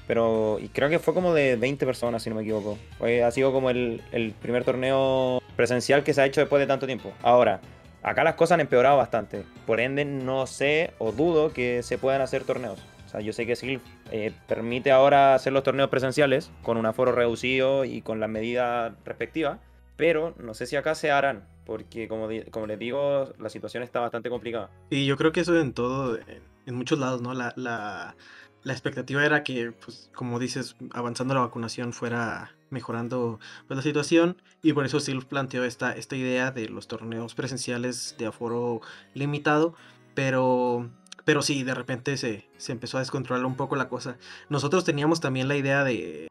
pero 0.06 0.58
y 0.60 0.68
creo 0.68 0.88
que 0.88 1.00
fue 1.00 1.12
como 1.12 1.34
de 1.34 1.56
20 1.56 1.84
personas, 1.84 2.22
si 2.22 2.30
no 2.30 2.36
me 2.36 2.42
equivoco. 2.42 2.78
ha 3.24 3.30
sido 3.32 3.52
como 3.52 3.70
el, 3.70 4.02
el, 4.12 4.30
primer 4.30 4.62
torneo 4.62 5.42
presencial 5.56 6.04
que 6.04 6.14
se 6.14 6.20
ha 6.20 6.26
hecho 6.26 6.40
después 6.40 6.60
de 6.60 6.68
tanto 6.68 6.86
tiempo. 6.86 7.12
Ahora, 7.22 7.60
acá 8.04 8.22
las 8.22 8.36
cosas 8.36 8.54
han 8.54 8.60
empeorado 8.60 8.98
bastante. 8.98 9.42
Por 9.66 9.80
ende, 9.80 10.04
no 10.04 10.46
sé 10.46 10.92
o 10.98 11.10
dudo 11.10 11.52
que 11.52 11.82
se 11.82 11.98
puedan 11.98 12.20
hacer 12.20 12.44
torneos 12.44 12.78
yo 13.20 13.32
sé 13.32 13.46
que 13.46 13.56
Silf 13.56 13.82
eh, 14.10 14.32
permite 14.46 14.90
ahora 14.90 15.34
hacer 15.34 15.52
los 15.52 15.62
torneos 15.62 15.88
presenciales 15.88 16.50
con 16.62 16.76
un 16.76 16.86
aforo 16.86 17.12
reducido 17.12 17.84
y 17.84 18.02
con 18.02 18.20
las 18.20 18.28
medidas 18.28 18.92
respectivas, 19.04 19.58
pero 19.96 20.34
no 20.38 20.54
sé 20.54 20.66
si 20.66 20.76
acá 20.76 20.94
se 20.94 21.10
harán, 21.10 21.46
porque 21.64 22.08
como, 22.08 22.28
como 22.50 22.66
les 22.66 22.78
digo, 22.78 23.32
la 23.38 23.48
situación 23.48 23.82
está 23.82 24.00
bastante 24.00 24.28
complicada. 24.28 24.70
Y 24.90 25.06
yo 25.06 25.16
creo 25.16 25.32
que 25.32 25.40
eso 25.40 25.58
en 25.58 25.72
todo, 25.72 26.18
en 26.66 26.74
muchos 26.74 26.98
lados, 26.98 27.22
¿no? 27.22 27.32
La, 27.34 27.52
la, 27.56 28.16
la 28.62 28.72
expectativa 28.72 29.24
era 29.24 29.44
que, 29.44 29.72
pues, 29.72 30.10
como 30.14 30.38
dices, 30.38 30.76
avanzando 30.92 31.34
la 31.34 31.40
vacunación 31.40 31.92
fuera 31.92 32.52
mejorando 32.68 33.38
pues, 33.68 33.76
la 33.76 33.82
situación 33.82 34.42
y 34.60 34.72
por 34.72 34.84
eso 34.84 34.98
Silf 34.98 35.24
planteó 35.24 35.64
esta, 35.64 35.92
esta 35.92 36.16
idea 36.16 36.50
de 36.50 36.68
los 36.68 36.88
torneos 36.88 37.34
presenciales 37.34 38.16
de 38.18 38.26
aforo 38.26 38.80
limitado, 39.14 39.74
pero 40.14 40.90
pero 41.26 41.42
sí, 41.42 41.64
de 41.64 41.74
repente 41.74 42.16
se, 42.16 42.48
se 42.58 42.72
empezó 42.72 42.98
a 42.98 43.00
descontrolar 43.00 43.44
un 43.44 43.56
poco 43.56 43.76
la 43.76 43.88
cosa. 43.88 44.18
Nosotros 44.48 44.84
teníamos 44.84 45.20
también 45.20 45.48
la 45.48 45.56
idea 45.56 45.84
de, 45.84 46.28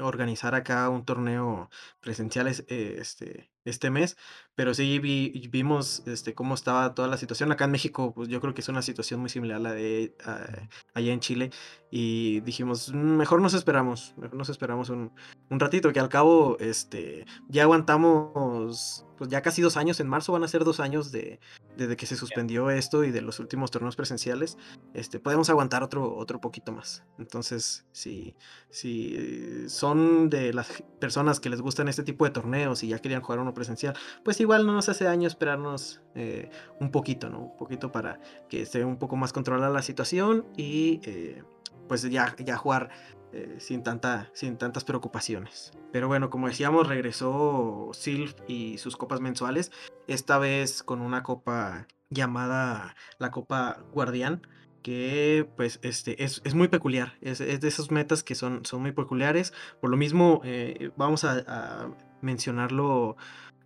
organizar 0.00 0.54
acá 0.54 0.88
un 0.90 1.04
torneo 1.06 1.70
presencial 2.00 2.48
este, 2.48 3.50
este 3.64 3.90
mes, 3.90 4.16
pero 4.54 4.74
sí 4.74 4.98
vimos 4.98 6.02
este, 6.06 6.34
cómo 6.34 6.54
estaba 6.54 6.94
toda 6.94 7.08
la 7.08 7.16
situación. 7.16 7.52
Acá 7.52 7.64
en 7.64 7.70
México, 7.70 8.12
pues 8.14 8.28
yo 8.28 8.40
creo 8.40 8.54
que 8.54 8.60
es 8.60 8.68
una 8.68 8.82
situación 8.82 9.20
muy 9.20 9.30
similar 9.30 9.56
a 9.56 9.60
la 9.60 9.72
de 9.72 10.14
ah, 10.24 10.68
allá 10.94 11.12
en 11.12 11.20
Chile. 11.20 11.50
Y 11.90 12.40
dijimos, 12.40 12.92
mm, 12.92 12.96
mejor 12.96 13.40
nos 13.40 13.54
esperamos, 13.54 14.14
mejor 14.16 14.36
nos 14.36 14.48
esperamos 14.48 14.90
un, 14.90 15.12
un 15.48 15.60
ratito, 15.60 15.92
que 15.92 16.00
al 16.00 16.08
cabo 16.08 16.56
este, 16.60 17.24
ya 17.48 17.62
aguantamos 17.62 19.04
pues 19.18 19.30
ya 19.30 19.42
casi 19.42 19.60
dos 19.60 19.76
años, 19.76 19.98
en 19.98 20.08
marzo 20.08 20.32
van 20.32 20.44
a 20.44 20.48
ser 20.48 20.64
dos 20.64 20.78
años 20.78 21.10
de, 21.10 21.40
desde 21.76 21.96
que 21.96 22.06
se 22.06 22.16
suspendió 22.16 22.70
esto 22.70 23.02
y 23.02 23.10
de 23.10 23.20
los 23.20 23.40
últimos 23.40 23.72
torneos 23.72 23.96
presenciales, 23.96 24.56
este, 24.94 25.18
podemos 25.18 25.47
aguantar 25.50 25.82
otro, 25.82 26.14
otro 26.16 26.40
poquito 26.40 26.72
más. 26.72 27.04
Entonces, 27.18 27.86
si, 27.92 28.34
si 28.70 29.68
son 29.68 30.30
de 30.30 30.52
las 30.52 30.82
personas 30.98 31.40
que 31.40 31.50
les 31.50 31.60
gustan 31.60 31.88
este 31.88 32.02
tipo 32.02 32.24
de 32.24 32.30
torneos 32.30 32.82
y 32.82 32.88
ya 32.88 32.98
querían 32.98 33.22
jugar 33.22 33.40
uno 33.40 33.54
presencial, 33.54 33.94
pues 34.24 34.40
igual 34.40 34.66
no 34.66 34.72
nos 34.72 34.88
hace 34.88 35.04
daño 35.04 35.26
esperarnos 35.28 36.02
eh, 36.14 36.50
un 36.80 36.90
poquito, 36.90 37.30
¿no? 37.30 37.40
Un 37.40 37.56
poquito 37.56 37.92
para 37.92 38.20
que 38.48 38.62
esté 38.62 38.84
un 38.84 38.98
poco 38.98 39.16
más 39.16 39.32
controlada 39.32 39.72
la 39.72 39.82
situación 39.82 40.46
y 40.56 41.00
eh, 41.04 41.42
pues 41.88 42.02
ya, 42.02 42.34
ya 42.38 42.56
jugar 42.56 42.90
eh, 43.32 43.56
sin, 43.58 43.82
tanta, 43.82 44.30
sin 44.32 44.56
tantas 44.56 44.84
preocupaciones. 44.84 45.72
Pero 45.92 46.08
bueno, 46.08 46.30
como 46.30 46.48
decíamos, 46.48 46.86
regresó 46.86 47.90
Sylph 47.92 48.34
y 48.46 48.78
sus 48.78 48.96
copas 48.96 49.20
mensuales, 49.20 49.70
esta 50.06 50.38
vez 50.38 50.82
con 50.82 51.00
una 51.00 51.22
copa 51.22 51.86
llamada 52.10 52.96
la 53.18 53.30
Copa 53.30 53.84
Guardián, 53.92 54.46
que 54.82 55.48
pues 55.56 55.78
este, 55.82 56.22
es, 56.22 56.54
muy 56.54 56.68
peculiar, 56.68 57.14
es, 57.20 57.38
de 57.38 57.68
esos 57.68 57.90
metas 57.90 58.22
que 58.22 58.34
son, 58.34 58.64
son 58.64 58.82
muy 58.82 58.92
peculiares. 58.92 59.52
Por 59.80 59.90
lo 59.90 59.96
mismo, 59.96 60.40
eh, 60.44 60.90
vamos 60.96 61.24
a, 61.24 61.44
a, 61.46 61.90
mencionarlo 62.20 63.16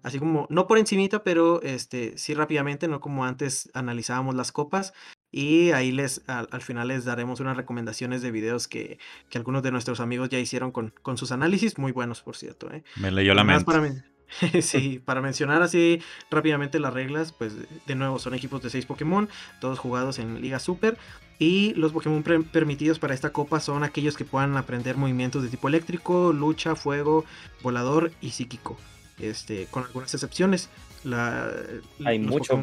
así 0.02 0.18
como, 0.18 0.46
no 0.50 0.66
por 0.66 0.78
encimita, 0.78 1.22
pero 1.22 1.62
este, 1.62 2.16
sí 2.18 2.34
rápidamente, 2.34 2.88
no 2.88 3.00
como 3.00 3.24
antes 3.24 3.70
analizábamos 3.74 4.34
las 4.34 4.52
copas. 4.52 4.92
Y 5.30 5.70
ahí 5.70 5.92
les, 5.92 6.22
al, 6.28 6.60
final 6.60 6.88
les 6.88 7.06
daremos 7.06 7.40
unas 7.40 7.56
recomendaciones 7.56 8.20
de 8.20 8.30
videos 8.30 8.68
que, 8.68 8.98
algunos 9.34 9.62
de 9.62 9.70
nuestros 9.70 10.00
amigos 10.00 10.28
ya 10.28 10.38
hicieron 10.38 10.72
con, 10.72 10.92
con 11.02 11.16
sus 11.16 11.32
análisis, 11.32 11.78
muy 11.78 11.90
buenos 11.90 12.20
por 12.20 12.36
cierto. 12.36 12.70
¿eh? 12.70 12.84
Me 12.96 13.10
leyó 13.10 13.32
la 13.32 13.42
mente. 13.42 13.64
Para 13.64 13.80
sí, 14.60 15.00
para 15.04 15.20
mencionar 15.20 15.62
así 15.62 16.00
rápidamente 16.30 16.80
las 16.80 16.92
reglas, 16.92 17.32
pues 17.32 17.54
de 17.86 17.94
nuevo 17.94 18.18
son 18.18 18.34
equipos 18.34 18.62
de 18.62 18.70
6 18.70 18.86
Pokémon, 18.86 19.28
todos 19.60 19.78
jugados 19.78 20.18
en 20.18 20.40
Liga 20.40 20.58
Super. 20.58 20.96
Y 21.38 21.74
los 21.74 21.92
Pokémon 21.92 22.22
permitidos 22.22 23.00
para 23.00 23.14
esta 23.14 23.30
copa 23.30 23.58
son 23.58 23.82
aquellos 23.82 24.16
que 24.16 24.24
puedan 24.24 24.56
aprender 24.56 24.96
movimientos 24.96 25.42
de 25.42 25.48
tipo 25.48 25.66
eléctrico, 25.66 26.32
lucha, 26.32 26.76
fuego, 26.76 27.24
volador 27.62 28.12
y 28.20 28.30
psíquico. 28.30 28.78
Este, 29.18 29.66
con 29.66 29.82
algunas 29.82 30.14
excepciones. 30.14 30.68
La, 31.02 31.50
Hay 32.04 32.20
muchos. 32.20 32.60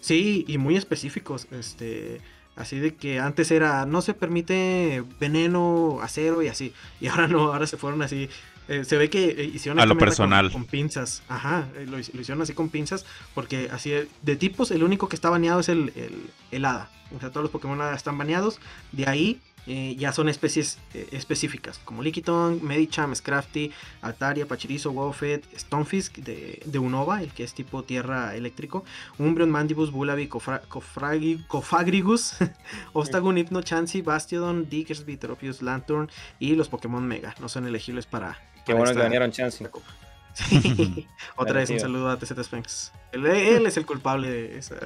Sí, 0.00 0.44
y 0.46 0.58
muy 0.58 0.76
específicos. 0.76 1.48
Este, 1.50 2.20
así 2.54 2.78
de 2.78 2.94
que 2.94 3.18
antes 3.18 3.50
era 3.50 3.86
no 3.86 4.02
se 4.02 4.14
permite 4.14 5.02
veneno, 5.18 5.98
acero 6.00 6.42
y 6.42 6.48
así. 6.48 6.72
Y 7.00 7.08
ahora 7.08 7.26
no, 7.26 7.52
ahora 7.52 7.66
se 7.66 7.76
fueron 7.76 8.02
así. 8.02 8.28
Eh, 8.68 8.84
se 8.84 8.96
ve 8.96 9.10
que 9.10 9.30
eh, 9.30 9.44
hicieron 9.44 9.78
a 9.78 9.86
lo 9.86 9.96
personal 9.96 10.50
con, 10.50 10.64
pinzas. 10.64 11.22
Ajá, 11.28 11.68
eh, 11.76 11.86
lo, 11.88 11.98
hicieron 11.98 12.42
así 12.42 12.52
con 12.52 12.68
pinzas 12.68 13.06
porque 13.34 13.68
así 13.72 13.92
de 14.22 14.36
tipos 14.36 14.70
el 14.70 14.82
único 14.82 15.08
que 15.08 15.16
está 15.16 15.30
baneado 15.30 15.60
es 15.60 15.68
el, 15.68 15.92
el, 15.94 16.30
el 16.50 16.64
hada. 16.64 16.90
O 17.14 17.20
sea, 17.20 17.30
todos 17.30 17.42
los 17.42 17.50
Pokémon 17.50 17.80
hada 17.80 17.94
están 17.94 18.18
baneados. 18.18 18.58
De 18.90 19.08
ahí 19.08 19.40
eh, 19.68 19.94
ya 19.96 20.12
son 20.12 20.28
especies 20.28 20.78
específicas, 21.12 21.78
como 21.84 22.02
Lickitung, 22.02 22.62
Medicham, 22.62 23.14
Scrafty, 23.14 23.70
Altaria, 24.00 24.46
Pachirizo, 24.46 24.90
Wofet, 24.90 25.44
Stonefisk 25.56 26.18
de, 26.18 26.60
de, 26.64 26.78
Unova, 26.78 27.22
el 27.22 27.32
que 27.32 27.44
es 27.44 27.54
tipo 27.54 27.84
tierra 27.84 28.36
eléctrico, 28.36 28.84
Umbreon, 29.18 29.50
Mandibus, 29.50 29.92
Bulabi, 29.92 30.28
Cofagrigus, 30.28 32.36
Ostagun, 32.92 33.38
Hypno, 33.38 33.62
Chansey, 33.62 34.02
Bastiodon, 34.02 34.68
Diggersby, 34.68 35.16
Tropius, 35.16 35.62
Lantern 35.62 36.10
y 36.38 36.54
los 36.54 36.68
Pokémon 36.68 37.06
Mega. 37.06 37.34
No 37.40 37.48
son 37.48 37.66
elegibles 37.66 38.06
para. 38.06 38.38
Qué 38.66 38.74
bueno 38.74 38.92
que 38.92 38.98
ganaron 38.98 39.30
Chansey. 39.30 39.68
Otra 41.36 41.60
vez 41.60 41.70
un 41.70 41.80
saludo 41.80 42.10
a 42.10 42.18
TZ 42.18 42.42
Sphinx. 42.42 42.92
Él, 43.12 43.24
él, 43.26 43.66
es 43.66 43.76
el 43.76 43.86
culpable 43.86 44.28
de 44.28 44.58
esa 44.58 44.76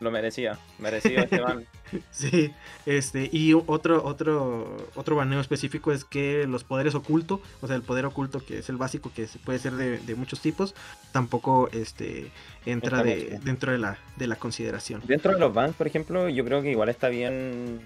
Lo 0.00 0.10
merecía, 0.10 0.58
merecía 0.78 1.22
este 1.22 1.40
ban. 1.40 1.66
sí, 2.10 2.52
este, 2.86 3.28
y 3.30 3.52
otro, 3.52 4.04
otro, 4.04 4.88
otro 4.94 5.16
baneo 5.16 5.40
específico 5.40 5.92
es 5.92 6.04
que 6.04 6.46
los 6.46 6.64
poderes 6.64 6.94
ocultos, 6.94 7.40
o 7.60 7.66
sea, 7.66 7.76
el 7.76 7.82
poder 7.82 8.06
oculto 8.06 8.38
que 8.38 8.58
es 8.58 8.68
el 8.68 8.76
básico, 8.76 9.12
que 9.14 9.26
puede 9.44 9.58
ser 9.58 9.72
de, 9.72 10.14
muchos 10.14 10.40
tipos, 10.40 10.74
tampoco 11.12 11.68
este, 11.72 12.30
entra 12.64 13.02
de, 13.02 13.40
dentro 13.42 13.72
de 13.72 13.78
la, 13.78 13.98
de 14.16 14.26
la 14.26 14.36
consideración. 14.36 15.02
Dentro 15.06 15.32
de 15.32 15.40
los 15.40 15.52
bans, 15.52 15.74
por 15.74 15.86
ejemplo, 15.86 16.28
yo 16.28 16.44
creo 16.44 16.62
que 16.62 16.70
igual 16.70 16.88
está 16.88 17.08
bien 17.08 17.80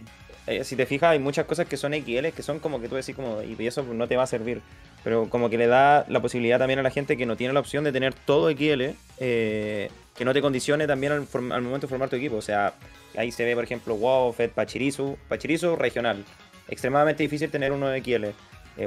eh, 0.48 0.64
si 0.64 0.76
te 0.76 0.86
fijas, 0.86 1.10
hay 1.10 1.18
muchas 1.18 1.46
cosas 1.46 1.66
que 1.66 1.76
son 1.76 1.92
XL 1.92 2.28
que 2.34 2.42
son 2.42 2.58
como 2.58 2.80
que 2.80 2.88
tú 2.88 2.94
decís 2.94 3.14
como, 3.14 3.42
y 3.42 3.66
eso 3.66 3.82
no 3.82 4.08
te 4.08 4.16
va 4.16 4.22
a 4.22 4.26
servir. 4.26 4.62
Pero 5.04 5.28
como 5.28 5.50
que 5.50 5.58
le 5.58 5.66
da 5.66 6.04
la 6.08 6.20
posibilidad 6.20 6.58
también 6.58 6.78
a 6.78 6.82
la 6.82 6.90
gente 6.90 7.16
que 7.16 7.26
no 7.26 7.36
tiene 7.36 7.52
la 7.52 7.60
opción 7.60 7.84
de 7.84 7.92
tener 7.92 8.14
todo 8.14 8.50
XL, 8.50 8.94
eh, 9.18 9.90
que 10.16 10.24
no 10.24 10.32
te 10.32 10.40
condicione 10.40 10.86
también 10.86 11.12
al, 11.12 11.62
momento 11.62 11.86
de 11.86 11.88
formar 11.88 12.08
tu 12.08 12.16
equipo. 12.16 12.36
O 12.36 12.42
sea, 12.42 12.74
ahí 13.16 13.30
se 13.30 13.44
ve, 13.44 13.54
por 13.54 13.64
ejemplo, 13.64 13.94
WoW, 13.94 14.32
Fed, 14.32 14.50
Pachirisu. 14.50 15.16
Pachirisu 15.28 15.76
regional. 15.76 16.24
Extremadamente 16.68 17.22
difícil 17.22 17.50
tener 17.50 17.72
uno 17.72 17.88
de 17.88 18.02
XL. 18.02 18.26
Eh, 18.78 18.86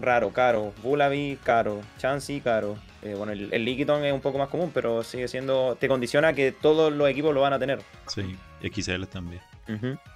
raro, 0.00 0.30
caro. 0.30 0.72
Bulabi, 0.82 1.38
caro. 1.44 1.80
Chansey, 1.98 2.40
caro. 2.40 2.76
Eh, 3.02 3.14
bueno, 3.16 3.32
el, 3.32 3.48
el 3.52 3.64
es 4.04 4.12
un 4.12 4.20
poco 4.20 4.38
más 4.38 4.48
común, 4.48 4.70
pero 4.74 5.02
sigue 5.04 5.28
siendo. 5.28 5.76
Te 5.76 5.88
condiciona 5.88 6.32
que 6.32 6.52
todos 6.52 6.92
los 6.92 7.08
equipos 7.08 7.32
lo 7.32 7.40
van 7.40 7.52
a 7.52 7.58
tener. 7.58 7.80
Sí, 8.06 8.36
XL 8.62 9.04
también. 9.04 9.40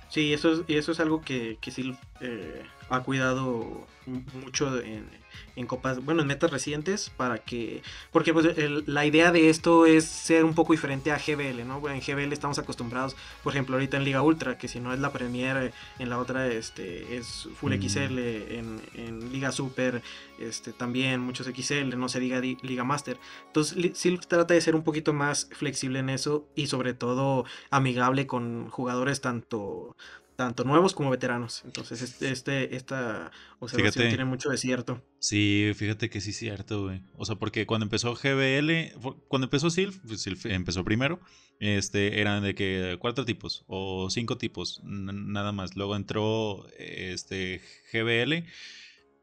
Sí, 0.09 0.33
eso 0.35 0.53
es, 0.53 0.61
eso 0.69 0.93
es 0.93 1.01
algo 1.01 1.21
que, 1.21 1.59
que 1.61 1.71
sí 1.71 1.97
eh, 2.21 2.63
ha 2.89 3.01
cuidado 3.01 3.87
mucho 4.07 4.81
en, 4.81 5.09
en 5.57 5.67
copas, 5.67 6.05
bueno, 6.05 6.23
en 6.23 6.29
metas 6.29 6.51
recientes 6.51 7.11
para 7.17 7.39
que, 7.39 7.83
porque 8.13 8.33
pues 8.33 8.47
la 8.87 9.07
idea 9.07 9.33
de 9.33 9.49
esto 9.49 9.87
es 9.87 10.05
ser 10.05 10.45
un 10.45 10.55
poco 10.55 10.73
diferente 10.73 11.13
a 11.13 11.19
GBL, 11.19 11.67
¿no? 11.67 11.81
En 11.89 12.01
GBL 12.01 12.33
estamos 12.33 12.59
acostumbrados, 12.59 13.17
por 13.43 13.53
ejemplo, 13.53 13.77
ahorita 13.77 13.97
en 13.97 14.05
Liga 14.05 14.23
Ultra, 14.23 14.59
que 14.59 14.69
si 14.69 14.81
no 14.81 14.93
es 14.93 15.01
la 15.01 15.13
Premier, 15.13 15.73
en 15.99 16.11
la 16.11 16.19
otra 16.19 16.49
este, 16.49 17.17
es 17.17 17.49
Full 17.57 17.75
mm. 17.75 17.83
XL, 17.83 18.19
en, 18.19 18.81
en, 18.95 19.33
Liga 19.33 19.53
Super, 19.53 20.03
este, 20.39 20.73
también 20.73 21.21
muchos 21.21 21.47
XL, 21.47 21.97
no 21.97 22.09
se 22.09 22.21
diga 22.21 22.41
Liga 22.41 22.85
Master. 22.85 23.19
Entonces, 23.47 23.93
sí 23.95 24.19
trata 24.19 24.55
de 24.55 24.61
ser 24.61 24.75
un 24.75 24.85
poquito 24.85 25.13
más 25.13 25.49
flexible 25.53 26.01
en 26.01 26.11
eso 26.11 26.47
y 26.55 26.67
sobre 26.67 26.95
todo 26.95 27.45
amigable 27.71 28.27
con 28.27 28.69
jugadores 28.69 29.21
tanto 29.21 29.97
tanto 30.37 30.65
nuevos 30.65 30.95
como 30.95 31.11
veteranos. 31.11 31.63
Entonces, 31.65 32.03
este, 32.03 32.31
este 32.31 32.77
esta 32.77 33.31
observación 33.59 34.09
tiene 34.09 34.25
mucho 34.25 34.51
de 34.51 34.57
cierto. 34.57 35.03
Sí, 35.19 35.73
fíjate 35.75 36.11
que 36.11 36.21
sí 36.21 36.31
es 36.31 36.37
cierto, 36.37 36.85
güey. 36.85 37.03
O 37.17 37.25
sea, 37.25 37.37
porque 37.37 37.67
cuando 37.67 37.85
empezó 37.85 38.15
GBL, 38.15 38.99
cuando 39.29 39.47
empezó 39.47 39.71
Silf, 39.71 39.99
pues 40.07 40.23
Silf 40.23 40.47
empezó 40.47 40.85
primero, 40.85 41.21
este, 41.61 42.21
eran 42.21 42.43
de 42.43 42.55
que 42.55 42.97
cuatro 43.01 43.25
tipos 43.25 43.65
o 43.67 44.11
cinco 44.11 44.37
tipos, 44.39 44.81
nada 44.85 45.53
más. 45.53 45.77
Luego 45.77 45.97
entró 45.97 46.67
este 46.79 47.61
GBL 47.93 48.45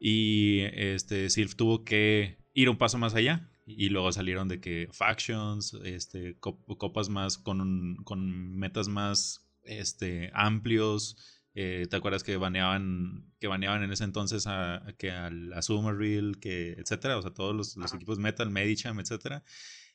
y 0.00 0.60
este 0.74 1.30
Silf 1.30 1.54
tuvo 1.54 1.84
que 1.84 2.38
ir 2.54 2.68
un 2.68 2.78
paso 2.78 2.98
más 2.98 3.14
allá. 3.14 3.48
Y 3.64 3.90
luego 3.90 4.10
salieron 4.10 4.48
de 4.48 4.60
que 4.60 4.88
factions, 4.90 5.74
este, 5.84 6.36
copas 6.40 7.08
más 7.08 7.38
con, 7.38 7.96
con 8.02 8.56
metas 8.56 8.88
más 8.88 9.46
este, 9.64 10.30
amplios. 10.34 11.16
Eh, 11.54 11.86
¿Te 11.90 11.96
acuerdas 11.96 12.22
que 12.22 12.36
baneaban, 12.38 13.30
que 13.38 13.46
baneaban 13.46 13.82
en 13.82 13.92
ese 13.92 14.04
entonces 14.04 14.46
a, 14.46 14.82
que 14.98 15.10
a 15.10 15.30
la 15.30 15.60
Reel, 15.92 16.38
que 16.40 16.72
etcétera? 16.72 17.18
O 17.18 17.22
sea, 17.22 17.32
todos 17.32 17.54
los, 17.54 17.92
equipos 17.94 18.18
Metal, 18.18 18.50
Medicham, 18.50 19.00
etcétera. 19.00 19.44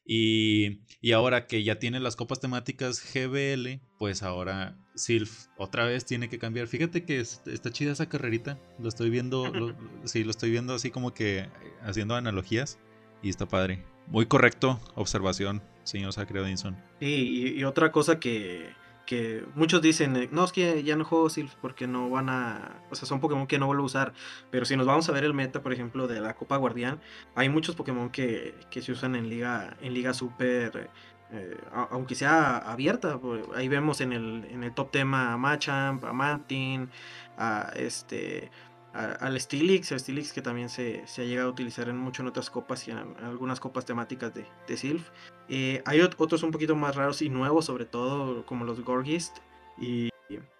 Y, 0.05 0.83
y, 1.01 1.11
ahora 1.11 1.47
que 1.47 1.63
ya 1.63 1.79
tiene 1.79 1.99
las 1.99 2.15
copas 2.15 2.39
temáticas 2.39 3.03
GBL, 3.13 3.81
pues 3.99 4.23
ahora 4.23 4.77
Silf 4.95 5.47
otra 5.57 5.85
vez 5.85 6.05
tiene 6.05 6.29
que 6.29 6.39
cambiar. 6.39 6.67
Fíjate 6.67 7.03
que 7.03 7.19
está 7.19 7.71
chida 7.71 7.91
esa 7.91 8.07
carrerita. 8.07 8.57
Lo 8.79 8.87
estoy 8.87 9.09
viendo, 9.09 9.51
sí, 10.05 10.23
lo 10.23 10.31
estoy 10.31 10.51
viendo 10.51 10.73
así 10.73 10.91
como 10.91 11.13
que 11.13 11.49
haciendo 11.81 12.15
analogías. 12.15 12.79
Y 13.21 13.29
está 13.29 13.47
padre. 13.47 13.83
Muy 14.05 14.27
correcto, 14.27 14.79
observación, 14.95 15.61
señor 15.83 16.13
Sacredinson. 16.13 16.77
Sí, 16.99 17.55
y 17.57 17.63
otra 17.65 17.91
cosa 17.91 18.19
que, 18.19 18.69
que 19.07 19.43
muchos 19.55 19.81
dicen, 19.81 20.15
eh, 20.17 20.29
no, 20.31 20.43
es 20.43 20.51
que 20.51 20.83
ya 20.83 20.95
no 20.95 21.05
juego 21.05 21.29
Sylph 21.31 21.55
porque 21.61 21.87
no 21.87 22.09
van 22.09 22.29
a, 22.29 22.83
o 22.91 22.95
sea, 22.95 23.07
son 23.07 23.19
Pokémon 23.19 23.47
que 23.47 23.57
no 23.57 23.65
vuelvo 23.65 23.83
a 23.83 23.85
usar, 23.87 24.13
pero 24.51 24.65
si 24.65 24.75
nos 24.75 24.85
vamos 24.85 25.09
a 25.09 25.13
ver 25.13 25.23
el 25.23 25.33
meta, 25.33 25.63
por 25.63 25.73
ejemplo, 25.73 26.07
de 26.07 26.19
la 26.19 26.35
Copa 26.35 26.57
Guardián, 26.57 26.99
hay 27.33 27.49
muchos 27.49 27.75
Pokémon 27.75 28.09
que, 28.11 28.53
se 28.69 28.91
usan 28.91 29.15
en 29.15 29.29
Liga, 29.29 29.77
en 29.81 29.93
Liga 29.93 30.13
Super, 30.13 30.91
eh, 31.31 31.57
aunque 31.89 32.15
sea 32.15 32.57
abierta, 32.57 33.19
ahí 33.55 33.67
vemos 33.67 34.01
en 34.01 34.13
el, 34.13 34.45
en 34.51 34.63
el 34.63 34.73
top 34.73 34.91
tema 34.91 35.33
a 35.33 35.37
Machamp, 35.37 36.03
a 36.03 36.13
Martin, 36.13 36.89
a 37.37 37.71
este 37.75 38.51
al 38.97 39.39
Stilix, 39.39 39.91
el 39.91 39.99
Stilix 39.99 40.33
que 40.33 40.41
también 40.41 40.69
se, 40.69 41.03
ha 41.17 41.21
llegado 41.21 41.49
a 41.49 41.51
utilizar 41.51 41.87
en 41.87 41.97
mucho 41.97 42.23
en 42.23 42.29
otras 42.29 42.49
copas 42.49 42.87
y 42.87 42.91
en, 42.91 42.97
algunas 43.21 43.59
copas 43.59 43.85
temáticas 43.85 44.33
de, 44.33 44.45
de 44.67 44.77
Sylph. 44.77 45.09
Eh, 45.49 45.83
hay 45.85 46.01
otros 46.01 46.43
un 46.43 46.51
poquito 46.51 46.75
más 46.75 46.95
raros 46.95 47.21
y 47.21 47.29
nuevos, 47.29 47.65
sobre 47.65 47.85
todo 47.85 48.45
como 48.45 48.65
los 48.65 48.81
Gorgist, 48.81 49.37
y, 49.77 50.09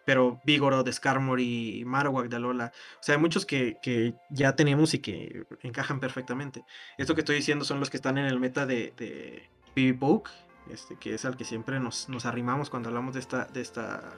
pero 0.06 0.39
Vigoroth, 0.45 0.89
Skarmory 0.91 1.84
Marowak 1.86 2.30
de 2.30 2.36
Alola. 2.36 2.71
O 3.00 3.04
sea, 3.04 3.15
hay 3.15 3.21
muchos 3.21 3.45
que, 3.45 4.15
ya 4.30 4.56
tenemos 4.56 4.93
y 4.93 5.00
que 5.00 5.45
encajan 5.63 6.00
perfectamente. 6.00 6.63
Esto 6.97 7.15
que 7.15 7.21
estoy 7.21 7.38
diciendo 7.38 7.65
son 7.65 7.80
los 7.80 7.89
que 7.89 7.97
están 7.97 8.17
en 8.17 8.26
el 8.26 8.39
meta 8.39 8.65
de, 8.65 8.93
de 8.97 9.50
este, 10.71 10.95
que 10.95 11.13
es 11.13 11.26
al 11.26 11.38
que 11.38 11.43
siempre 11.43 11.80
nos, 11.80 12.08
nos 12.10 12.26
arrimamos 12.26 12.69
cuando 12.69 12.89
hablamos 12.89 13.13
de 13.15 13.19
esta, 13.19 13.45
de 13.45 13.62
esta, 13.62 14.13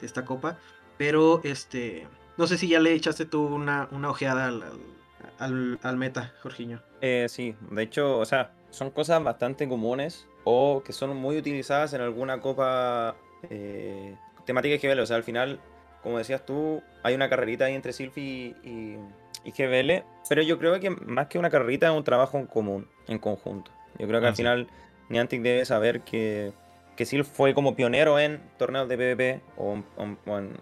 de 0.00 0.06
esta 0.06 0.24
copa. 0.24 0.58
Pero 0.96 1.40
este 1.44 2.06
no 2.36 2.46
sé 2.46 2.58
si 2.58 2.68
ya 2.68 2.80
le 2.80 2.92
echaste 2.92 3.24
tú 3.24 3.44
una, 3.46 3.88
una 3.92 4.10
ojeada 4.10 4.46
al, 4.46 5.78
al, 5.82 5.96
meta, 5.96 6.32
Jorginho. 6.42 6.80
Eh, 7.00 7.26
sí, 7.28 7.54
de 7.70 7.82
hecho, 7.82 8.18
o 8.18 8.24
sea, 8.24 8.52
son 8.70 8.90
cosas 8.90 9.22
bastante 9.22 9.68
comunes 9.68 10.26
o 10.44 10.82
que 10.84 10.92
son 10.92 11.16
muy 11.16 11.36
utilizadas 11.36 11.92
en 11.94 12.00
alguna 12.00 12.40
copa 12.40 13.16
eh, 13.50 14.16
temática 14.44 14.76
GBL. 14.76 15.00
O 15.00 15.06
sea, 15.06 15.16
al 15.16 15.24
final, 15.24 15.60
como 16.02 16.18
decías 16.18 16.44
tú, 16.44 16.82
hay 17.02 17.14
una 17.14 17.28
carrerita 17.28 17.66
ahí 17.66 17.74
entre 17.74 17.92
Silphy 17.92 18.54
y, 18.62 18.96
y, 19.44 19.50
GBL, 19.50 20.04
pero 20.28 20.42
yo 20.42 20.58
creo 20.58 20.78
que 20.80 20.90
más 20.90 21.28
que 21.28 21.38
una 21.38 21.50
carrerita 21.50 21.86
es 21.88 21.92
un 21.92 22.04
trabajo 22.04 22.38
en 22.38 22.46
común, 22.46 22.88
en 23.08 23.18
conjunto. 23.18 23.70
Yo 23.98 24.08
creo 24.08 24.20
que 24.20 24.26
al 24.26 24.36
final 24.36 24.66
Niantic 25.08 25.42
debe 25.42 25.64
saber 25.64 26.00
que, 26.00 26.52
que 26.96 27.04
Silph 27.04 27.28
fue 27.28 27.54
como 27.54 27.76
pionero 27.76 28.18
en 28.18 28.40
torneos 28.58 28.88
de 28.88 28.96
PvP 28.96 29.40
o, 29.56 29.82
o 29.96 30.38
en, 30.38 30.56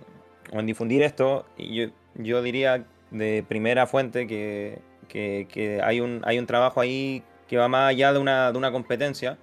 o 0.53 0.61
en 0.61 0.67
difundir 0.67 1.03
esto, 1.03 1.47
yo, 1.59 1.87
yo 2.15 2.43
diría 2.43 2.85
de 3.11 3.45
primera 3.47 3.87
fuente 3.87 4.27
que, 4.27 4.81
que, 5.09 5.81
hay, 5.83 6.01
un, 6.01 6.23
hay 6.25 6.39
un 6.39 6.47
trabajo 6.47 6.81
ahí 6.81 7.23
que 7.49 7.57
va 7.57 7.69
más 7.69 7.91
allá 7.91 8.13
de 8.13 8.19
una, 8.19 8.53
de 8.53 8.59
una 8.59 8.71
competencia. 8.71 9.39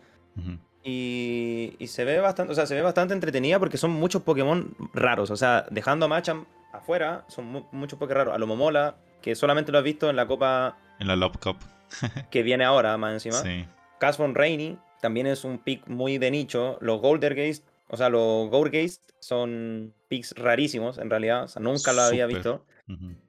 y, 0.84 1.76
y, 1.78 1.88
se 1.88 2.06
ve 2.06 2.19
bastante, 2.19 2.52
o 2.52 2.56
sea, 2.56 2.65
se 2.65 2.76
ve 2.76 2.82
bastante 2.82 3.13
entretenida 3.13 3.60
porque 3.60 3.78
son 3.78 3.91
muchos 3.91 4.22
Pokémon 4.24 4.76
raros. 4.93 5.30
O 5.32 5.36
sea, 5.36 5.65
dejando 5.69 6.06
a 6.06 6.10
Machamp 6.10 6.48
afuera, 6.72 7.26
son 7.28 7.65
muchos 7.72 8.00
Pokémon 8.00 8.17
raros. 8.17 8.36
A 8.36 8.38
lo 8.38 8.48
Momola, 8.48 8.95
que 9.22 9.36
solamente 9.36 9.72
lo 9.72 9.78
has 9.80 9.84
visto 9.84 10.10
en 10.10 10.15
la 10.15 10.28
Copa. 10.28 10.78
En 11.00 11.08
la 11.08 11.15
Love 11.15 11.38
Cup. 11.38 11.58
que 12.32 12.43
viene 12.43 12.63
ahora, 12.63 12.98
más 12.98 13.13
encima. 13.13 13.36
Sí. 13.36 13.65
Casbon 14.00 14.36
Rainy 14.36 14.78
también 15.02 15.28
es 15.28 15.43
un 15.43 15.60
pick 15.60 15.88
muy 15.88 16.17
de 16.17 16.32
nicho. 16.32 16.78
Los 16.82 17.02
Goldergeist 17.02 17.68
o 17.89 17.97
sea, 17.97 18.10
los 18.10 18.49
Gourgeist 18.49 19.04
son 19.19 19.93
picks 20.08 20.34
rarísimos, 20.36 20.99
en 20.99 21.10
realidad. 21.10 21.43
O 21.43 21.47
sea, 21.47 21.62
nunca 21.62 21.91
lo 21.91 22.04
había 22.04 22.25
visto. 22.28 22.65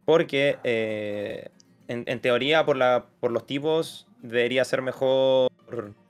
Porque, 0.05 0.59
eh, 0.65 1.49
en, 1.89 2.21
teoría, 2.21 2.65
por, 2.65 2.77
la, 2.77 3.07
por 3.21 3.31
los 3.31 3.47
tipos, 3.47 4.07
debería 4.23 4.65
ser 4.65 4.83
mejor. 4.83 5.51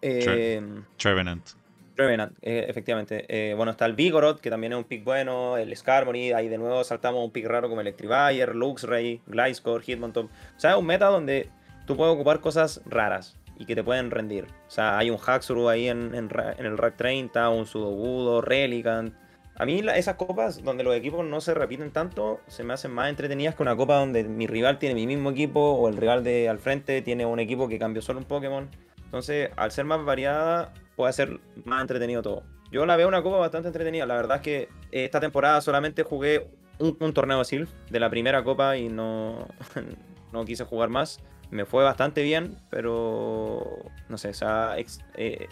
Eh, 0.02 0.60
Trevenant. 0.96 1.48
Trevenant, 1.96 2.36
eh, 2.42 2.66
efectivamente. 2.68 3.24
Eh, 3.28 3.54
bueno, 3.54 3.72
está 3.72 3.86
el 3.86 3.94
Vigoroth, 3.94 4.40
que 4.40 4.50
también 4.50 4.72
es 4.72 4.78
un 4.78 4.84
pick 4.84 5.04
bueno. 5.04 5.56
El 5.56 5.76
Skarmory, 5.76 6.32
ahí 6.32 6.48
de 6.48 6.58
nuevo 6.58 6.82
saltamos 6.84 7.24
un 7.24 7.30
pick 7.30 7.46
raro 7.46 7.68
como 7.68 7.80
Electivire, 7.80 8.54
Luxray, 8.54 9.20
Gliscor, 9.26 9.82
Hitmontop. 9.82 10.26
O 10.26 10.60
sea, 10.60 10.72
es 10.72 10.76
un 10.76 10.86
meta 10.86 11.06
donde 11.06 11.48
tú 11.86 11.96
puedes 11.96 12.14
ocupar 12.14 12.40
cosas 12.40 12.80
raras 12.86 13.36
y 13.60 13.66
que 13.66 13.74
te 13.74 13.84
pueden 13.84 14.10
rendir. 14.10 14.46
O 14.66 14.70
sea, 14.70 14.96
hay 14.96 15.10
un 15.10 15.18
Haxuru 15.18 15.68
ahí 15.68 15.86
en, 15.86 16.14
el 16.14 16.78
Rack 16.78 16.96
30, 16.96 17.50
un 17.50 17.66
Sudogudo, 17.66 18.40
Relicant. 18.40 19.14
A 19.54 19.66
mí 19.66 19.82
esas 19.94 20.14
copas 20.14 20.64
donde 20.64 20.82
los 20.82 20.96
equipos 20.96 21.26
no 21.26 21.42
se 21.42 21.52
repiten 21.52 21.90
tanto 21.90 22.40
se 22.46 22.64
me 22.64 22.72
hacen 22.72 22.90
más 22.90 23.10
entretenidas 23.10 23.54
que 23.54 23.62
una 23.62 23.76
copa 23.76 23.96
donde 23.96 24.24
mi 24.24 24.46
rival 24.46 24.78
tiene 24.78 24.94
mi 24.94 25.06
mismo 25.06 25.30
equipo 25.30 25.60
o 25.60 25.88
el 25.90 25.98
rival 25.98 26.24
de 26.24 26.48
al 26.48 26.58
frente 26.58 27.02
tiene 27.02 27.26
un 27.26 27.38
equipo 27.38 27.68
que 27.68 27.78
cambió 27.78 28.00
solo 28.00 28.20
un 28.20 28.24
Pokémon. 28.24 28.70
Entonces, 29.04 29.50
al 29.56 29.70
ser 29.72 29.84
más 29.84 30.02
variada, 30.06 30.72
puede 30.96 31.12
ser 31.12 31.38
más 31.66 31.82
entretenido 31.82 32.22
todo. 32.22 32.42
Yo 32.72 32.86
la 32.86 32.96
veo 32.96 33.08
una 33.08 33.22
copa 33.22 33.36
bastante 33.36 33.68
entretenida. 33.68 34.06
La 34.06 34.14
verdad 34.14 34.38
es 34.38 34.42
que 34.42 34.68
esta 34.90 35.20
temporada 35.20 35.60
solamente 35.60 36.02
jugué 36.02 36.48
un, 36.78 36.96
un 36.98 37.12
torneo 37.12 37.44
Silph 37.44 37.68
de 37.90 38.00
la 38.00 38.08
primera 38.08 38.42
copa 38.42 38.78
y 38.78 38.88
no, 38.88 39.48
no 40.32 40.46
quise 40.46 40.64
jugar 40.64 40.88
más 40.88 41.20
me 41.50 41.64
fue 41.64 41.84
bastante 41.84 42.22
bien, 42.22 42.56
pero 42.70 43.84
no 44.08 44.18
sé, 44.18 44.28
o 44.28 44.34
sea, 44.34 44.76
eh, 45.14 45.48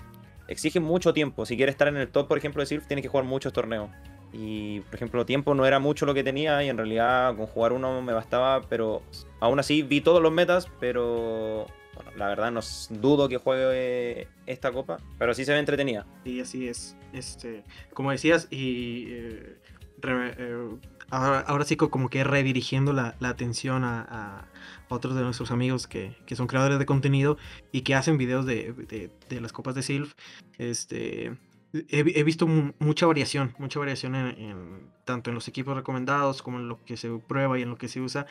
exige 0.47 0.81
mucho 0.81 1.13
tiempo. 1.13 1.47
Si 1.47 1.57
quieres 1.57 1.75
estar 1.75 1.89
en 1.89 1.97
el 1.97 2.09
top, 2.09 2.29
por 2.29 2.39
ejemplo, 2.39 2.63
de 2.63 2.67
Silph, 2.67 2.87
tienes 2.87 3.03
que 3.03 3.09
jugar 3.09 3.25
muchos 3.25 3.53
torneos. 3.53 3.91
Y, 4.33 4.81
por 4.81 4.97
ejemplo, 4.97 5.25
tiempo 5.25 5.55
no 5.55 5.65
era 5.65 5.79
mucho 5.79 6.05
lo 6.05 6.13
que 6.13 6.23
tenía 6.23 6.63
y 6.63 6.69
en 6.69 6.77
realidad 6.77 7.35
con 7.37 7.47
jugar 7.47 7.73
uno 7.73 8.03
me 8.03 8.13
bastaba, 8.13 8.61
pero 8.69 9.03
aún 9.41 9.59
así 9.59 9.83
vi 9.83 10.01
todos 10.03 10.23
los 10.23 10.33
metas, 10.33 10.69
pero 10.81 11.67
bueno, 11.95 12.11
la 12.17 12.29
verdad 12.29 12.53
no 12.53 12.61
dudo 13.01 13.29
que 13.29 13.39
juegue 13.39 14.29
esta 14.47 14.71
copa, 14.71 14.99
pero 15.19 15.33
sí 15.33 15.45
se 15.45 15.53
ve 15.53 15.59
entretenida. 15.59 16.07
Sí, 16.25 16.41
así 16.41 16.69
es. 16.69 16.97
Este, 17.15 17.65
como 17.95 18.11
decías, 18.11 18.49
y 18.51 19.07
eh, 19.09 19.57
eh, 20.03 20.69
ahora, 21.11 21.65
sí 21.65 21.77
como 21.77 22.11
que 22.11 22.23
redirigiendo 22.23 22.93
la, 22.93 23.17
atención 23.23 23.85
a, 23.85 24.47
otros 24.89 25.15
de 25.15 25.23
nuestros 25.23 25.51
amigos 25.51 25.87
que, 25.87 26.15
son 26.35 26.47
creadores 26.47 26.79
de 26.79 26.87
contenido 26.87 27.39
y 27.73 27.83
que 27.83 27.95
hacen 27.95 28.19
videos 28.19 28.47
de, 28.47 29.11
de 29.29 29.41
las 29.41 29.53
copas 29.53 29.75
de 29.75 29.83
Sylph. 29.83 30.13
Este, 30.59 31.37
he, 31.73 32.23
visto 32.23 32.47
mucha 32.47 33.07
variación, 33.07 33.55
mucha 33.59 33.79
variación 33.79 34.15
en, 34.15 34.91
tanto 35.05 35.31
en 35.31 35.35
los 35.35 35.49
equipos 35.49 35.77
recomendados 35.77 36.43
como 36.43 36.59
en 36.59 36.69
lo 36.69 36.83
que 36.85 36.97
se 36.97 37.11
prueba 37.19 37.59
y 37.59 37.63
en 37.63 37.71
lo 37.71 37.77
que 37.77 37.89
se 37.89 38.01
usa. 38.01 38.27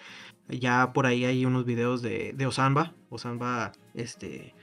Ya 0.47 0.93
por 0.93 1.05
ahí 1.05 1.25
hay 1.25 1.45
unos 1.45 1.65
videos 1.65 2.01
de, 2.01 2.33
de 2.33 2.45
Osanba, 2.47 2.93
Osanba 3.09 3.73
este, 3.93 4.53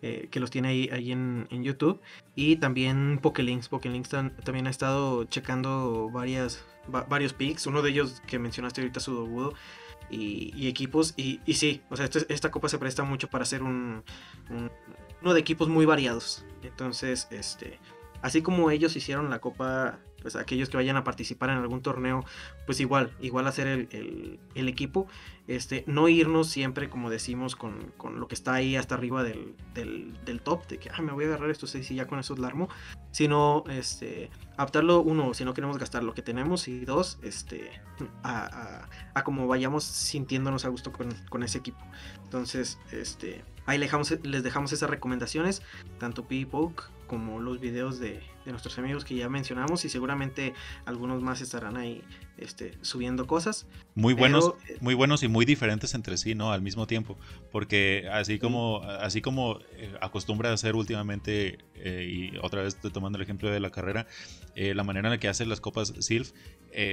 eh, 0.00 0.28
que 0.30 0.40
los 0.40 0.50
tiene 0.50 0.68
ahí, 0.68 0.88
ahí 0.92 1.12
en, 1.12 1.46
YouTube. 1.50 2.00
Y 2.34 2.56
también 2.56 3.18
Pokelinks, 3.20 3.68
Pokelinks 3.68 4.08
también 4.08 4.66
ha 4.66 4.70
estado 4.70 5.24
checando 5.24 6.10
varias, 6.10 6.64
varios 7.08 7.32
picks, 7.34 7.66
uno 7.66 7.82
de 7.82 7.90
ellos 7.90 8.22
que 8.26 8.38
mencionaste 8.38 8.80
ahorita, 8.80 9.00
Sudobudo. 9.00 9.54
Y, 10.12 10.52
y, 10.54 10.68
equipos. 10.68 11.14
Y, 11.16 11.40
y 11.44 11.54
sí, 11.54 11.82
o 11.90 11.96
sea, 11.96 12.08
esta 12.28 12.50
copa 12.52 12.68
se 12.68 12.78
presta 12.78 13.02
mucho 13.02 13.28
para 13.28 13.42
hacer 13.42 13.62
un, 13.62 14.04
uno 15.20 15.34
de 15.34 15.40
equipos 15.40 15.68
muy 15.68 15.86
variados. 15.86 16.44
Entonces, 16.62 17.26
este, 17.30 17.80
Así 18.22 18.40
como 18.40 18.70
ellos 18.70 18.94
hicieron 18.94 19.28
la 19.30 19.40
copa, 19.40 19.98
pues 20.22 20.36
aquellos 20.36 20.70
que 20.70 20.76
vayan 20.76 20.96
a 20.96 21.04
participar 21.04 21.50
en 21.50 21.58
algún 21.58 21.82
torneo, 21.82 22.24
pues 22.64 22.80
igual, 22.80 23.12
igual 23.20 23.46
hacer 23.46 23.66
el, 23.66 24.38
equipo. 24.54 25.08
Este, 25.48 25.82
no 25.88 26.08
irnos 26.08 26.48
siempre, 26.48 26.88
como 26.88 27.10
decimos, 27.10 27.56
con, 27.56 27.92
lo 28.16 28.28
que 28.28 28.34
está 28.34 28.54
ahí 28.54 28.76
hasta 28.76 28.94
arriba 28.94 29.24
del, 29.24 29.54
top, 30.44 30.66
de 30.68 30.78
que 30.78 30.90
me 31.02 31.12
voy 31.12 31.24
a 31.24 31.28
agarrar 31.28 31.50
esto 31.50 31.66
seis 31.66 31.90
y 31.90 31.96
ya 31.96 32.06
con 32.06 32.18
eso 32.18 32.34
es 32.34 32.40
larmo. 32.40 32.68
Sino 33.10 33.64
este, 33.68 34.30
adaptarlo, 34.56 35.02
uno, 35.02 35.34
si 35.34 35.44
no 35.44 35.52
queremos 35.52 35.76
gastar 35.78 36.04
lo 36.04 36.14
que 36.14 36.22
tenemos, 36.22 36.68
y 36.68 36.84
dos, 36.84 37.18
este, 37.22 37.70
a, 38.22 38.86
como 39.24 39.46
vayamos 39.46 39.84
sintiéndonos 39.84 40.64
a 40.64 40.68
gusto 40.68 40.92
con, 40.92 41.42
ese 41.42 41.58
equipo. 41.58 41.80
Entonces, 42.24 42.78
este, 42.92 43.44
ahí 43.66 43.78
les 43.78 43.88
dejamos, 43.88 44.10
les 44.22 44.42
dejamos 44.42 44.72
esas 44.72 44.88
recomendaciones, 44.88 45.62
tanto 45.98 46.26
P 46.26 46.46
como 47.12 47.40
los 47.40 47.60
videos 47.60 47.98
de, 47.98 48.22
nuestros 48.46 48.78
amigos 48.78 49.04
que 49.04 49.14
ya 49.14 49.28
mencionamos 49.28 49.84
y 49.84 49.90
seguramente 49.90 50.54
algunos 50.86 51.22
más 51.22 51.42
estarán 51.42 51.76
ahí 51.76 52.02
este, 52.38 52.72
subiendo 52.80 53.26
cosas. 53.26 53.66
Muy 53.94 54.14
buenos, 54.14 54.54
eh, 54.66 54.78
muy 54.80 54.94
buenos 54.94 55.22
y 55.22 55.28
muy 55.28 55.44
diferentes 55.44 55.94
entre 55.94 56.16
sí, 56.16 56.34
¿no? 56.34 56.52
Al 56.52 56.62
mismo 56.62 56.86
tiempo, 56.86 57.18
porque 57.52 58.08
así 58.10 58.38
como, 58.38 58.82
así 58.82 59.20
como 59.20 59.58
eh, 59.76 59.94
acostumbra 60.00 60.50
a 60.50 60.54
hacer 60.54 60.74
últimamente, 60.74 61.58
eh, 61.74 62.32
y 62.32 62.38
otra 62.38 62.62
vez 62.62 62.76
estoy 62.76 62.90
tomando 62.90 63.18
el 63.18 63.22
ejemplo 63.22 63.50
de 63.50 63.60
la 63.60 63.70
carrera, 63.70 64.06
la 64.54 64.82
manera 64.82 65.08
en 65.08 65.12
la 65.12 65.18
que 65.18 65.28
hace 65.28 65.46
las 65.46 65.60
copas 65.60 65.92
SILF 65.98 66.32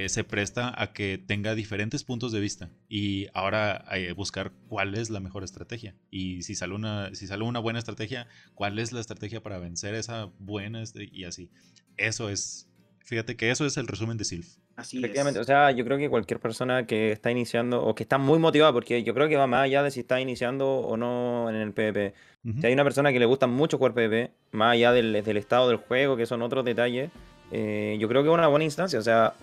se 0.06 0.24
presta 0.24 0.72
a 0.80 0.92
que 0.92 1.18
tenga 1.18 1.54
diferentes 1.54 2.04
puntos 2.04 2.32
de 2.32 2.40
vista 2.40 2.70
y 2.88 3.28
ahora 3.34 3.84
buscar 4.16 4.52
cuál 4.68 4.94
es 4.94 5.10
la 5.10 5.20
mejor 5.20 5.44
estrategia 5.44 5.94
y 6.10 6.42
si 6.42 6.54
sale 6.54 6.74
una, 6.74 7.14
si 7.14 7.26
sale 7.26 7.44
una 7.44 7.58
buena 7.58 7.78
estrategia, 7.78 8.28
cuál 8.54 8.78
es 8.78 8.92
la 8.92 9.00
estrategia 9.00 9.42
para 9.42 9.58
vencer 9.58 9.94
esa 9.94 10.09
buena 10.38 10.82
este, 10.82 11.08
y 11.10 11.24
así. 11.24 11.50
Eso 11.96 12.28
es, 12.28 12.68
fíjate 13.00 13.36
que 13.36 13.50
eso 13.50 13.66
es 13.66 13.76
el 13.76 13.86
resumen 13.86 14.16
de 14.16 14.24
SILF. 14.24 14.60
Así 14.76 14.98
Efectivamente, 14.98 15.40
o 15.40 15.44
sea, 15.44 15.70
yo 15.72 15.84
creo 15.84 15.98
que 15.98 16.08
cualquier 16.08 16.40
persona 16.40 16.86
que 16.86 17.12
está 17.12 17.30
iniciando 17.30 17.84
o 17.84 17.94
que 17.94 18.02
está 18.02 18.16
muy 18.16 18.38
motivada, 18.38 18.72
porque 18.72 19.02
yo 19.02 19.12
creo 19.12 19.28
que 19.28 19.36
va 19.36 19.46
más 19.46 19.64
allá 19.64 19.82
de 19.82 19.90
si 19.90 20.00
está 20.00 20.20
iniciando 20.20 20.66
o 20.66 20.96
no 20.96 21.50
en 21.50 21.56
el 21.56 21.72
PvP. 21.72 22.14
Si 22.58 22.66
hay 22.66 22.72
una 22.72 22.84
persona 22.84 23.12
que 23.12 23.18
le 23.18 23.26
gusta 23.26 23.46
mucho 23.46 23.76
jugar 23.76 23.92
PvP, 23.92 24.30
más 24.52 24.72
allá 24.72 24.92
del, 24.92 25.14
estado 25.36 25.68
del 25.68 25.76
juego, 25.76 26.16
que 26.16 26.24
son 26.24 26.40
otros 26.40 26.64
detalles, 26.64 27.10
eh, 27.52 27.98
yo 28.00 28.08
creo 28.08 28.22
que 28.22 28.30
es 28.30 28.34
una 28.34 28.46
buena 28.48 28.64
instancia. 28.64 28.98
O 28.98 29.02
sea, 29.02 29.34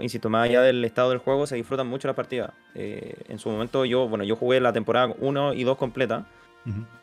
insisto, 0.00 0.30
más 0.30 0.48
allá 0.48 0.62
del 0.62 0.82
estado 0.86 1.10
del 1.10 1.18
juego, 1.18 1.46
se 1.46 1.56
disfrutan 1.56 1.86
mucho 1.86 2.08
las 2.08 2.16
partidas. 2.16 2.52
Eh, 2.74 3.14
en 3.28 3.38
su 3.38 3.50
momento, 3.50 3.84
yo, 3.84 4.08
bueno, 4.08 4.24
yo 4.24 4.36
jugué 4.36 4.60
la 4.60 4.72
temporada 4.72 5.14
1 5.18 5.52
y 5.52 5.64
2 5.64 5.76
completa. 5.76 6.26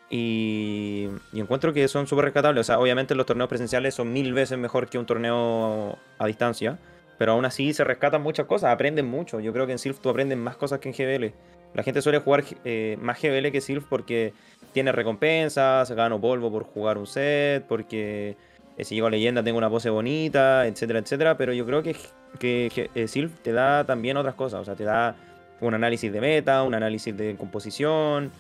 Y, 0.10 1.10
encuentro 1.34 1.74
que 1.74 1.88
son 1.88 2.08
súper 2.08 2.26
rescatables. 2.26 2.62
O 2.62 2.64
sea, 2.64 2.80
obviamente 2.80 3.16
los 3.16 3.26
torneos 3.26 3.50
presenciales 3.50 3.96
son 3.96 4.12
mil 4.14 4.34
veces 4.34 4.58
mejor 4.58 4.88
que 4.88 4.98
un 4.98 5.06
torneo 5.06 5.98
a 6.18 6.28
distancia. 6.28 6.78
Pero 7.18 7.32
aún 7.32 7.46
así 7.46 7.74
se 7.74 7.84
rescatan 7.84 8.22
muchas 8.22 8.46
cosas, 8.46 8.72
aprenden 8.72 9.08
mucho. 9.08 9.40
Yo 9.40 9.52
creo 9.52 9.66
que 9.66 9.72
en 9.72 9.80
Sylph 9.80 10.00
tú 10.00 10.10
aprendes 10.10 10.38
más 10.38 10.56
cosas 10.56 10.80
que 10.80 10.90
en 10.90 10.96
GBL. 10.96 11.34
La 11.74 11.84
gente 11.84 12.02
suele 12.02 12.20
jugar 12.20 12.44
eh, 12.64 12.98
más 13.02 13.22
GBL 13.22 13.52
que 13.52 13.60
Sylph 13.60 13.86
porque 13.90 14.34
tiene 14.72 14.92
recompensas, 14.92 15.90
gano 15.92 16.22
polvo 16.22 16.52
por 16.52 16.64
jugar 16.64 16.98
un 16.98 17.08
set, 17.08 17.66
porque 17.68 18.38
eh, 18.78 18.84
si 18.84 18.96
llego 18.96 19.08
a 19.08 19.10
leyenda 19.10 19.44
tengo 19.44 19.58
una 19.58 19.70
pose 19.70 19.90
bonita, 19.90 20.68
etcétera, 20.68 21.00
etcétera. 21.00 21.38
Pero 21.38 21.54
yo 21.54 21.66
creo 21.66 21.82
que, 21.82 21.96
que, 22.40 22.90
eh, 22.94 23.08
Sylph 23.08 23.34
te 23.42 23.52
da 23.52 23.84
también 23.84 24.16
otras 24.18 24.36
cosas. 24.36 24.62
O 24.62 24.66
sea, 24.66 24.76
te 24.76 24.84
da 24.84 25.16
un 25.60 25.74
análisis 25.74 26.14
de 26.14 26.22
meta, 26.22 26.62
un 26.62 26.76
análisis 26.76 27.18
de 27.18 27.36
composición, 27.36 28.32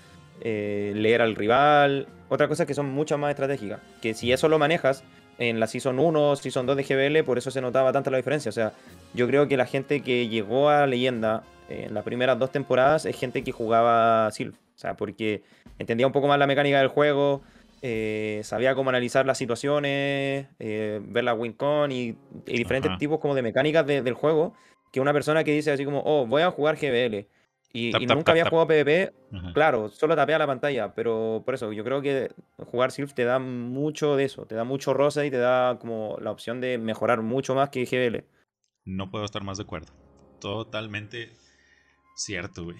eh, 0.41 0.93
leer 0.95 1.21
al 1.21 1.35
rival, 1.35 2.07
otras 2.29 2.49
cosas 2.49 2.67
que 2.67 2.73
son 2.73 2.89
mucho 2.89 3.17
más 3.17 3.31
estratégicas. 3.31 3.79
Que 4.01 4.13
si 4.13 4.31
eso 4.31 4.49
lo 4.49 4.59
manejas 4.59 5.03
en 5.39 5.59
la 5.59 5.67
Season 5.67 5.99
1 5.99 6.35
Season 6.35 6.65
2 6.65 6.77
de 6.77 6.83
GBL, 6.83 7.23
por 7.23 7.37
eso 7.37 7.51
se 7.51 7.61
notaba 7.61 7.91
tanta 7.91 8.11
la 8.11 8.17
diferencia. 8.17 8.49
O 8.49 8.53
sea, 8.53 8.73
yo 9.13 9.27
creo 9.27 9.47
que 9.47 9.57
la 9.57 9.65
gente 9.65 10.01
que 10.01 10.27
llegó 10.27 10.69
a 10.69 10.85
Leyenda 10.87 11.43
en 11.69 11.93
las 11.93 12.03
primeras 12.03 12.39
dos 12.39 12.51
temporadas 12.51 13.05
es 13.05 13.17
gente 13.17 13.43
que 13.43 13.51
jugaba 13.51 14.29
Sylph. 14.31 14.55
O 14.55 14.79
sea, 14.79 14.95
porque 14.95 15.43
entendía 15.79 16.05
un 16.05 16.13
poco 16.13 16.27
más 16.27 16.37
la 16.37 16.47
mecánica 16.47 16.79
del 16.79 16.87
juego, 16.87 17.41
eh, 17.81 18.41
sabía 18.43 18.75
cómo 18.75 18.89
analizar 18.89 19.25
las 19.25 19.37
situaciones, 19.37 20.47
eh, 20.59 20.99
ver 21.03 21.23
la 21.23 21.33
WinCon 21.33 21.91
y, 21.91 22.15
y 22.45 22.57
diferentes 22.57 22.95
tipos 22.97 23.19
como 23.19 23.33
de 23.33 23.41
mecánicas 23.41 23.85
del 23.85 24.13
juego, 24.13 24.53
que 24.91 24.99
una 24.99 25.13
persona 25.13 25.43
que 25.43 25.51
dice 25.51 25.71
así 25.71 25.83
como, 25.83 26.01
oh, 26.05 26.27
voy 26.27 26.43
a 26.43 26.51
jugar 26.51 26.75
GBL 26.75 27.27
y, 27.73 27.91
nunca 28.05 28.31
había 28.31 28.49
jugado 28.49 28.67
PvP, 28.67 29.13
claro, 29.53 29.89
solo 29.89 30.15
tapea 30.15 30.39
la 30.39 30.47
pantalla, 30.47 30.93
pero 30.93 31.43
por 31.45 31.53
eso 31.53 31.71
yo 31.73 31.83
creo 31.83 32.01
que 32.01 32.31
jugar 32.71 32.91
Sylph 32.91 33.13
te 33.13 33.25
da 33.25 33.39
mucho 33.39 34.15
de 34.15 34.23
eso, 34.23 34.45
te 34.45 34.55
da 34.55 34.63
mucho 34.63 34.93
rosa 34.93 35.25
y 35.25 35.31
te 35.31 35.37
da 35.37 35.77
como 35.79 36.17
la 36.21 36.31
opción 36.31 36.61
de 36.61 36.77
mejorar 36.77 37.21
mucho 37.21 37.55
más 37.55 37.69
que 37.69 37.85
GBL. 37.85 38.25
No 38.85 39.11
puedo 39.11 39.25
estar 39.25 39.43
más 39.43 39.57
de 39.57 39.63
acuerdo. 39.63 39.91
Totalmente 40.39 41.33
cierto, 42.15 42.63
güey. 42.63 42.79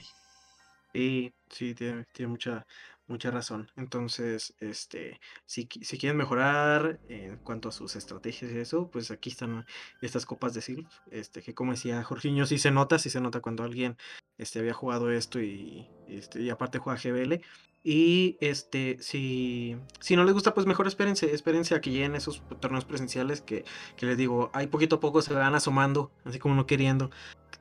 Sí, 0.93 1.33
sí, 1.49 1.75
tiene, 1.75 2.05
tiene 2.13 2.31
mucha, 2.31 2.65
mucha 3.07 3.31
razón. 3.31 3.71
Entonces, 3.75 4.53
este, 4.59 5.19
si, 5.45 5.67
si 5.81 5.97
quieren 5.97 6.17
mejorar 6.17 6.99
en 7.09 7.37
cuanto 7.37 7.69
a 7.69 7.71
sus 7.71 7.95
estrategias 7.95 8.51
y 8.51 8.57
eso, 8.57 8.89
pues 8.91 9.11
aquí 9.11 9.29
están 9.29 9.65
estas 10.01 10.25
copas 10.25 10.53
de 10.53 10.61
Sylph, 10.61 10.91
este, 11.11 11.41
que 11.41 11.53
como 11.53 11.71
decía 11.71 12.03
Jorginho, 12.03 12.45
sí 12.45 12.57
se 12.57 12.71
nota, 12.71 12.99
sí 12.99 13.09
se 13.09 13.21
nota 13.21 13.41
cuando 13.41 13.63
alguien 13.63 13.97
este, 14.37 14.59
había 14.59 14.73
jugado 14.73 15.11
esto 15.11 15.41
y, 15.41 15.87
este, 16.07 16.41
y 16.41 16.49
aparte 16.49 16.79
juega 16.79 16.99
GBL. 17.01 17.41
Y 17.83 18.37
este, 18.41 18.97
si, 18.99 19.77
si 20.01 20.15
no 20.17 20.25
les 20.25 20.33
gusta, 20.33 20.53
pues 20.53 20.65
mejor 20.65 20.87
espérense, 20.87 21.33
espérense 21.33 21.73
a 21.73 21.79
que 21.79 21.91
lleguen 21.91 22.15
esos 22.15 22.43
torneos 22.59 22.83
presenciales 22.83 23.41
que, 23.41 23.63
que 23.95 24.05
les 24.05 24.17
digo, 24.17 24.49
ahí 24.53 24.67
poquito 24.67 24.97
a 24.97 24.99
poco 24.99 25.21
se 25.21 25.33
van 25.33 25.55
asomando, 25.55 26.11
así 26.25 26.37
como 26.37 26.55
no 26.55 26.65
queriendo 26.65 27.11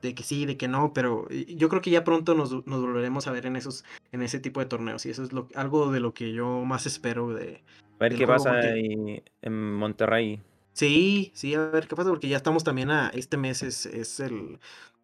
de 0.07 0.15
que 0.15 0.23
sí, 0.23 0.47
de 0.47 0.57
que 0.57 0.69
no, 0.69 0.93
pero 0.93 1.29
yo 1.31 1.69
creo 1.69 1.83
que 1.83 1.91
ya 1.91 2.05
pronto 2.05 2.35
nos, 2.35 2.65
volveremos 2.65 3.27
a 3.27 3.33
ver 3.33 3.47
en 3.47 3.57
esos, 3.57 3.85
en 4.13 4.23
ese 4.23 4.41
tipo 4.41 4.61
de 4.61 4.67
torneos. 4.67 5.05
Y 5.07 5.11
eso 5.11 5.23
es 5.23 5.33
lo, 5.33 5.49
algo 5.55 5.93
de 5.93 6.01
lo 6.01 6.15
que 6.15 6.33
yo 6.33 6.65
más 6.65 6.87
espero 6.87 7.35
de. 7.35 7.63
A 7.99 8.05
ver 8.05 8.15
qué 8.15 8.27
pasa 8.27 8.61
en 8.63 9.73
Monterrey. 9.75 10.41
Sí, 10.73 11.33
sí, 11.35 11.55
a 11.55 11.69
ver 11.69 11.89
qué 11.89 11.97
pasa, 11.97 12.11
porque 12.11 12.29
ya 12.29 12.37
estamos 12.37 12.63
también 12.63 12.91
a. 12.91 13.09
Este 13.09 13.37
mes 13.39 13.63
es, 13.63 13.87
es 13.87 14.21
el, 14.21 14.59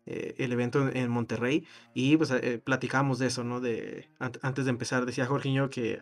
eh, 0.04 0.34
el 0.38 0.52
evento 0.52 0.88
en, 0.88 1.08
Monterrey. 1.10 1.64
Y 1.94 2.16
pues 2.16 2.30
eh, 2.30 2.60
platicamos 2.62 3.18
de 3.18 3.28
eso, 3.28 3.42
¿no? 3.42 3.60
De 3.60 4.08
antes 4.18 4.64
de 4.64 4.70
empezar, 4.70 5.06
decía 5.06 5.26
Jorginho 5.26 5.70
que 5.70 6.00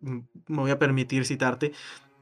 me 0.00 0.22
voy 0.46 0.70
a 0.70 0.78
permitir 0.78 1.24
citarte 1.24 1.72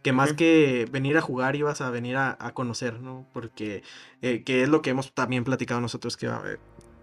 que 0.05 0.13
más 0.13 0.35
que 0.35 0.87
venir 0.93 1.17
a 1.17 1.23
jugar 1.23 1.57
ibas 1.57 1.81
a 1.81 1.89
venir 1.89 2.19
a, 2.19 2.37
conocer, 2.53 3.01
¿no? 3.01 3.27
Porque 3.33 3.83
eh, 4.21 4.45
que 4.45 4.63
es 4.63 4.69
lo 4.69 4.83
que 4.83 4.91
hemos 4.91 5.15
también 5.15 5.45
platicado 5.45 5.81
nosotros, 5.81 6.19
que 6.19 6.31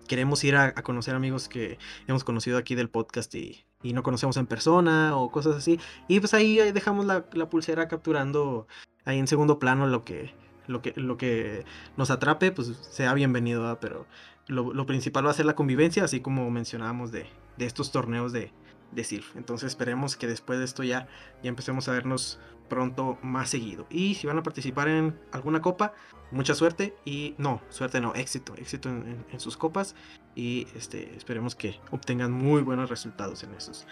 queremos 0.07 0.43
ir 0.43 0.55
a, 0.55 0.75
conocer 0.75 1.15
amigos 1.15 1.49
que 1.49 1.79
hemos 2.05 2.23
conocido 2.23 2.59
aquí 2.59 2.75
del 2.75 2.89
podcast 2.89 3.33
y, 3.33 3.65
no 3.81 4.03
conocemos 4.03 4.37
en 4.37 4.45
persona 4.45 5.17
o 5.17 5.31
cosas 5.31 5.55
así. 5.55 5.79
Y 6.07 6.19
pues 6.19 6.35
ahí 6.35 6.57
dejamos 6.71 7.07
la, 7.07 7.25
pulsera 7.49 7.87
capturando 7.87 8.67
ahí 9.03 9.17
en 9.17 9.25
segundo 9.25 9.57
plano 9.57 9.87
lo 9.87 10.05
que, 10.05 10.35
lo 10.67 10.83
que, 10.83 10.93
lo 10.95 11.17
que 11.17 11.65
nos 11.97 12.11
atrape, 12.11 12.51
pues 12.51 12.67
sea 12.91 13.15
bienvenido, 13.15 13.61
¿verdad? 13.61 13.79
pero 13.81 14.05
lo, 14.45 14.85
principal 14.85 15.25
va 15.25 15.31
a 15.31 15.33
ser 15.33 15.47
la 15.47 15.55
convivencia, 15.55 16.03
así 16.03 16.19
como 16.19 16.51
mencionábamos 16.51 17.11
de, 17.11 17.25
de 17.57 17.65
estos 17.65 17.91
torneos 17.91 18.31
de, 18.31 18.51
de. 18.91 19.23
Entonces 19.35 19.69
esperemos 19.69 20.15
que 20.15 20.27
después 20.27 20.59
de 20.59 20.65
esto 20.65 20.83
ya, 20.83 21.07
ya 21.41 21.49
empecemos 21.49 21.87
a 21.87 21.93
vernos 21.93 22.39
pronto 22.71 23.17
más 23.21 23.49
seguido. 23.49 23.85
Y 23.89 24.15
si 24.15 24.27
van 24.27 24.37
a 24.37 24.43
participar 24.43 24.87
en 24.87 25.19
alguna 25.33 25.61
copa, 25.61 25.93
mucha 26.31 26.55
suerte. 26.55 26.95
Y 27.03 27.35
no, 27.37 27.61
suerte 27.67 27.99
no, 27.99 28.15
éxito, 28.15 28.55
éxito 28.55 28.87
en, 28.87 29.39
sus 29.39 29.57
copas. 29.57 29.93
Y 30.35 30.67
este, 30.73 31.13
esperemos 31.17 31.53
que 31.53 31.81
obtengan 31.91 32.31
muy 32.31 32.61
buenos 32.61 32.89
resultados 32.89 33.43
en 33.43 33.53
esos, 33.55 33.85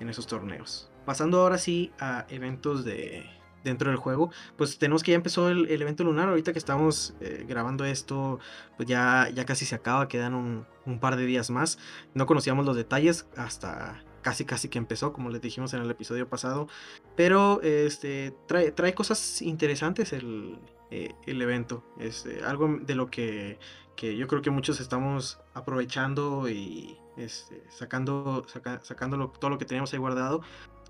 en 0.00 0.08
esos 0.08 0.26
torneos. 0.26 0.90
Pasando 1.06 1.42
ahora 1.42 1.58
sí 1.58 1.92
a 2.00 2.26
eventos 2.28 2.84
de 2.84 3.24
dentro 3.62 3.88
del 3.88 3.98
juego, 3.98 4.30
pues 4.56 4.78
tenemos 4.78 5.04
que 5.04 5.12
ya 5.12 5.16
empezó 5.16 5.48
el, 5.48 5.70
evento 5.70 6.02
lunar, 6.02 6.28
ahorita 6.28 6.52
que 6.52 6.58
estamos 6.58 7.14
eh, 7.20 7.46
grabando 7.48 7.84
esto, 7.86 8.40
pues 8.76 8.86
ya, 8.86 9.30
ya 9.32 9.46
casi 9.46 9.64
se 9.64 9.74
acaba, 9.74 10.06
quedan 10.06 10.34
un, 10.34 10.66
un 10.84 10.98
par 10.98 11.16
de 11.16 11.24
días 11.24 11.48
más, 11.50 11.78
no 12.12 12.26
conocíamos 12.26 12.66
los 12.66 12.76
detalles 12.76 13.26
hasta 13.38 14.02
casi 14.24 14.44
casi 14.44 14.68
que 14.68 14.78
empezó, 14.78 15.12
como 15.12 15.28
les 15.30 15.42
dijimos 15.42 15.74
en 15.74 15.82
el 15.82 15.90
episodio 15.90 16.28
pasado. 16.28 16.66
Pero 17.14 17.60
este 17.62 18.34
trae, 18.46 18.72
trae 18.72 18.94
cosas 18.94 19.42
interesantes 19.42 20.12
el, 20.12 20.58
eh, 20.90 21.14
el 21.26 21.40
evento. 21.42 21.84
Es 21.98 22.26
este, 22.26 22.42
algo 22.44 22.78
de 22.80 22.94
lo 22.94 23.10
que, 23.10 23.58
que, 23.96 24.16
yo 24.16 24.26
creo 24.26 24.42
que 24.42 24.50
muchos 24.50 24.80
estamos 24.80 25.38
aprovechando 25.52 26.48
y 26.48 26.98
este, 27.16 27.62
sacando, 27.68 28.44
sacando 28.82 29.28
todo 29.28 29.50
lo 29.50 29.58
que 29.58 29.66
teníamos 29.66 29.92
ahí 29.92 29.98
guardado. 29.98 30.40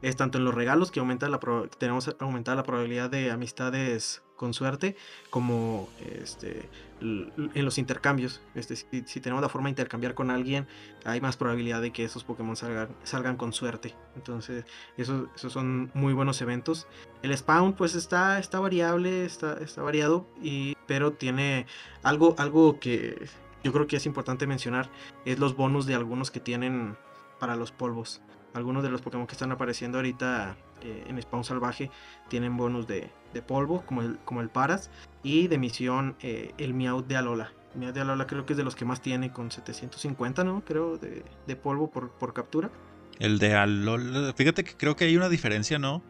Es 0.01 0.17
tanto 0.17 0.39
en 0.39 0.45
los 0.45 0.55
regalos 0.55 0.91
que 0.91 1.01
aumenta 1.01 1.29
la 1.29 1.41
tenemos 1.79 2.15
aumentada 2.19 2.57
la 2.57 2.63
probabilidad 2.63 3.11
de 3.11 3.31
amistades 3.31 4.23
con 4.37 4.55
suerte, 4.55 4.97
como 5.31 5.89
este, 6.23 6.69
en 7.01 7.65
los 7.65 7.79
intercambios. 7.79 8.41
Este, 8.55 8.77
si, 8.77 9.21
tenemos 9.21 9.43
la 9.43 9.49
forma 9.49 9.67
de 9.67 9.71
intercambiar 9.71 10.15
con 10.15 10.31
alguien, 10.31 10.67
hay 11.05 11.21
más 11.21 11.37
probabilidad 11.37 11.81
de 11.81 11.93
que 11.93 12.05
esos 12.05 12.25
Pokémon 12.25 12.57
salgan, 12.57 12.89
salgan 13.05 13.37
con 13.37 13.53
suerte. 13.53 13.95
Entonces, 14.17 14.65
eso, 14.97 15.29
esos 15.35 15.53
son 15.53 15.91
muy 15.95 16.13
buenos 16.13 16.41
eventos. 16.41 16.87
El 17.23 17.37
spawn, 17.37 17.75
pues 17.75 17.95
está, 17.95 18.39
está 18.39 18.61
variable, 18.61 19.25
está, 19.25 19.55
está 19.55 19.83
variado, 19.83 20.27
y, 20.43 20.77
pero 20.87 21.13
tiene 21.13 21.67
algo, 22.03 22.35
algo 22.39 22.81
que 22.81 23.29
yo 23.63 23.73
creo 23.73 23.87
que 23.87 23.97
es 23.97 24.07
importante 24.07 24.47
mencionar: 24.47 24.91
es 25.25 25.39
los 25.39 25.57
bonus 25.57 25.87
de 25.87 25.95
algunos 25.95 26.31
que 26.31 26.41
tienen 26.41 26.97
para 27.39 27.57
los 27.57 27.73
polvos. 27.73 28.21
Algunos 28.55 28.83
de 28.83 28.89
los 28.89 29.03
Pokémon 29.03 29.27
que 29.27 29.33
están 29.33 29.51
apareciendo 29.53 29.99
ahorita 29.99 30.57
eh, 30.83 31.05
en 31.09 31.21
Spawn 31.21 31.45
Salvaje 31.45 31.91
tienen 32.29 32.57
bonus 32.57 32.87
de, 32.87 33.11
polvo, 33.47 33.85
como 33.85 34.03
el, 34.03 34.19
como 34.25 34.41
el 34.41 34.49
Paras, 34.49 34.91
y 35.23 35.49
de 35.49 35.59
misión 35.59 36.17
eh, 36.23 36.53
el 36.59 36.73
Meowth 36.73 37.07
de 37.07 37.17
Alola. 37.17 37.53
El 37.75 37.81
Meowth 37.81 37.95
de 37.95 38.01
Alola 38.03 38.27
creo 38.27 38.47
que 38.47 38.53
es 38.53 38.57
de 38.57 38.63
los 38.63 38.77
que 38.77 38.85
más 38.85 39.01
tiene, 39.01 39.33
con 39.33 39.51
750, 39.51 40.45
¿no? 40.45 40.65
Creo, 40.65 40.99
de, 40.99 41.57
polvo 41.57 41.91
por, 41.91 42.11
por, 42.11 42.33
captura. 42.33 42.71
El 43.19 43.41
de 43.41 43.55
Alola, 43.55 44.33
fíjate 44.35 44.63
que 44.63 44.77
creo 44.77 44.95
que 44.95 45.07
hay 45.07 45.17
una 45.17 45.29
diferencia, 45.29 45.81
¿no? 45.81 46.03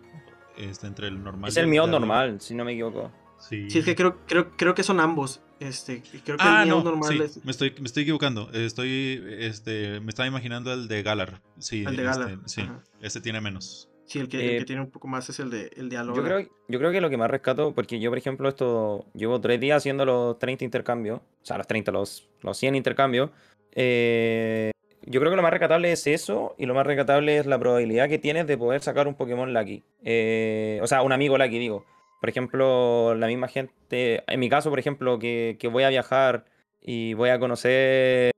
Este, 0.58 0.86
entre 0.86 1.08
el 1.08 1.24
normal. 1.24 1.48
Es 1.48 1.56
el 1.56 1.66
Meowth 1.66 1.88
normal, 1.88 2.40
si 2.40 2.54
no 2.54 2.64
me 2.64 2.72
equivoco. 2.72 3.10
Sí. 3.38 3.70
sí, 3.70 3.78
es 3.78 3.84
que 3.84 3.94
creo, 3.94 4.18
creo, 4.26 4.56
creo 4.56 4.74
que 4.74 4.82
son 4.82 5.00
ambos. 5.00 5.40
Este, 5.60 6.02
creo 6.02 6.36
que 6.36 6.42
el 6.44 6.48
ah, 6.48 6.64
normal 6.66 7.30
me, 7.44 7.50
estoy, 7.50 7.74
me 7.78 7.86
estoy 7.86 8.02
equivocando. 8.02 8.50
Estoy, 8.52 9.22
este, 9.38 10.00
me 10.00 10.10
estaba 10.10 10.26
imaginando 10.26 10.72
el 10.72 10.88
de 10.88 11.02
Galar. 11.02 11.40
Sí, 11.58 11.84
el 11.86 11.96
de 11.96 12.02
Galar. 12.02 12.30
Este, 12.44 12.62
sí, 12.62 12.68
este 13.00 13.20
tiene 13.20 13.40
menos. 13.40 13.88
Sí, 14.06 14.18
el 14.18 14.28
que, 14.28 14.58
eh, 14.58 14.64
tiene 14.64 14.82
un 14.82 14.90
poco 14.90 15.08
más 15.08 15.28
es 15.30 15.40
el 15.40 15.50
de, 15.50 15.70
el 15.76 15.88
de 15.88 15.96
Yo 15.96 16.22
creo, 16.22 16.40
yo 16.68 16.78
creo 16.78 16.92
que 16.92 17.00
lo 17.00 17.08
que 17.08 17.16
más 17.16 17.30
rescato, 17.30 17.74
porque 17.74 17.98
yo, 17.98 18.10
por 18.10 18.18
ejemplo, 18.18 18.48
esto 18.48 19.06
llevo 19.14 19.40
tres 19.40 19.60
días 19.60 19.78
haciendo 19.78 20.04
los 20.04 20.38
30 20.38 20.64
intercambios, 20.64 21.20
o 21.20 21.44
sea, 21.44 21.56
los 21.56 21.66
30, 21.66 21.90
los, 21.90 22.28
los 22.42 22.56
100 22.58 22.74
intercambios. 22.74 23.30
Eh, 23.72 24.72
yo 25.06 25.20
creo 25.20 25.30
que 25.30 25.36
lo 25.36 25.42
más 25.42 25.52
rescatable 25.52 25.90
es 25.90 26.06
eso, 26.06 26.54
y 26.58 26.66
lo 26.66 26.74
más 26.74 26.86
rescatable 26.86 27.38
es 27.38 27.46
la 27.46 27.58
probabilidad 27.58 28.08
que 28.08 28.18
tienes 28.18 28.46
de 28.46 28.58
poder 28.58 28.82
sacar 28.82 29.08
un 29.08 29.14
Pokémon 29.14 29.52
Lucky. 29.52 29.82
Eh, 30.04 30.80
o 30.82 30.86
sea, 30.86 31.02
un 31.02 31.12
amigo 31.12 31.38
Lucky, 31.38 31.58
digo. 31.58 31.84
Por 32.24 32.30
ejemplo, 32.30 33.14
la 33.16 33.26
misma 33.26 33.48
gente, 33.48 34.24
en 34.26 34.40
mi 34.40 34.48
caso, 34.48 34.70
por 34.70 34.78
ejemplo, 34.78 35.18
que, 35.18 35.58
que 35.60 35.68
voy 35.68 35.82
a 35.82 35.90
viajar 35.90 36.46
y 36.80 37.12
voy 37.12 37.28
a 37.28 37.38
conocer 37.38 38.30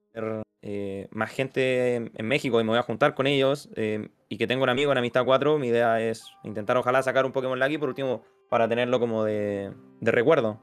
eh, 0.61 1.07
más 1.11 1.31
gente 1.31 1.95
en, 1.95 2.27
México 2.27 2.59
y 2.59 2.65
me 2.65 2.71
voy 2.71 2.79
a 2.79 2.81
juntar 2.81 3.15
con 3.15 3.27
ellos 3.27 3.69
eh, 3.77 4.09
y 4.27 4.37
que 4.37 4.45
tengo 4.45 4.63
un 4.63 4.69
amigo 4.69 4.91
en 4.91 4.97
Amistad 4.97 5.23
4, 5.23 5.57
mi 5.57 5.67
idea 5.69 6.01
es 6.01 6.25
intentar 6.43 6.75
ojalá 6.75 7.01
sacar 7.01 7.25
un 7.25 7.31
Pokémon 7.31 7.57
Lucky 7.57 7.77
por 7.77 7.87
último 7.87 8.25
para 8.49 8.67
tenerlo 8.67 8.99
como 8.99 9.23
de, 9.23 9.71
de 10.01 10.11
recuerdo. 10.11 10.59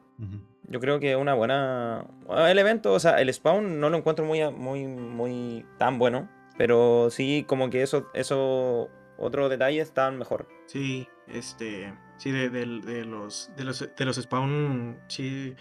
Yo 0.69 0.79
creo 0.81 1.01
que 1.01 1.17
una 1.17 1.33
buena... 1.33 2.05
El 2.29 2.59
evento, 2.59 2.93
o 2.93 3.01
sea, 3.01 3.23
el 3.23 3.33
spawn 3.33 3.81
no 3.81 3.89
lo 3.89 3.97
encuentro 3.97 4.27
muy, 4.27 4.47
muy, 4.53 4.87
muy 4.87 5.65
tan 5.79 5.99
bueno, 5.99 6.29
pero 6.59 7.09
sí 7.09 7.47
como 7.49 7.71
que 7.71 7.81
eso, 7.81 8.07
eso 8.13 8.91
otros 9.17 9.49
detalles 9.49 9.89
están 9.89 10.19
mejor. 10.19 10.47
Sí, 10.67 11.09
este, 11.27 11.91
sí, 12.17 12.31
de, 12.31 12.51
de, 12.51 12.67
los, 12.67 13.51
de 13.57 13.65
los, 13.65 13.89
de 13.97 14.05
los 14.05 14.17
spawn, 14.17 14.99
sí, 15.09 15.55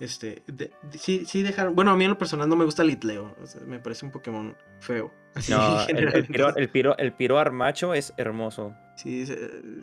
este, 0.00 0.42
sí, 0.92 1.24
sí 1.26 1.42
dejaron. 1.42 1.74
Bueno, 1.74 1.92
a 1.92 1.96
mí 1.96 2.04
en 2.04 2.10
lo 2.10 2.18
personal 2.18 2.48
no 2.48 2.56
me 2.56 2.64
gusta 2.64 2.84
Litleo. 2.84 3.36
me 3.66 3.78
parece 3.78 4.04
un 4.06 4.12
Pokémon 4.12 4.56
feo. 4.80 5.12
No, 5.48 5.80
el, 5.88 6.26
piro, 6.68 6.96
el, 6.96 7.12
piro, 7.12 7.38
armacho 7.38 7.94
es 7.94 8.14
hermoso. 8.16 8.74
Sí, 8.94 9.22
es, 9.22 9.30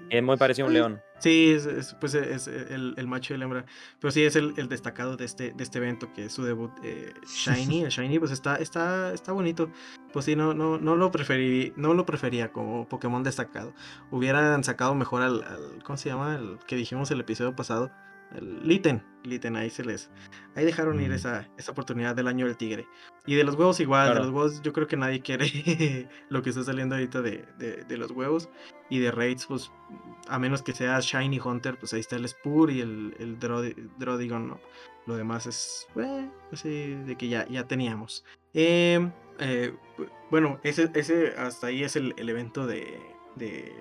es 0.10 0.24
muy 0.24 0.38
parecido 0.38 0.66
a 0.66 0.68
un 0.70 0.74
león. 0.74 1.02
Sí, 1.20 1.52
es, 1.52 1.96
pues 2.00 2.14
es 2.16 2.48
el, 2.48 2.96
macho 3.08 3.34
y 3.34 3.38
la 3.38 3.46
hembra. 3.46 3.66
Pero 4.00 4.12
sí 4.12 4.24
es 4.24 4.36
el, 4.36 4.56
destacado 4.70 5.18
de 5.18 5.26
este, 5.26 5.52
de 5.52 5.64
este 5.64 5.80
evento, 5.80 6.12
que 6.14 6.26
es 6.26 6.34
su 6.34 6.44
debut. 6.44 6.72
Eh, 6.84 7.14
Shiny, 7.28 7.84
el 7.84 7.90
Shiny, 7.90 8.20
pues 8.20 8.32
está, 8.32 8.56
está, 8.56 9.14
está 9.14 9.34
bonito. 9.34 9.70
Pues 10.14 10.26
sí, 10.26 10.36
no, 10.36 10.54
no, 10.54 10.78
no 10.78 10.96
lo 10.96 11.12
preferí, 11.12 11.74
no 11.76 11.94
lo 11.94 12.06
prefería 12.06 12.52
como 12.52 12.88
Pokémon 12.88 13.24
destacado. 13.24 13.74
Hubieran 14.10 14.64
sacado 14.64 14.96
mejor 14.96 15.22
al, 15.22 15.44
al 15.44 15.84
¿cómo 15.84 15.98
se 15.98 16.10
llama? 16.10 16.36
El 16.36 16.60
que 16.66 16.78
dijimos 16.78 17.12
el 17.12 17.20
episodio 17.20 17.56
pasado 17.56 17.92
el 18.36 18.68
Litten, 18.68 19.04
Litten, 19.24 19.56
ahí 19.56 19.70
se 19.70 19.84
les. 19.84 20.10
Ahí 20.56 20.66
dejaron 20.66 21.00
ir 21.02 21.12
esa, 21.12 21.48
esa 21.58 21.72
oportunidad 21.72 22.16
del 22.16 22.28
año 22.28 22.46
del 22.46 22.58
tigre. 22.58 22.88
Y 23.26 23.36
de 23.36 23.44
los 23.44 23.56
huevos 23.56 23.80
igual, 23.80 24.14
de 24.14 24.20
los 24.20 24.30
huevos 24.30 24.62
yo 24.62 24.74
creo 24.74 24.88
que 24.88 24.98
nadie 24.98 25.22
quiere 25.22 26.08
lo 26.30 26.42
que 26.42 26.50
está 26.50 26.64
saliendo 26.64 26.96
ahorita 26.96 27.22
de, 27.22 27.46
de, 27.58 27.98
los 27.98 28.12
huevos. 28.12 28.50
Y 28.90 29.00
de 29.00 29.12
raids, 29.12 29.46
pues, 29.46 29.72
a 30.28 30.40
menos 30.40 30.62
que 30.62 30.74
sea 30.74 31.00
Shiny 31.00 31.40
Hunter, 31.40 31.78
pues 31.78 31.94
ahí 31.94 32.00
está 32.00 32.16
el 32.16 32.28
Spur 32.28 32.72
y 32.72 32.82
el, 32.82 33.16
el 33.20 33.40
Drodigon, 33.40 34.48
¿no? 34.48 34.60
Lo 35.08 35.16
demás 35.16 35.46
es, 35.48 35.88
eh, 35.96 36.30
pues, 36.50 36.64
de 36.64 37.16
que 37.18 37.28
ya, 37.28 37.48
ya 37.48 37.68
teníamos. 37.68 38.24
Em, 38.54 39.12
eh, 39.40 39.74
bueno, 40.30 40.60
ese, 40.64 40.90
ese 40.94 41.34
hasta 41.38 41.68
ahí 41.68 41.84
es 41.84 41.96
el, 41.96 42.14
el 42.18 42.30
evento 42.30 42.68
de, 42.68 43.00
de 43.36 43.74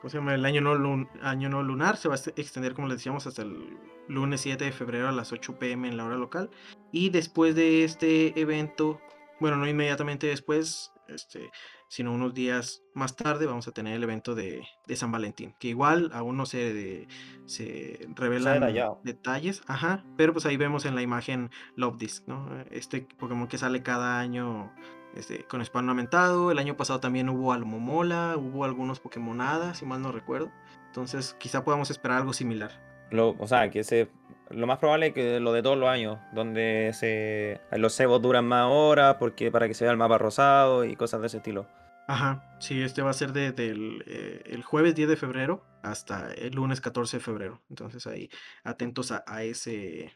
¿cómo 0.00 0.10
se 0.10 0.18
llama? 0.18 0.34
El 0.34 0.44
año 0.44 0.60
no, 0.60 1.08
año 1.22 1.48
no 1.48 1.62
lunar 1.62 1.96
se 1.96 2.08
va 2.08 2.14
a 2.14 2.18
extender, 2.36 2.74
como 2.74 2.88
les 2.88 2.98
decíamos, 2.98 3.26
hasta 3.26 3.42
el 3.42 3.78
lunes 4.08 4.40
7 4.42 4.64
de 4.64 4.72
febrero 4.72 5.08
a 5.08 5.12
las 5.12 5.32
8 5.32 5.58
pm 5.58 5.88
en 5.88 5.96
la 5.96 6.04
hora 6.04 6.16
local. 6.16 6.50
Y 6.92 7.10
después 7.10 7.54
de 7.54 7.84
este 7.84 8.38
evento, 8.40 9.00
bueno, 9.40 9.56
no 9.56 9.68
inmediatamente 9.68 10.26
después, 10.26 10.92
este, 11.08 11.50
sino 11.88 12.12
unos 12.12 12.34
días 12.34 12.82
más 12.94 13.14
tarde 13.14 13.46
vamos 13.46 13.68
a 13.68 13.72
tener 13.72 13.94
el 13.94 14.02
evento 14.02 14.34
de, 14.34 14.66
San 14.94 15.12
Valentín, 15.12 15.54
que 15.60 15.68
igual 15.68 16.10
aún 16.12 16.36
no 16.36 16.46
se, 16.46 17.06
se 17.46 18.08
revelan 18.14 18.74
detalles, 19.02 19.62
ajá, 19.66 20.04
pero 20.16 20.32
pues 20.32 20.46
ahí 20.46 20.56
vemos 20.56 20.86
en 20.86 20.94
la 20.94 21.02
imagen 21.02 21.50
Love 21.76 21.96
Disc, 21.96 22.26
¿no? 22.26 22.48
Este 22.70 23.06
Pokémon 23.18 23.46
que 23.46 23.58
sale 23.58 23.82
cada 23.82 24.18
año 24.18 24.72
este, 25.14 25.44
con 25.44 25.60
spam 25.60 25.88
aumentado, 25.88 26.50
el 26.50 26.58
año 26.58 26.76
pasado 26.76 26.98
también 26.98 27.28
hubo 27.28 27.52
Almomola, 27.52 28.36
hubo 28.36 28.64
algunos 28.64 28.98
Pokémonadas, 28.98 29.78
si 29.78 29.86
mal 29.86 30.02
no 30.02 30.10
recuerdo, 30.10 30.50
entonces 30.86 31.36
quizá 31.38 31.64
podamos 31.64 31.90
esperar 31.90 32.18
algo 32.18 32.32
similar. 32.32 32.93
Lo, 33.14 33.36
o 33.38 33.46
sea, 33.46 33.70
que 33.70 33.84
se, 33.84 34.08
lo 34.50 34.66
más 34.66 34.78
probable 34.78 35.08
es 35.08 35.14
que 35.14 35.40
lo 35.40 35.52
de 35.52 35.62
todos 35.62 35.78
los 35.78 35.88
años, 35.88 36.18
donde 36.32 36.90
se, 36.94 37.60
los 37.78 37.94
cebos 37.94 38.20
duran 38.20 38.44
más 38.44 38.66
horas 38.68 39.16
porque 39.18 39.50
para 39.50 39.68
que 39.68 39.74
se 39.74 39.84
vea 39.84 39.92
el 39.92 39.98
mapa 39.98 40.18
rosado 40.18 40.84
y 40.84 40.96
cosas 40.96 41.20
de 41.20 41.28
ese 41.28 41.36
estilo. 41.36 41.66
Ajá, 42.06 42.56
sí, 42.60 42.82
este 42.82 43.02
va 43.02 43.10
a 43.10 43.14
ser 43.14 43.32
desde 43.32 43.70
el, 43.70 44.04
eh, 44.06 44.42
el, 44.46 44.62
jueves 44.62 44.94
10 44.94 45.08
de 45.08 45.16
febrero 45.16 45.64
hasta 45.82 46.32
el 46.34 46.54
lunes 46.54 46.80
14 46.80 47.16
de 47.16 47.22
febrero. 47.22 47.62
Entonces 47.70 48.06
ahí 48.06 48.28
atentos 48.62 49.10
a, 49.10 49.42
ese, 49.42 50.12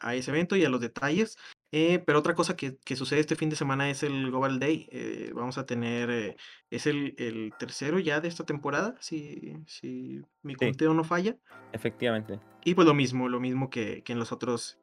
a 0.00 0.14
ese 0.14 0.30
evento 0.30 0.56
y 0.56 0.64
a 0.64 0.70
los 0.70 0.80
detalles. 0.80 1.36
Eh, 1.72 2.02
pero 2.04 2.18
otra 2.20 2.34
cosa 2.34 2.56
que, 2.56 2.76
que, 2.84 2.96
sucede 2.96 3.20
este 3.20 3.36
fin 3.36 3.50
de 3.50 3.56
semana 3.56 3.90
es 3.90 4.02
el 4.02 4.26
Global 4.26 4.58
Day. 4.58 4.88
Eh, 4.92 5.32
vamos 5.34 5.58
a 5.58 5.66
tener, 5.66 6.36
es 6.70 6.86
el, 6.86 7.14
el, 7.18 7.52
tercero 7.58 7.98
ya 7.98 8.20
de 8.20 8.28
esta 8.28 8.44
temporada, 8.44 8.94
si, 9.00 9.56
si 9.66 10.22
mi 10.42 10.54
conteo 10.54 10.94
no 10.94 11.04
falla. 11.04 11.36
Efectivamente. 11.72 12.38
Y 12.64 12.74
pues 12.74 12.86
lo 12.86 12.94
mismo, 12.94 13.28
lo 13.28 13.40
mismo 13.40 13.68
que, 13.68 14.02
que 14.02 14.12
en 14.12 14.18
los 14.18 14.32
otros 14.32 14.78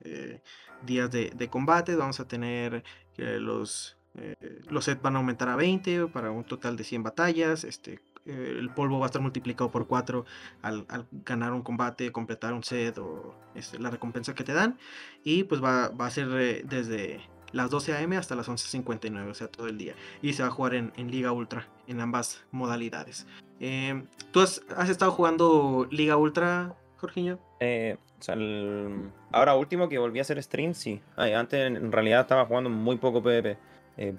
días 0.86 1.10
de, 1.10 1.32
de, 1.36 1.48
combate. 1.50 1.96
Vamos 1.96 2.20
a 2.20 2.28
tener 2.28 2.84
los 3.18 3.98
eh, 4.16 4.36
los 4.70 4.86
sets 4.86 5.02
van 5.02 5.16
a 5.16 5.20
aumentar 5.20 5.50
a 5.50 5.56
20 5.56 6.08
para 6.08 6.30
un 6.32 6.44
total 6.44 6.78
de 6.78 6.84
100 6.84 7.04
batallas. 7.04 7.64
Este, 7.64 8.00
eh, 8.26 8.56
el 8.58 8.70
polvo 8.70 9.00
va 9.00 9.06
a 9.06 9.08
estar 9.08 9.22
multiplicado 9.22 9.70
por 9.70 9.88
4 9.88 10.26
al, 10.62 10.86
ganar 11.26 11.52
un 11.52 11.62
combate, 11.62 12.12
completar 12.12 12.54
un 12.54 12.64
set 12.64 12.98
o 12.98 13.36
este, 13.54 13.80
la 13.80 13.90
recompensa 13.90 14.34
que 14.34 14.44
te 14.44 14.54
dan. 14.54 14.78
Y 15.24 15.44
pues 15.44 15.64
va, 15.64 15.86
a 15.86 16.10
ser 16.10 16.30
eh, 16.34 16.62
desde 16.66 17.22
las 17.52 17.70
12 17.70 17.98
am 17.98 18.14
hasta 18.14 18.36
las 18.36 18.48
11.59, 18.48 19.30
o 19.30 19.34
sea, 19.34 19.48
todo 19.48 19.68
el 19.68 19.78
día. 19.78 19.96
Y 20.22 20.34
se 20.34 20.44
va 20.44 20.50
a 20.50 20.52
jugar 20.52 20.74
en, 20.76 20.92
Liga 21.12 21.32
Ultra, 21.32 21.68
en 21.88 22.00
ambas 22.00 22.46
modalidades. 22.52 23.28
Em, 23.60 24.08
¿Tú 24.32 24.40
has, 24.42 24.62
estado 24.90 25.12
jugando 25.12 25.88
Liga 25.92 26.16
Ultra, 26.16 26.76
Jorginho? 26.98 27.40
Eh, 27.60 27.98
ahora 29.32 29.56
último 29.56 29.90
que 29.90 29.98
volví 29.98 30.20
a 30.20 30.22
hacer 30.22 30.42
stream, 30.42 30.74
sí. 30.74 31.02
antes 31.18 31.60
en 31.60 31.92
realidad 31.92 32.22
estaba 32.22 32.46
jugando 32.46 32.70
muy 32.70 32.98
poco 32.98 33.22
PvP. 33.22 33.58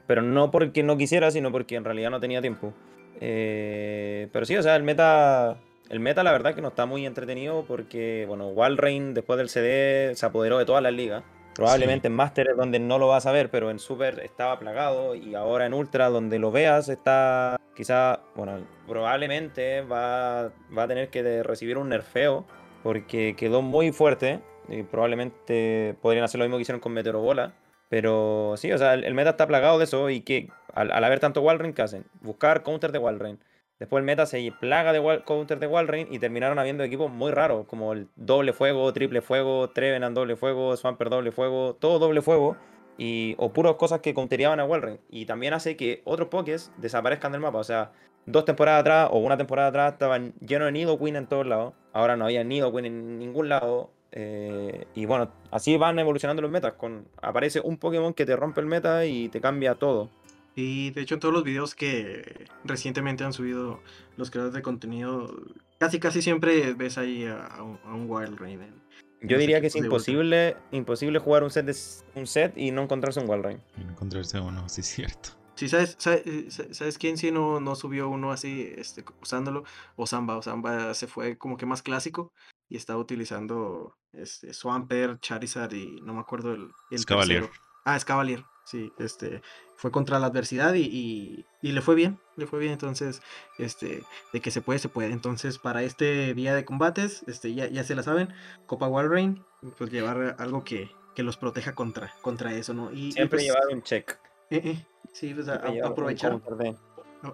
Pero 0.06 0.22
no 0.22 0.50
porque 0.50 0.82
no 0.82 0.96
quisiera, 0.96 1.30
sino 1.30 1.50
porque 1.50 1.74
en 1.74 1.84
realidad 1.84 2.10
no 2.10 2.20
tenía 2.20 2.40
tiempo. 2.40 2.74
Eh, 3.20 4.28
pero 4.32 4.46
sí, 4.46 4.56
o 4.56 4.62
sea, 4.62 4.76
el 4.76 4.82
meta 4.82 5.58
el 5.90 6.00
meta, 6.00 6.22
la 6.22 6.32
verdad, 6.32 6.54
que 6.54 6.62
no 6.62 6.68
está 6.68 6.86
muy 6.86 7.04
entretenido 7.04 7.64
porque, 7.68 8.24
bueno, 8.26 8.48
Walrein 8.48 9.12
después 9.12 9.36
del 9.38 9.48
CD 9.48 10.14
se 10.16 10.26
apoderó 10.26 10.58
de 10.58 10.64
todas 10.64 10.82
las 10.82 10.92
ligas. 10.92 11.22
Probablemente 11.54 12.08
en 12.08 12.14
Master 12.14 12.48
es 12.50 12.56
donde 12.56 12.80
no 12.80 12.98
lo 12.98 13.06
vas 13.08 13.26
a 13.26 13.32
ver, 13.32 13.48
pero 13.48 13.70
en 13.70 13.78
Super 13.78 14.18
estaba 14.20 14.58
plagado 14.58 15.14
y 15.14 15.34
ahora 15.34 15.66
en 15.66 15.74
Ultra, 15.74 16.08
donde 16.08 16.38
lo 16.38 16.50
veas, 16.50 16.88
está 16.88 17.60
quizá, 17.76 18.20
bueno, 18.34 18.58
probablemente 18.88 19.82
va, 19.82 20.50
va 20.76 20.82
a 20.82 20.88
tener 20.88 21.10
que 21.10 21.42
recibir 21.44 21.78
un 21.78 21.90
nerfeo 21.90 22.44
porque 22.82 23.36
quedó 23.36 23.62
muy 23.62 23.92
fuerte. 23.92 24.40
Y 24.68 24.82
probablemente 24.82 25.94
podrían 26.00 26.24
hacer 26.24 26.38
lo 26.38 26.46
mismo 26.46 26.56
que 26.56 26.62
hicieron 26.62 26.80
con 26.80 26.92
Meteoro 26.92 27.20
Bola. 27.20 27.52
Pero 27.88 28.54
sí, 28.56 28.72
o 28.72 28.78
sea, 28.78 28.94
el, 28.94 29.14
meta 29.14 29.30
está 29.30 29.46
plagado 29.46 29.78
de 29.78 29.84
eso 29.84 30.10
y 30.10 30.20
que 30.20 30.48
al, 30.72 30.92
haber 30.92 31.20
tanto 31.20 31.42
Walrein, 31.42 31.74
¿qué 31.74 31.82
hacen? 31.82 32.04
Buscar 32.20 32.62
counter 32.62 32.92
de 32.92 32.98
Walrein. 32.98 33.38
Después 33.78 34.00
el 34.00 34.06
meta 34.06 34.24
se 34.26 34.52
plaga 34.60 34.92
de 34.92 35.22
counter 35.24 35.58
de 35.58 35.66
Walrein 35.66 36.08
y 36.10 36.18
terminaron 36.18 36.58
habiendo 36.58 36.84
equipos 36.84 37.10
muy 37.10 37.32
raros, 37.32 37.66
como 37.66 37.92
el 37.92 38.08
doble 38.16 38.52
fuego, 38.52 38.92
triple 38.92 39.20
fuego, 39.20 39.70
Trevenant 39.70 40.14
doble 40.14 40.36
fuego, 40.36 40.76
Swamper 40.76 41.10
doble 41.10 41.32
fuego, 41.32 41.74
todo 41.74 41.98
doble 41.98 42.22
fuego, 42.22 42.56
y, 42.96 43.34
o 43.38 43.52
puras 43.52 43.74
cosas 43.74 44.00
que 44.00 44.14
counteriaban 44.14 44.60
a 44.60 44.64
Walrein. 44.64 45.00
Y 45.10 45.26
también 45.26 45.54
hace 45.54 45.76
que 45.76 46.02
otros 46.04 46.28
pokés 46.28 46.72
desaparezcan 46.78 47.32
del 47.32 47.40
mapa. 47.40 47.58
O 47.58 47.64
sea, 47.64 47.92
dos 48.26 48.44
temporadas 48.44 48.80
atrás 48.80 49.08
o 49.10 49.18
una 49.18 49.36
temporada 49.36 49.68
atrás 49.68 49.92
estaban 49.94 50.34
llenos 50.40 50.66
de 50.66 50.72
Nidoqueen 50.72 51.16
en 51.16 51.26
todos 51.26 51.46
lados. 51.46 51.74
Ahora 51.92 52.16
no 52.16 52.26
había 52.26 52.44
Nidoqueen 52.44 52.86
en 52.86 53.18
ningún 53.18 53.48
lado. 53.48 53.90
Eh, 54.16 54.86
y 54.94 55.06
bueno, 55.06 55.28
así 55.50 55.76
van 55.76 55.98
evolucionando 55.98 56.40
los 56.40 56.50
metas. 56.50 56.74
Con, 56.74 57.08
aparece 57.20 57.60
un 57.60 57.78
Pokémon 57.78 58.14
que 58.14 58.24
te 58.24 58.36
rompe 58.36 58.60
el 58.60 58.66
meta 58.66 59.04
y 59.06 59.28
te 59.28 59.40
cambia 59.40 59.74
todo. 59.74 60.08
Y 60.54 60.92
de 60.92 61.00
hecho 61.00 61.14
en 61.14 61.20
todos 61.20 61.34
los 61.34 61.42
videos 61.42 61.74
que 61.74 62.46
recientemente 62.62 63.24
han 63.24 63.32
subido 63.32 63.80
los 64.16 64.30
creadores 64.30 64.54
de 64.54 64.62
contenido, 64.62 65.34
casi 65.78 65.98
casi 65.98 66.22
siempre 66.22 66.74
ves 66.74 66.96
ahí 66.96 67.26
a, 67.26 67.60
un, 67.60 68.08
Wild 68.08 68.38
Raven. 68.38 68.72
Yo 69.20 69.36
diría 69.36 69.60
que 69.60 69.66
es 69.66 69.74
imposible, 69.74 70.56
imposible 70.70 71.18
jugar 71.18 71.42
un 71.42 71.50
set, 71.50 71.66
de, 71.66 71.76
un 72.14 72.28
set 72.28 72.56
y 72.56 72.70
no 72.70 72.82
encontrarse 72.82 73.18
un 73.18 73.28
Wild 73.28 73.42
Raven. 73.42 73.62
Y 73.76 73.84
no 73.84 73.90
encontrarse 73.90 74.38
uno, 74.38 74.68
sí 74.68 74.82
es 74.82 74.86
cierto. 74.86 75.30
Sí, 75.56 75.68
¿sabes, 75.68 75.96
eh, 76.06 76.48
sabes, 76.50 76.98
quién 76.98 77.16
sí 77.16 77.32
no, 77.32 77.58
no 77.58 77.74
subió 77.74 78.08
uno 78.08 78.30
así 78.32 78.72
este, 78.76 79.04
usándolo? 79.22 79.64
Osamba. 79.96 80.36
Osamba 80.36 80.94
se 80.94 81.06
fue 81.06 81.36
como 81.36 81.56
que 81.56 81.66
más 81.66 81.82
clásico 81.82 82.32
y 82.68 82.76
estaba 82.76 82.98
utilizando 82.98 83.96
este, 84.12 84.52
Swampert, 84.54 85.20
Charizard 85.20 85.72
y 85.72 86.00
no 86.02 86.14
me 86.14 86.20
acuerdo 86.20 86.52
el, 86.52 86.62
el 86.90 86.96
Escavalier. 86.96 87.48
Ah, 87.84 87.96
Escavalier. 87.96 88.44
Sí, 88.64 88.92
este, 88.98 89.42
fue 89.76 89.90
contra 89.90 90.18
la 90.18 90.28
adversidad 90.28 90.74
y, 90.74 91.44
le 91.60 91.82
fue 91.82 91.94
bien, 91.94 92.18
le 92.36 92.46
fue 92.46 92.58
bien, 92.58 92.72
entonces, 92.72 93.20
este, 93.58 94.02
de 94.32 94.40
que 94.40 94.50
se 94.50 94.62
puede, 94.62 94.78
se 94.78 94.88
puede. 94.88 95.12
Entonces, 95.12 95.58
para 95.58 95.82
este 95.82 96.32
día 96.32 96.54
de 96.54 96.64
combates, 96.64 97.24
este, 97.26 97.54
ya, 97.54 97.68
ya 97.68 97.84
se 97.84 97.94
la 97.94 98.02
saben, 98.02 98.32
Copa 98.66 98.88
Walrein, 98.88 99.44
pues 99.76 99.90
llevar 99.90 100.36
algo 100.38 100.64
que, 100.64 100.90
que 101.14 101.22
los 101.22 101.36
proteja 101.36 101.74
contra, 101.74 102.14
contra 102.22 102.54
eso, 102.54 102.72
¿no? 102.72 102.90
Y, 102.90 103.12
Siempre 103.12 103.38
pues, 103.38 103.42
llevar 103.44 103.68
un 103.70 103.82
check. 103.82 104.18
Eh, 104.48 104.62
eh, 104.64 104.86
sí, 105.12 105.34
pues, 105.34 105.48
aprovechar 105.48 106.40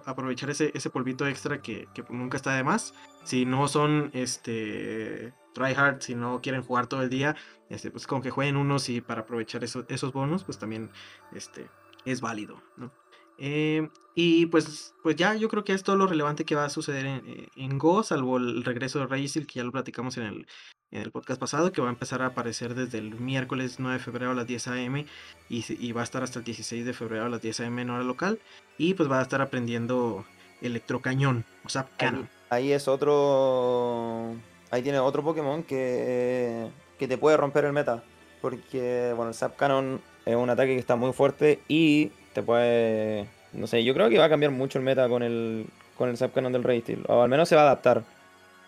aprovechar 0.05 0.49
ese, 0.49 0.71
ese 0.73 0.89
polvito 0.89 1.27
extra 1.27 1.61
que, 1.61 1.87
que, 1.93 2.03
nunca 2.09 2.37
está 2.37 2.55
de 2.55 2.63
más. 2.63 2.93
Si 3.23 3.45
no 3.45 3.67
son 3.67 4.11
este 4.13 5.33
try 5.53 5.73
hard, 5.73 6.01
si 6.01 6.15
no 6.15 6.41
quieren 6.41 6.63
jugar 6.63 6.87
todo 6.87 7.01
el 7.01 7.09
día, 7.09 7.35
este, 7.69 7.91
pues 7.91 8.07
con 8.07 8.21
que 8.21 8.29
jueguen 8.29 8.57
unos 8.57 8.89
y 8.89 9.01
para 9.01 9.21
aprovechar 9.21 9.63
esos 9.63 10.13
bonos, 10.13 10.43
pues 10.43 10.57
también 10.57 10.89
este, 11.33 11.69
es 12.05 12.21
válido, 12.21 12.61
¿no? 12.77 12.91
Eh, 13.37 13.89
y 14.13 14.45
pues, 14.47 14.93
pues 15.01 15.15
ya 15.15 15.33
yo 15.35 15.49
creo 15.49 15.63
que 15.63 15.73
es 15.73 15.83
todo 15.83 15.95
lo 15.95 16.05
relevante 16.05 16.45
que 16.45 16.55
va 16.55 16.65
a 16.65 16.69
suceder 16.69 17.05
en, 17.05 17.49
en 17.55 17.77
Go, 17.77 18.03
salvo 18.03 18.37
el 18.37 18.63
regreso 18.63 18.99
de 18.99 19.07
Raysil, 19.07 19.47
que 19.47 19.55
ya 19.55 19.63
lo 19.63 19.71
platicamos 19.71 20.17
en 20.17 20.23
el, 20.23 20.47
en 20.91 21.01
el 21.01 21.11
podcast 21.11 21.39
pasado, 21.39 21.71
que 21.71 21.81
va 21.81 21.87
a 21.87 21.91
empezar 21.91 22.21
a 22.21 22.27
aparecer 22.27 22.75
desde 22.75 22.97
el 22.97 23.15
miércoles 23.15 23.77
9 23.79 23.97
de 23.97 24.03
febrero 24.03 24.31
a 24.31 24.35
las 24.35 24.47
10 24.47 24.67
a.m. 24.67 25.05
Y, 25.49 25.65
y, 25.67 25.91
va 25.93 26.01
a 26.01 26.03
estar 26.03 26.23
hasta 26.23 26.39
el 26.39 26.45
16 26.45 26.85
de 26.85 26.93
febrero 26.93 27.25
a 27.25 27.29
las 27.29 27.41
10 27.41 27.61
a.m. 27.61 27.81
en 27.81 27.89
hora 27.89 28.03
local. 28.03 28.39
Y 28.77 28.93
pues 28.93 29.09
va 29.09 29.19
a 29.19 29.21
estar 29.21 29.41
aprendiendo 29.41 30.25
electrocañón, 30.61 31.45
o 31.65 31.69
sea, 31.69 31.87
canon. 31.97 32.29
Ahí 32.49 32.73
es 32.73 32.87
otro. 32.87 34.35
Ahí 34.69 34.81
tiene 34.81 34.99
otro 34.99 35.23
Pokémon 35.23 35.63
que, 35.63 36.69
que 36.99 37.07
te 37.07 37.17
puede 37.17 37.37
romper 37.37 37.65
el 37.65 37.73
meta. 37.73 38.03
Porque, 38.41 39.13
bueno, 39.15 39.29
el 39.29 39.35
Zap 39.35 39.55
Cannon 39.55 40.01
es 40.25 40.35
un 40.35 40.49
ataque 40.49 40.73
que 40.73 40.79
está 40.79 40.95
muy 40.95 41.13
fuerte 41.13 41.59
y 41.67 42.07
te 42.33 42.41
puede. 42.41 43.27
No 43.53 43.67
sé, 43.67 43.83
yo 43.83 43.93
creo 43.93 44.09
que 44.09 44.17
va 44.17 44.25
a 44.25 44.29
cambiar 44.29 44.51
mucho 44.51 44.79
el 44.79 44.85
meta 44.85 45.07
con 45.07 45.23
el, 45.23 45.67
con 45.97 46.09
el 46.09 46.17
Zap 46.17 46.33
Cannon 46.33 46.51
del 46.51 46.63
Rey 46.63 46.81
Steel. 46.81 47.03
O 47.07 47.21
al 47.21 47.29
menos 47.29 47.47
se 47.47 47.55
va 47.55 47.61
a 47.61 47.65
adaptar. 47.65 48.03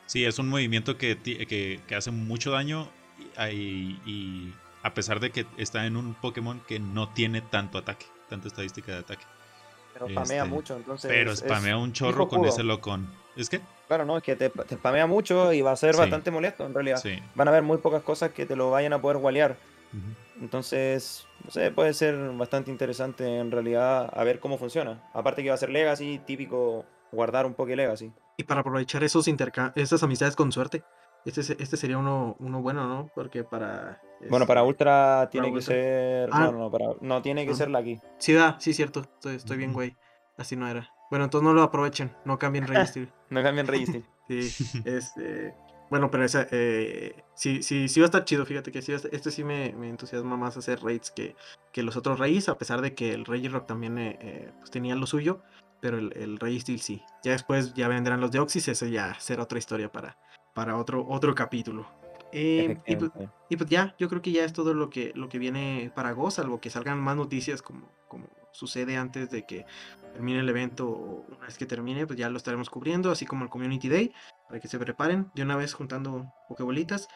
Sí, 0.06 0.26
es 0.26 0.40
un 0.40 0.50
movimiento 0.50 0.98
que, 0.98 1.18
que, 1.18 1.96
hace 1.96 2.12
mucho 2.12 2.52
daño 2.52 2.90
y, 3.52 4.54
a 4.84 4.94
pesar 4.94 5.20
de 5.20 5.32
que 5.32 5.46
está 5.58 5.86
en 5.86 5.96
un 5.96 6.14
Pokémon 6.14 6.62
que 6.68 6.80
no 6.80 7.10
tiene 7.10 7.42
tanto 7.42 7.78
ataque, 7.78 8.06
tanta 8.30 8.48
estadística 8.48 8.92
de 8.92 8.98
ataque. 9.00 9.24
Pero 9.94 10.10
spamea 10.10 10.44
este, 10.44 10.50
mucho, 10.50 10.76
entonces. 10.76 11.10
Pero 11.10 11.36
spamea 11.36 11.78
un 11.78 11.94
chorro 11.94 12.28
con 12.28 12.46
ese 12.46 12.64
locón. 12.64 13.08
¿Es 13.36 13.50
que? 13.50 13.62
Claro, 13.88 14.06
no, 14.06 14.18
es 14.18 14.24
que 14.24 14.36
te, 14.36 14.50
te 14.50 14.76
spamea 14.76 15.08
mucho 15.08 15.54
y 15.54 15.62
va 15.62 15.72
a 15.72 15.76
ser 15.76 15.96
bastante 15.96 16.32
molesto 16.32 16.66
en 16.66 16.74
realidad. 16.74 17.02
Van 17.36 17.48
a 17.48 17.52
haber 17.52 17.64
muy 17.64 17.78
pocas 17.78 18.02
cosas 18.02 18.32
que 18.32 18.46
te 18.46 18.56
lo 18.56 18.72
vayan 18.72 18.94
a 18.94 19.02
poder 19.02 19.18
walear. 19.18 19.58
Entonces, 20.42 21.28
no 21.44 21.52
sé, 21.52 21.72
puede 21.72 21.94
ser 21.94 22.16
bastante 22.32 22.72
interesante 22.72 23.38
en 23.38 23.52
realidad 23.52 24.10
a 24.12 24.24
ver 24.24 24.40
cómo 24.40 24.58
funciona. 24.58 25.04
Aparte 25.14 25.44
que 25.44 25.50
va 25.50 25.56
a 25.56 25.60
ser 25.60 25.70
Legacy, 25.70 26.20
típico 26.26 26.86
guardar 27.12 27.46
un 27.46 27.54
Poké 27.54 27.76
Legacy. 27.76 28.12
Y 28.38 28.44
para 28.44 28.62
aprovechar 28.62 29.04
esos 29.04 29.28
esas 29.76 30.04
amistades 30.04 30.36
con 30.36 30.52
suerte. 30.52 30.84
Este, 31.26 31.42
este 31.42 31.78
sería 31.78 31.98
uno, 31.98 32.36
uno 32.40 32.62
bueno, 32.62 32.88
¿no? 32.88 33.10
Porque 33.16 33.44
para. 33.44 34.02
Bueno, 34.30 34.46
para 34.46 34.62
este, 34.62 34.70
Ultra 34.70 35.30
tiene 35.32 35.54
que 35.54 35.62
ser. 35.62 36.30
Ah. 36.32 36.52
no, 36.52 36.52
no, 36.52 36.72
para, 36.72 36.86
no, 37.00 37.22
tiene 37.22 37.46
que 37.46 37.52
ah. 37.52 37.56
ser 37.56 37.70
la 37.70 37.80
aquí. 37.80 38.00
Sí, 38.18 38.34
va, 38.34 38.58
sí, 38.60 38.74
cierto. 38.74 39.02
Estoy, 39.02 39.36
estoy 39.36 39.58
bien, 39.58 39.74
güey. 39.74 39.96
Así 40.38 40.56
no 40.56 40.68
era. 40.68 40.90
Bueno, 41.10 41.26
entonces 41.26 41.48
no 41.48 41.54
lo 41.54 41.62
aprovechen. 41.62 42.12
No 42.26 42.38
cambien 42.40 42.68
Registry. 42.68 43.10
no 43.30 43.44
cambien 43.44 43.68
Registry. 43.68 44.04
sí, 44.28 44.82
este. 44.86 45.56
Bueno, 45.90 46.10
pero 46.10 46.26
esa, 46.26 46.48
eh, 46.50 47.24
sí, 47.36 47.62
sí, 47.62 47.88
sí 47.88 48.00
va 48.00 48.06
a 48.06 48.08
estar 48.08 48.26
chido, 48.26 48.48
fíjate 48.48 48.72
que 48.72 48.82
sí, 48.82 48.94
este 48.94 49.30
sí 49.30 49.44
me, 49.44 49.74
me 49.74 49.90
entusiasma 49.90 50.36
más 50.38 50.58
hacer 50.58 50.82
raids 50.82 51.12
que, 51.12 51.36
que 51.72 51.84
los 51.84 51.96
otros 51.96 52.18
raids, 52.18 52.50
a 52.50 52.58
pesar 52.58 52.82
de 52.82 52.96
que 52.96 53.14
el 53.14 53.26
Regirock 53.26 53.68
también 53.68 54.00
eh, 54.00 54.18
eh, 54.20 54.52
pues 54.58 54.72
tenía 54.72 54.96
lo 54.96 55.06
suyo, 55.06 55.44
pero 55.84 55.98
el, 55.98 56.40
el 56.40 56.62
Steel 56.62 56.80
sí. 56.80 57.04
Ya 57.26 57.34
después 57.34 57.74
ya 57.74 57.90
vendrán 57.90 58.22
los 58.22 58.32
de 58.32 58.40
Oxys, 58.40 58.70
eso 58.70 58.86
ya 58.86 59.20
será 59.20 59.44
otra 59.44 59.60
historia 59.60 59.92
para, 59.92 60.18
para 60.54 60.78
otro, 60.78 61.06
otro 61.06 61.36
capítulo. 61.36 61.86
Eh, 62.32 62.80
pues, 62.86 63.12
y, 63.50 63.58
pues, 63.58 63.70
ya, 63.70 63.94
yo 64.00 64.08
creo 64.08 64.22
que 64.22 64.32
ya 64.32 64.46
es 64.46 64.54
todo 64.54 64.74
lo 64.74 64.90
que, 64.90 65.12
lo 65.14 65.28
que 65.28 65.40
viene 65.40 65.92
para 65.94 66.14
Go, 66.14 66.32
salvo 66.32 66.62
que 66.62 66.70
salgan 66.70 67.02
más 67.02 67.18
noticias 67.18 67.62
como, 67.62 67.92
como 68.08 68.30
sucede 68.54 68.96
antes 68.96 69.30
de 69.30 69.46
que 69.46 69.66
termine 70.14 70.40
el 70.40 70.48
evento 70.48 70.88
o 70.88 71.26
una 71.28 71.48
vez 71.48 71.58
que 71.58 71.66
termine, 71.66 72.08
pues 72.08 72.18
ya 72.18 72.30
lo 72.30 72.38
estaremos 72.38 72.70
cubriendo, 72.70 73.12
así 73.12 73.26
como 73.26 73.44
el 73.44 73.50
Community 73.50 73.90
Day, 73.90 74.14
para 74.48 74.62
que 74.62 74.70
se 74.70 74.80
preparen 74.80 75.32
de 75.36 75.44
una 75.44 75.58
vez 75.58 75.74
juntando 75.74 76.32
pokebolitas. 76.48 77.10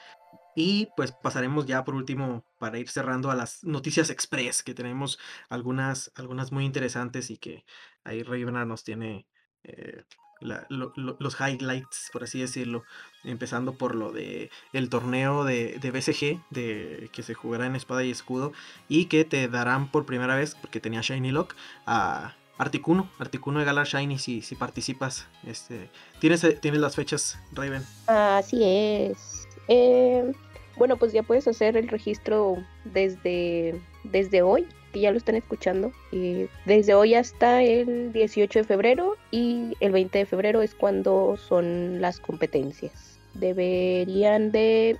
Y 0.59 0.89
pues 0.97 1.11
pasaremos 1.11 1.67
ya 1.67 1.83
por 1.83 1.93
último 1.93 2.43
para 2.57 2.79
ir 2.79 2.89
cerrando 2.89 3.29
a 3.29 3.35
las 3.35 3.63
noticias 3.63 4.09
express, 4.09 4.63
que 4.63 4.73
tenemos 4.73 5.19
algunas, 5.49 6.11
algunas 6.15 6.51
muy 6.51 6.65
interesantes 6.65 7.29
y 7.29 7.37
que 7.37 7.63
ahí 8.07 8.23
Ravenar 8.23 8.65
nos 8.65 8.83
tiene 8.83 9.27
eh, 9.63 10.03
los 10.39 11.35
highlights, 11.39 12.09
por 12.13 12.23
así 12.23 12.39
decirlo. 12.39 12.83
Empezando 13.23 13.73
por 13.73 13.95
lo 13.95 14.11
de 14.11 14.49
el 14.73 14.89
torneo 14.89 15.43
de, 15.43 15.77
de 15.79 15.91
BCG, 15.91 16.41
de, 16.51 17.09
que 17.11 17.23
se 17.23 17.33
jugará 17.33 17.65
en 17.65 17.75
espada 17.75 18.03
y 18.03 18.11
escudo, 18.11 18.53
y 18.87 19.05
que 19.05 19.25
te 19.25 19.47
darán 19.47 19.91
por 19.91 20.05
primera 20.05 20.35
vez, 20.35 20.55
porque 20.55 20.79
tenía 20.79 21.01
Shiny 21.01 21.31
Lock, 21.31 21.55
a 21.85 22.35
Articuno, 22.57 23.09
Articuno 23.19 23.59
de 23.59 23.65
Galar 23.65 23.87
Shiny 23.87 24.17
si, 24.17 24.41
si 24.41 24.55
participas. 24.55 25.27
Este, 25.45 25.89
¿tienes, 26.19 26.45
¿Tienes 26.61 26.79
las 26.81 26.95
fechas, 26.95 27.39
Raven? 27.53 27.83
Así 28.07 28.63
es. 28.63 29.47
Eh, 29.67 30.31
bueno, 30.77 30.97
pues 30.97 31.11
ya 31.11 31.23
puedes 31.23 31.47
hacer 31.47 31.75
el 31.77 31.87
registro 31.87 32.57
desde, 32.85 33.81
desde 34.03 34.41
hoy, 34.41 34.67
que 34.91 34.99
ya 35.01 35.11
lo 35.11 35.17
están 35.17 35.35
escuchando. 35.35 35.91
Y 36.11 36.47
desde 36.65 36.93
hoy 36.93 37.15
hasta 37.15 37.63
el 37.63 38.11
18 38.13 38.59
de 38.59 38.65
febrero 38.65 39.15
y 39.31 39.73
el 39.79 39.91
20 39.91 40.19
de 40.19 40.25
febrero 40.25 40.61
es 40.61 40.73
cuando 40.75 41.37
son 41.37 42.01
las 42.01 42.19
competencias. 42.19 43.19
Deberían 43.33 44.51
de... 44.51 44.97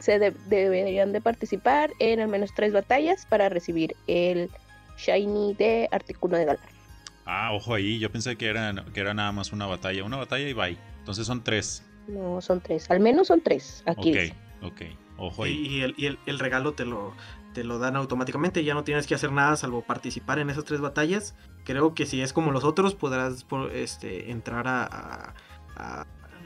se 0.00 0.18
deberían 0.18 1.12
de 1.12 1.20
participar 1.20 1.90
en 1.98 2.20
al 2.20 2.28
menos 2.28 2.50
tres 2.54 2.72
batallas 2.72 3.26
para 3.26 3.48
recibir 3.48 3.94
el 4.06 4.50
Shiny 4.98 5.54
de 5.54 5.88
Articuno 5.90 6.36
de 6.36 6.44
Galar. 6.44 6.68
Ah, 7.24 7.52
ojo 7.52 7.74
ahí, 7.74 7.98
yo 7.98 8.10
pensé 8.10 8.36
que 8.36 8.46
era, 8.46 8.74
que 8.92 9.00
era 9.00 9.14
nada 9.14 9.32
más 9.32 9.52
una 9.52 9.66
batalla, 9.66 10.04
una 10.04 10.16
batalla 10.16 10.48
y 10.48 10.52
bye. 10.52 10.76
Entonces 10.98 11.26
son 11.26 11.42
tres. 11.42 11.84
No, 12.08 12.40
son 12.40 12.60
tres, 12.60 12.90
al 12.90 13.00
menos 13.00 13.28
son 13.28 13.40
tres. 13.40 13.82
Aquí. 13.86 14.12
Ok, 14.12 14.72
ok, 14.72 14.82
ojo 15.18 15.44
ahí. 15.44 15.66
Y, 15.66 15.80
el, 15.82 15.94
y 15.96 16.06
el, 16.06 16.38
regalo 16.38 16.74
te 16.74 16.84
lo, 16.84 17.14
te 17.52 17.64
lo 17.64 17.78
dan 17.78 17.96
automáticamente, 17.96 18.64
ya 18.64 18.74
no 18.74 18.84
tienes 18.84 19.06
que 19.06 19.14
hacer 19.14 19.32
nada 19.32 19.56
salvo 19.56 19.82
participar 19.82 20.38
en 20.38 20.50
esas 20.50 20.64
tres 20.64 20.80
batallas. 20.80 21.34
Creo 21.64 21.94
que 21.94 22.06
si 22.06 22.20
es 22.20 22.32
como 22.32 22.52
los 22.52 22.64
otros, 22.64 22.94
podrás 22.94 23.46
este, 23.72 24.30
entrar 24.30 24.66
a, 24.66 25.34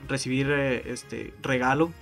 recibir 0.09 0.51
eh, 0.51 0.93
este 0.93 1.35
regalo, 1.43 1.93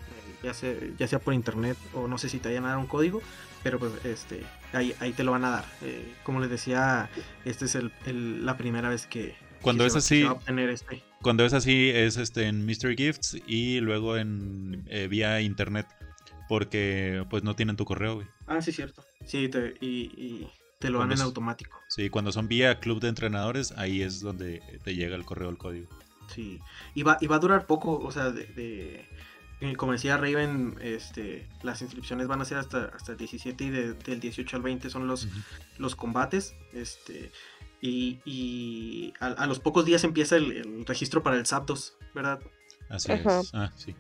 ya 0.43 0.53
sea, 0.53 0.75
ya 0.99 1.09
sea 1.09 1.19
por 1.19 1.33
internet 1.33 1.77
o 1.95 2.07
no 2.07 2.19
sé 2.19 2.29
si 2.29 2.39
te 2.39 2.51
vayan 2.51 2.67
a 2.67 2.69
dar 2.69 2.79
un 2.79 2.87
código, 2.87 3.23
pero 3.63 3.79
pues 3.79 3.93
este 4.05 4.45
ahí, 4.75 4.95
ahí 5.01 5.13
te 5.13 5.25
lo 5.25 5.33
van 5.33 5.45
a 5.45 5.51
dar. 5.51 5.65
Eh, 5.83 6.15
como 6.23 6.41
les 6.41 6.51
decía, 6.51 7.09
esta 7.45 7.65
es 7.65 7.75
el, 7.75 8.45
la 8.45 8.57
primera 8.57 8.89
vez 8.89 9.07
que... 9.07 9.37
Cuando 9.63 9.87
es 9.87 9.97
así... 9.97 10.27
Este. 10.47 11.03
Cuando 11.23 11.47
es 11.47 11.55
así 11.55 11.89
es 11.89 12.19
este 12.19 12.49
en 12.49 12.67
Mystery 12.67 12.97
Gifts 12.97 13.39
y 13.47 13.81
luego 13.81 14.19
en 14.19 14.85
eh, 14.89 15.09
vía 15.09 15.41
internet 15.41 15.87
porque 16.49 17.25
pues 17.31 17.43
no 17.43 17.57
tienen 17.57 17.77
tu 17.77 17.85
correo, 17.85 18.17
güey. 18.17 18.27
Ah, 18.47 18.61
sí, 18.61 18.73
cierto. 18.73 19.05
Sí, 19.27 19.51
y, 19.81 20.47
te 20.79 20.91
lo 20.91 20.99
dan 20.99 21.13
en 21.13 21.21
automático. 21.21 21.79
Sí, 21.89 22.11
cuando 22.11 22.31
son 22.31 22.47
vía 22.47 22.79
club 22.79 23.01
de 23.01 23.09
entrenadores, 23.09 23.73
ahí 23.73 24.03
es 24.03 24.21
donde 24.21 24.63
te 24.83 24.95
llega 24.95 25.17
el 25.17 25.25
correo, 25.25 25.49
el 25.49 25.57
código. 25.57 25.89
Sí, 26.29 26.61
y 26.95 27.03
va, 27.03 27.17
y 27.21 27.27
va 27.27 27.37
a 27.37 27.39
durar 27.39 27.67
poco, 27.67 27.99
o 27.99 28.11
sea, 28.11 28.31
de 28.31 29.07
eh, 29.61 29.77
como 29.77 29.93
decía 29.93 30.17
Raven, 30.17 30.77
este, 30.83 31.49
las 31.63 31.81
inscripciones 31.81 32.27
van 32.27 32.41
a 32.41 32.45
ser 32.45 32.59
hasta, 32.59 32.87
hasta 32.87 33.13
el 33.13 33.19
17 33.19 33.65
y 33.65 33.71
del 33.71 34.21
18 34.21 34.57
al 34.57 34.63
20 34.63 34.91
son 34.91 35.07
los, 35.07 35.29
los 35.79 35.97
combates. 35.97 36.55
Este, 36.73 37.31
y, 37.81 39.13
a, 39.21 39.47
los 39.47 39.61
pocos 39.61 39.85
días 39.85 40.05
empieza 40.05 40.37
el, 40.37 40.85
registro 40.87 41.23
para 41.23 41.37
el 41.37 41.47
Zapdos, 41.47 41.97
¿verdad? 42.15 42.41
Así 42.91 43.13
es. 43.13 43.55
Ah, 43.55 43.73
sí. 43.77 43.95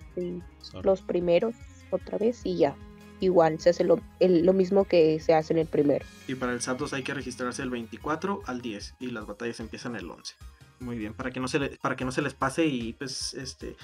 Los 0.82 1.02
primeros, 1.02 1.54
otra 1.90 2.18
vez, 2.18 2.40
y 2.44 2.56
ya. 2.56 2.76
Igual, 3.20 3.60
se 3.60 3.70
hace 3.70 3.84
lo, 3.84 4.00
lo, 4.20 4.52
mismo 4.52 4.84
que 4.84 5.20
se 5.20 5.34
hace 5.34 5.52
en 5.52 5.60
el 5.60 5.66
primero. 5.66 6.04
Y 6.26 6.34
para 6.34 6.52
el 6.52 6.60
Zapdos 6.60 6.92
hay 6.92 7.02
que 7.02 7.14
registrarse 7.14 7.62
el 7.62 7.70
24 7.70 8.42
al 8.46 8.60
10 8.60 8.96
y 9.00 9.10
las 9.10 9.26
batallas 9.26 9.60
empiezan 9.60 9.96
el 9.96 10.10
11. 10.10 10.34
Muy 10.80 10.98
bien, 10.98 11.14
para 11.14 11.30
que 11.30 11.40
no 11.40 11.48
se 11.48 11.60
para 11.80 11.96
que 11.96 12.04
no 12.04 12.12
se 12.12 12.20
les 12.20 12.34
pase 12.34 12.66
y 12.66 12.92
pues 12.92 13.34
este 13.34 13.76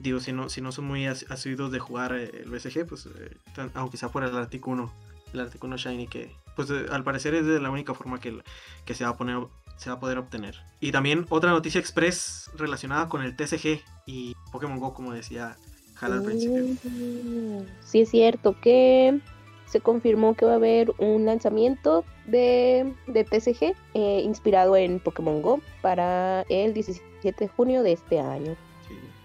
digo, 0.00 0.18
si 0.18 0.32
no, 0.32 0.48
si 0.48 0.60
no 0.60 0.72
son 0.72 0.86
muy 0.86 1.06
asiduos 1.06 1.70
de 1.70 1.78
jugar 1.78 2.12
eh, 2.14 2.30
el 2.42 2.50
BSG, 2.50 2.86
pues 2.86 3.06
eh, 3.06 3.36
aunque 3.74 3.96
sea 3.96 4.08
por 4.08 4.24
el 4.24 4.36
Articuno, 4.36 4.92
el 5.32 5.40
Articuno 5.40 5.76
Shiny, 5.76 6.08
que 6.08 6.34
pues 6.56 6.70
eh, 6.70 6.86
al 6.90 7.04
parecer 7.04 7.34
es 7.34 7.46
de 7.46 7.60
la 7.60 7.70
única 7.70 7.94
forma 7.94 8.18
que, 8.18 8.42
que 8.84 8.94
se, 8.94 9.04
va 9.04 9.10
a 9.10 9.16
poner, 9.16 9.38
se 9.76 9.90
va 9.90 9.96
a 9.96 10.00
poder 10.00 10.18
obtener. 10.18 10.56
Y 10.80 10.90
también 10.90 11.26
otra 11.28 11.50
noticia 11.50 11.78
express 11.78 12.50
relacionada 12.56 13.08
con 13.08 13.22
el 13.22 13.36
TCG 13.36 13.82
y 14.06 14.34
Pokémon 14.50 14.78
Go, 14.78 14.94
como 14.94 15.12
decía 15.12 15.56
Jala 16.00 16.16
al 16.16 16.22
principio. 16.22 16.64
Mm, 16.84 17.66
sí, 17.84 18.00
es 18.00 18.10
cierto 18.10 18.58
que 18.60 19.20
se 19.66 19.80
confirmó 19.80 20.34
que 20.34 20.46
va 20.46 20.52
a 20.52 20.56
haber 20.56 20.92
un 20.98 21.26
lanzamiento 21.26 22.04
de, 22.26 22.92
de 23.06 23.24
TCG 23.24 23.74
inspirado 23.94 24.76
en 24.76 24.98
Pokémon 24.98 25.42
Go 25.42 25.60
para 25.80 26.42
el 26.48 26.74
17 26.74 27.44
de 27.44 27.48
junio 27.48 27.82
de 27.82 27.92
este 27.92 28.18
año 28.18 28.56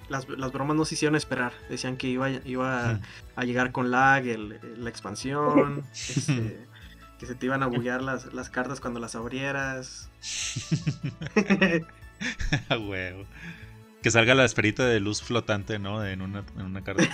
las, 0.09 0.27
bromas 0.27 0.75
no 0.75 0.85
se 0.85 0.95
hicieron 0.95 1.15
esperar. 1.15 1.53
Decían 1.69 1.97
que 1.97 2.07
iba, 2.07 2.29
iba 2.29 2.99
a, 3.35 3.43
llegar 3.43 3.71
con 3.71 3.91
lag 3.91 4.25
la 4.25 4.89
expansión, 4.89 5.83
este, 5.93 6.65
que 7.19 7.25
se 7.25 7.35
te 7.35 7.45
iban 7.45 7.63
a 7.63 7.67
buguear 7.67 8.01
las, 8.01 8.33
las 8.33 8.49
cartas 8.49 8.79
cuando 8.79 8.99
las 8.99 9.15
abrieras. 9.15 10.09
A 12.69 12.77
huevo. 12.77 13.25
Que 14.05 14.11
salga 14.11 14.35
la 14.35 14.45
esferita 14.45 14.85
de 14.85 14.99
luz 14.99 15.23
flotante, 15.23 15.79
¿no? 15.79 16.05
En 16.05 16.21
una, 16.21 16.43
en 16.59 16.61
una 16.61 16.83
carta. 16.83 17.01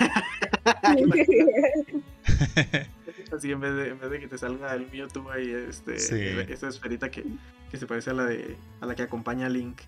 Así 3.31 3.49
en 3.49 3.61
vez, 3.61 3.75
de, 3.75 3.87
en 3.91 3.99
vez 4.01 4.11
de 4.11 4.19
que 4.19 4.27
te 4.27 4.37
salga 4.37 4.75
el 4.75 4.91
Mewtwo 4.91 5.31
ahí, 5.31 5.51
este, 5.69 5.95
esa 5.95 6.67
esferita 6.67 7.09
que, 7.09 7.23
que 7.71 7.77
se 7.77 7.87
parece 7.87 8.09
a 8.09 8.13
la 8.13 8.25
de 8.25 8.57
a 8.81 8.85
la 8.85 8.93
que 8.93 9.03
acompaña 9.03 9.45
a 9.45 9.49
Link. 9.49 9.79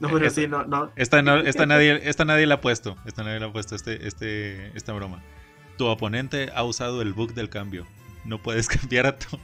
No, 0.00 0.08
pero 0.08 0.26
esta, 0.26 0.38
sí, 0.42 0.48
no, 0.48 0.66
no. 0.66 0.92
Esta, 0.96 1.22
nadie, 1.22 1.98
esta 2.04 2.26
nadie 2.26 2.44
la 2.44 2.56
ha 2.56 2.60
puesto. 2.60 2.98
Esta 3.06 3.24
nadie 3.24 3.40
la 3.40 3.46
ha 3.46 3.52
puesto, 3.54 3.74
este, 3.74 4.06
este, 4.06 4.70
esta 4.76 4.92
broma. 4.92 5.22
Tu 5.78 5.86
oponente 5.86 6.50
ha 6.54 6.62
usado 6.62 7.00
el 7.00 7.14
bug 7.14 7.32
del 7.32 7.48
cambio. 7.48 7.86
No 8.26 8.36
puedes 8.36 8.68
cambiar 8.80 9.06
a 9.06 9.18
tu. 9.18 9.38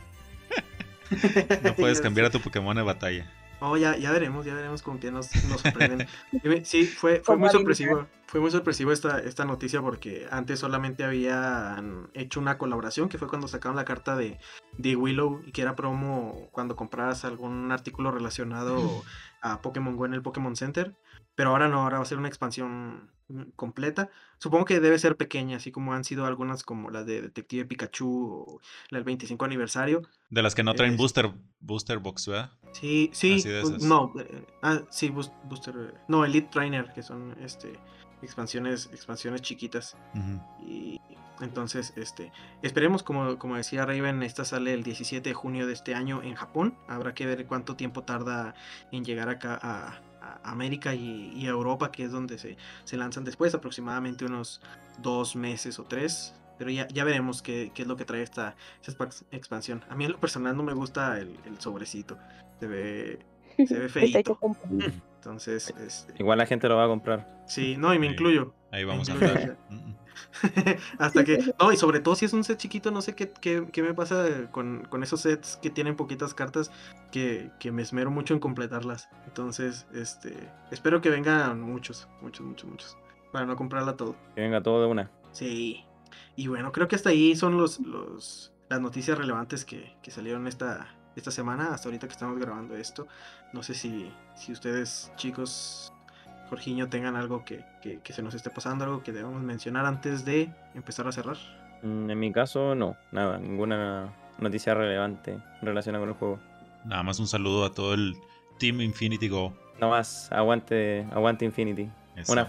no 1.64 1.74
puedes 1.76 2.02
cambiar 2.02 2.26
a 2.26 2.30
tu 2.30 2.42
Pokémon 2.42 2.76
de 2.76 2.82
batalla. 2.82 3.32
Oh, 3.60 3.76
ya, 3.76 3.96
ya 3.96 4.12
veremos, 4.12 4.44
ya 4.44 4.54
veremos 4.54 4.82
con 4.82 4.98
qué 4.98 5.10
nos, 5.10 5.34
nos 5.46 5.62
sorprenden. 5.62 6.06
sí, 6.64 6.84
fue, 6.84 7.22
fue 7.24 7.36
muy 7.36 7.48
sorpresivo. 7.48 8.06
Fue 8.26 8.40
muy 8.40 8.50
sorpresivo 8.50 8.92
esta, 8.92 9.20
esta 9.20 9.44
noticia 9.44 9.80
porque 9.80 10.26
antes 10.30 10.58
solamente 10.58 11.04
habían 11.04 12.08
hecho 12.12 12.40
una 12.40 12.58
colaboración, 12.58 13.08
que 13.08 13.18
fue 13.18 13.28
cuando 13.28 13.48
sacaron 13.48 13.76
la 13.76 13.84
carta 13.84 14.16
de, 14.16 14.38
de 14.76 14.96
Willow 14.96 15.42
y 15.46 15.52
que 15.52 15.62
era 15.62 15.76
promo 15.76 16.48
cuando 16.50 16.76
compraras 16.76 17.24
algún 17.24 17.70
artículo 17.72 18.10
relacionado 18.10 19.04
a 19.40 19.62
Pokémon 19.62 19.96
Go 19.96 20.06
en 20.06 20.14
el 20.14 20.22
Pokémon 20.22 20.56
Center. 20.56 20.94
Pero 21.34 21.50
ahora 21.50 21.68
no, 21.68 21.82
ahora 21.82 21.98
va 21.98 22.02
a 22.02 22.06
ser 22.06 22.18
una 22.18 22.28
expansión 22.28 23.10
completa. 23.56 24.10
Supongo 24.38 24.64
que 24.64 24.80
debe 24.80 24.98
ser 24.98 25.16
pequeña, 25.16 25.56
así 25.56 25.72
como 25.72 25.94
han 25.94 26.04
sido 26.04 26.26
algunas 26.26 26.62
como 26.62 26.90
la 26.90 27.04
de 27.04 27.22
Detective 27.22 27.64
Pikachu 27.64 28.08
o 28.08 28.60
la 28.90 28.98
del 28.98 29.04
25 29.04 29.44
aniversario. 29.44 30.02
De 30.30 30.42
las 30.42 30.54
que 30.54 30.62
no 30.62 30.74
traen 30.74 30.96
booster, 30.96 31.32
booster 31.60 31.98
box, 31.98 32.28
¿verdad? 32.28 32.52
Sí, 32.72 33.10
sí, 33.12 33.42
no, 33.80 34.12
eh, 34.18 34.44
ah, 34.62 34.82
sí, 34.90 35.10
booster, 35.10 35.94
no, 36.08 36.24
Elite 36.24 36.48
Trainer, 36.50 36.92
que 36.92 37.02
son 37.02 37.36
este 37.40 37.78
expansiones, 38.22 38.88
expansiones 38.92 39.42
chiquitas. 39.42 39.96
Y 40.66 41.00
entonces, 41.40 41.92
este, 41.96 42.32
esperemos, 42.62 43.02
como, 43.02 43.38
como 43.38 43.56
decía 43.56 43.84
Raven, 43.84 44.22
esta 44.22 44.44
sale 44.44 44.72
el 44.72 44.82
17 44.82 45.28
de 45.28 45.34
junio 45.34 45.66
de 45.66 45.72
este 45.72 45.94
año 45.94 46.22
en 46.22 46.34
Japón. 46.34 46.76
Habrá 46.88 47.14
que 47.14 47.26
ver 47.26 47.46
cuánto 47.46 47.76
tiempo 47.76 48.02
tarda 48.02 48.54
en 48.92 49.04
llegar 49.04 49.28
acá 49.28 49.58
a, 49.62 50.00
América 50.42 50.94
y, 50.94 51.46
a 51.46 51.50
Europa, 51.50 51.90
que 51.90 52.04
es 52.04 52.12
donde 52.12 52.38
se, 52.38 52.56
se, 52.84 52.96
lanzan 52.96 53.24
después, 53.24 53.54
aproximadamente 53.54 54.24
unos 54.24 54.60
dos 54.98 55.36
meses 55.36 55.78
o 55.78 55.84
tres. 55.84 56.34
Pero 56.58 56.70
ya, 56.70 56.88
ya 56.88 57.04
veremos 57.04 57.42
qué, 57.42 57.70
qué 57.74 57.82
es 57.82 57.88
lo 57.88 57.96
que 57.96 58.04
trae 58.04 58.22
esta, 58.22 58.56
esta, 58.84 59.08
expansión. 59.30 59.84
A 59.90 59.94
mí 59.94 60.06
en 60.06 60.12
lo 60.12 60.20
personal 60.20 60.56
no 60.56 60.62
me 60.62 60.72
gusta 60.72 61.18
el, 61.18 61.36
el 61.44 61.60
sobrecito. 61.60 62.16
Se 62.60 62.66
ve, 62.66 63.18
se 63.66 63.78
ve 63.78 63.88
feito. 63.90 64.38
Entonces, 65.16 65.74
este... 65.78 66.14
igual 66.18 66.38
la 66.38 66.46
gente 66.46 66.68
lo 66.68 66.76
va 66.76 66.84
a 66.84 66.88
comprar. 66.88 67.42
Sí, 67.46 67.76
no, 67.76 67.92
y 67.92 67.98
me 67.98 68.06
incluyo. 68.06 68.54
Ahí 68.70 68.84
vamos 68.84 69.10
a 69.10 69.14
ver. 69.14 69.56
Hasta 70.98 71.24
que, 71.24 71.54
no, 71.58 71.72
y 71.72 71.76
sobre 71.76 72.00
todo 72.00 72.14
si 72.14 72.24
es 72.24 72.32
un 72.32 72.44
set 72.44 72.58
chiquito, 72.58 72.90
no 72.90 73.02
sé 73.02 73.14
qué, 73.14 73.32
qué, 73.40 73.82
me 73.82 73.94
pasa 73.94 74.48
con, 74.50 74.86
con, 74.88 75.02
esos 75.02 75.20
sets 75.20 75.56
que 75.56 75.70
tienen 75.70 75.96
poquitas 75.96 76.34
cartas, 76.34 76.70
que, 77.10 77.50
que, 77.58 77.72
me 77.72 77.82
esmero 77.82 78.10
mucho 78.10 78.34
en 78.34 78.40
completarlas. 78.40 79.08
Entonces, 79.26 79.86
este, 79.94 80.34
espero 80.70 81.00
que 81.00 81.10
vengan 81.10 81.60
muchos, 81.60 82.08
muchos, 82.20 82.46
muchos, 82.46 82.70
muchos, 82.70 82.96
para 83.32 83.46
no 83.46 83.56
comprarla 83.56 83.96
todo. 83.96 84.16
Que 84.34 84.42
venga 84.42 84.62
todo 84.62 84.80
de 84.82 84.86
una. 84.88 85.10
Sí. 85.32 85.84
Y 86.36 86.48
bueno, 86.48 86.72
creo 86.72 86.88
que 86.88 86.96
hasta 86.96 87.10
ahí 87.10 87.34
son 87.34 87.56
los, 87.56 87.80
los 87.80 88.52
las 88.68 88.80
noticias 88.80 89.16
relevantes 89.16 89.64
que, 89.64 89.96
que 90.02 90.10
salieron 90.10 90.46
esta, 90.46 90.88
esta 91.14 91.30
semana, 91.30 91.72
hasta 91.72 91.88
ahorita 91.88 92.06
que 92.06 92.12
estamos 92.12 92.38
grabando 92.38 92.76
esto. 92.76 93.06
No 93.52 93.62
sé 93.62 93.74
si, 93.74 94.10
si 94.34 94.52
ustedes, 94.52 95.12
chicos, 95.16 95.92
Jorginho, 96.48 96.88
tengan 96.88 97.16
algo 97.16 97.44
que, 97.44 97.64
se 98.04 98.22
nos 98.22 98.34
esté 98.34 98.50
pasando, 98.50 98.84
algo 98.84 99.02
que 99.02 99.12
debamos 99.12 99.42
mencionar 99.42 99.86
antes 99.86 100.24
de 100.24 100.50
empezar 100.74 101.06
a 101.08 101.12
cerrar. 101.12 101.36
Mm, 101.82 102.10
en 102.10 102.18
mi 102.18 102.32
caso, 102.32 102.74
no, 102.74 102.96
nada, 103.12 103.38
ninguna 103.38 104.12
noticia 104.38 104.74
relevante 104.74 105.38
relacionada 105.62 106.02
con 106.02 106.08
el 106.10 106.14
juego. 106.14 106.38
Nada 106.84 107.02
más 107.02 107.18
un 107.18 107.26
saludo 107.26 107.64
a 107.64 107.72
todo 107.72 107.94
el 107.94 108.16
Team 108.58 108.80
Infinity 108.80 109.28
Go. 109.28 109.52
Nada 109.80 109.92
más, 109.92 110.30
aguante, 110.32 111.06
aguante 111.12 111.44
Infinity. 111.44 111.88
Una, 112.28 112.48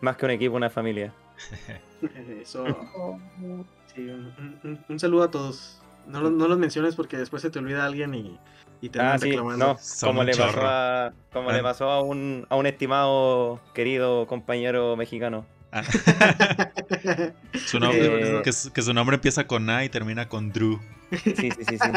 más, 0.00 0.16
que 0.16 0.24
un 0.24 0.30
equipo, 0.32 0.56
una 0.56 0.70
familia. 0.70 1.12
Eso. 2.42 2.64
Sí, 3.94 4.06
un, 4.10 5.00
saludo 5.00 5.22
a 5.22 5.30
todos. 5.30 5.80
No, 6.06 6.28
no 6.28 6.48
los 6.48 6.58
menciones 6.58 6.94
porque 6.94 7.16
después 7.16 7.40
se 7.40 7.48
te 7.48 7.58
olvida 7.58 7.86
alguien 7.86 8.14
y, 8.14 8.38
y 8.80 8.88
te 8.88 9.00
ah, 9.00 9.16
reclamando. 9.16 9.78
como, 10.00 10.24
le 10.24 10.36
pasó, 10.36 10.60
a, 10.62 11.12
como 11.32 11.50
le 11.50 11.58
ah. 11.58 11.62
pasó 11.62 11.90
a 11.90 12.02
un, 12.02 12.46
a 12.48 12.56
un 12.56 12.66
estimado 12.66 13.60
querido 13.74 14.26
compañero 14.26 14.96
mexicano. 14.96 15.46
Ah. 15.72 15.82
su 17.66 17.80
nombre, 17.80 18.38
eh, 18.38 18.42
que, 18.42 18.82
su 18.82 18.94
nombre 18.94 19.16
empieza 19.16 19.46
con 19.46 19.68
A 19.68 19.84
y 19.84 19.88
termina 19.88 20.28
con 20.28 20.52
Drew. 20.52 20.80
Sí, 21.10 21.34
sí, 21.36 21.50
sí, 21.50 21.78
sí. 21.78 21.78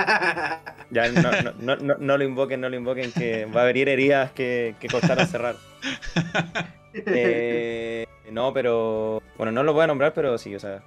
Ya 0.91 1.07
no, 1.11 1.32
no, 1.59 1.75
no, 1.75 1.95
no, 1.99 2.17
lo 2.17 2.23
invoquen, 2.23 2.61
no 2.61 2.69
lo 2.69 2.75
invoquen, 2.75 3.11
que 3.11 3.45
va 3.45 3.61
a 3.61 3.63
haber 3.63 3.88
heridas 3.89 4.32
que, 4.32 4.75
que 4.80 4.88
costaron 4.88 5.27
cerrar. 5.27 5.55
Eh, 7.05 8.07
no, 8.32 8.51
pero. 8.51 9.21
Bueno, 9.38 9.51
no 9.51 9.61
lo 9.61 9.73
voy 9.73 9.84
a 9.84 9.88
nombrar, 9.88 10.11
pero 10.13 10.39
sí, 10.39 10.55
o 10.55 10.59
sea. 10.59 10.82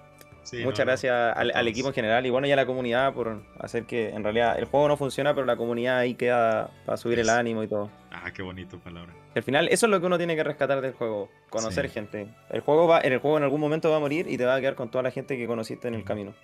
Muchas 0.64 0.86
gracias 0.86 1.36
al, 1.36 1.68
equipo 1.68 1.88
en 1.88 1.94
general 1.94 2.26
y 2.26 2.30
bueno, 2.30 2.46
y 2.46 2.52
a 2.52 2.56
la 2.56 2.66
comunidad 2.66 3.14
por 3.14 3.42
hacer 3.58 3.84
que 3.84 4.10
en 4.10 4.24
realidad 4.24 4.58
el 4.58 4.64
juego 4.64 4.88
no 4.88 4.96
funciona, 4.96 5.34
pero 5.34 5.46
la 5.46 5.56
comunidad 5.56 5.98
ahí 5.98 6.14
queda 6.14 6.70
para 6.84 6.96
subir 6.96 7.18
el 7.18 7.30
ánimo 7.30 7.62
y 7.62 7.68
todo. 7.68 7.90
Ah, 8.10 8.30
qué 8.32 8.42
bonito 8.42 8.78
palabra. 8.78 9.12
Al 9.34 9.42
final, 9.42 9.68
eso 9.68 9.86
es 9.86 9.90
lo 9.90 10.00
que 10.00 10.06
uno 10.06 10.18
tiene 10.18 10.36
que 10.36 10.44
rescatar 10.44 10.80
del 10.80 10.92
juego, 10.92 11.30
conocer 11.48 11.88
gente. 11.88 12.28
El 12.50 12.60
juego 12.60 12.86
va, 12.86 13.00
en 13.00 13.12
el 13.12 13.18
juego 13.18 13.38
en 13.38 13.44
algún 13.44 13.60
momento 13.60 13.90
va 13.90 13.96
a 13.96 14.00
morir 14.00 14.26
y 14.28 14.36
te 14.36 14.44
va 14.44 14.56
a 14.56 14.60
quedar 14.60 14.74
con 14.74 14.90
toda 14.90 15.02
la 15.02 15.10
gente 15.10 15.38
que 15.38 15.46
conociste 15.46 15.88
en 15.88 15.94
el 15.94 16.04
camino. 16.04 16.34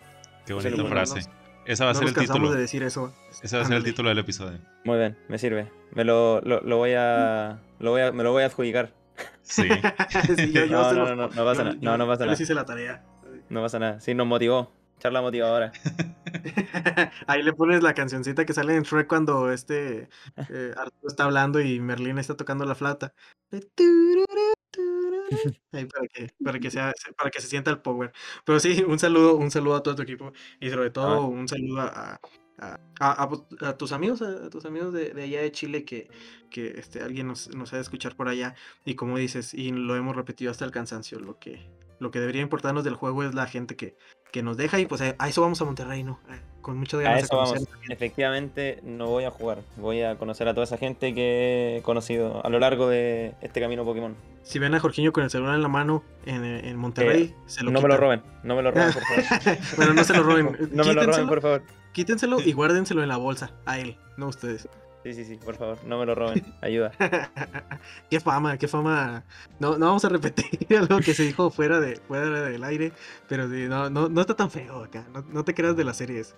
Qué 0.46 0.55
bonita 0.55 0.84
frase. 0.84 1.28
Esa 1.66 1.84
va 1.84 1.90
a 1.90 1.94
ser 1.94 2.09
el 2.09 2.14
título. 2.14 2.51
de 2.51 2.61
decir 2.61 2.82
eso. 2.82 3.12
Ese 3.42 3.57
va 3.59 3.62
a 3.62 3.66
ser 3.66 3.76
el 3.76 3.84
título 3.84 4.09
del 4.09 4.18
episodio. 4.18 4.59
Muy 4.84 4.96
bien, 4.96 5.18
me 5.28 5.36
sirve. 5.36 5.70
Me 5.92 6.03
lo, 6.03 6.40
lo, 6.40 6.76
voy 6.78 6.94
a, 6.96 7.59
lo 7.78 7.90
voy 7.90 8.01
a, 8.01 8.12
me 8.12 8.22
lo 8.22 8.32
voy 8.32 8.42
a 8.42 8.46
adjudicar. 8.46 8.94
Sí. 9.42 9.68
yo, 10.53 10.66
no, 10.66 10.92
no, 10.94 11.14
no, 11.14 11.28
no, 11.28 11.44
pasa 11.44 11.64
nada. 11.64 11.76
No, 11.82 11.99
no 11.99 12.07
pasa 12.07 12.20
nada. 12.20 12.30
les 12.30 12.40
hice 12.40 12.55
la 12.55 12.64
tarea. 12.64 13.05
No 13.51 13.62
pasa 13.62 13.78
nada. 13.78 14.01
Sí, 14.01 14.14
nos 14.14 14.26
motivó. 14.26 14.72
Charla 14.99 15.22
motivadora. 15.22 15.72
Ahí 17.26 17.42
le 17.42 17.53
pones 17.53 17.82
la 17.82 17.94
cancioncita 17.94 18.44
que 18.44 18.53
sale 18.53 18.74
en 18.74 18.82
Shrek 18.82 19.07
cuando 19.07 19.53
este 19.53 20.09
eh, 20.49 20.74
Arturo 20.76 21.09
está 21.09 21.24
hablando 21.24 21.61
y 21.61 21.78
Merlín 21.78 22.18
está 22.18 22.36
tocando 22.36 22.64
la 22.64 22.74
flauta. 22.74 23.14
Ahí 25.72 25.86
para 25.86 26.09
que, 26.09 26.28
para 26.44 26.59
que 26.59 26.70
sea, 26.70 26.92
para 27.16 27.30
que 27.30 27.40
se 27.40 27.46
sienta 27.46 27.70
el 27.70 27.80
power. 27.80 28.12
Pero 28.44 28.59
sí, 28.59 28.82
un 28.86 28.99
saludo, 28.99 29.36
un 29.36 29.51
saludo 29.51 29.76
a 29.76 29.82
todo 29.82 29.94
tu 29.94 30.03
equipo 30.03 30.32
y 30.61 30.70
sobre 30.70 30.90
todo 30.90 31.26
un 31.26 31.46
saludo 31.46 31.82
a, 31.82 32.20
a, 32.59 33.76
tus 33.76 33.92
amigos, 33.92 34.22
a, 34.22 34.51
tus 34.51 34.64
amigos 34.64 34.92
de, 34.92 35.12
allá 35.22 35.42
de 35.42 35.53
Chile 35.53 35.84
que, 35.84 36.11
que 36.51 36.78
este, 36.78 37.03
alguien 37.03 37.28
nos, 37.28 37.55
nos 37.55 37.72
ha 37.72 37.76
de 37.76 37.82
escuchar 37.82 38.16
por 38.16 38.28
allá. 38.28 38.55
Y 38.84 38.96
como 38.96 39.16
dices, 39.16 39.55
y 39.55 39.70
lo 39.70 39.96
hemos 39.96 40.16
repetido 40.16 40.51
hasta 40.51 40.64
el 40.64 40.72
cansancio, 40.72 41.20
lo 41.20 41.38
que, 41.38 41.68
lo 41.99 42.11
que 42.11 42.20
debería 42.20 42.42
importarnos 42.42 42.84
del 42.84 42.94
juego 42.94 43.22
es 43.22 43.34
la 43.34 43.46
gente 43.46 43.76
que, 43.76 43.96
que 44.32 44.42
nos 44.42 44.57
deja 44.57 44.78
y 44.78 44.86
pues 44.86 45.01
a, 45.01 45.28
eso 45.28 45.42
vamos 45.42 45.61
a 45.61 45.64
Monterrey, 45.64 46.03
¿no? 46.03 46.18
Con 46.61 46.78
muchas 46.78 47.01
ganas 47.01 47.22
a 47.22 47.24
eso 47.24 47.36
vamos. 47.36 47.68
Efectivamente, 47.88 48.80
no 48.82 49.07
voy 49.07 49.24
a 49.24 49.30
jugar, 49.30 49.59
voy 49.76 50.03
a 50.03 50.16
conocer 50.16 50.49
a 50.49 50.55
toda 50.55 50.64
esa 50.64 50.76
gente 50.76 51.14
que 51.14 51.78
he 51.78 51.82
conocido 51.82 52.44
a 52.44 52.49
lo 52.49 52.59
largo 52.59 52.88
de 52.88 53.34
este 53.40 53.61
camino 53.61 53.84
Pokémon. 53.84 54.14
Si 54.42 54.59
ven 54.59 54.74
a 54.74 54.80
Jorginho 54.80 55.12
con 55.12 55.24
el 55.24 55.30
celular 55.30 55.55
en 55.55 55.62
la 55.62 55.68
mano 55.68 56.03
en, 56.26 56.44
en 56.44 56.76
Monterrey, 56.76 57.22
eh, 57.22 57.34
se 57.46 57.62
lo 57.62 57.70
No 57.70 57.80
me 57.80 57.88
lo 57.88 57.96
roben, 57.96 58.22
no 58.42 58.57
me 58.57 58.62
lo 58.62 58.70
roben, 58.70 58.92
por 58.92 59.03
favor. 59.03 59.59
bueno, 59.76 59.94
no 59.94 60.05
se 60.05 60.14
lo 60.14 60.22
roben. 60.22 60.57
no 60.72 60.84
me 60.84 60.94
lo 60.94 61.03
roben, 61.05 61.26
por 61.26 61.40
favor. 61.40 61.62
Quítenselo 61.92 62.40
y 62.40 62.53
guárdenselo 62.53 63.03
en 63.03 63.09
la 63.09 63.16
bolsa, 63.16 63.53
a 63.66 63.78
él, 63.78 63.96
no 64.16 64.28
ustedes. 64.28 64.68
Sí, 65.05 65.14
sí, 65.14 65.24
sí, 65.24 65.36
por 65.36 65.57
favor, 65.57 65.78
no 65.84 65.99
me 65.99 66.07
lo 66.07 66.14
roben, 66.14 66.42
ayuda. 66.61 66.92
qué 68.11 68.20
fama, 68.20 68.59
qué 68.59 68.68
fama. 68.68 69.24
No, 69.59 69.78
no 69.78 69.86
vamos 69.86 70.05
a 70.05 70.09
repetir 70.09 70.59
algo 70.78 70.99
que 70.99 71.14
se 71.14 71.22
dijo 71.22 71.51
fuera, 71.51 71.80
de, 71.80 71.96
fuera 71.96 72.42
del 72.42 72.64
aire, 72.64 72.92
pero 73.28 73.46
no, 73.46 73.90
no, 73.90 74.09
no 74.09 74.20
está 74.20 74.34
tan 74.34 74.51
feo 74.51 74.84
acá, 74.84 75.07
no, 75.12 75.22
no 75.22 75.44
te 75.44 75.55
creas 75.55 75.76
de 75.76 75.84
las 75.84 75.96
series. 75.96 76.36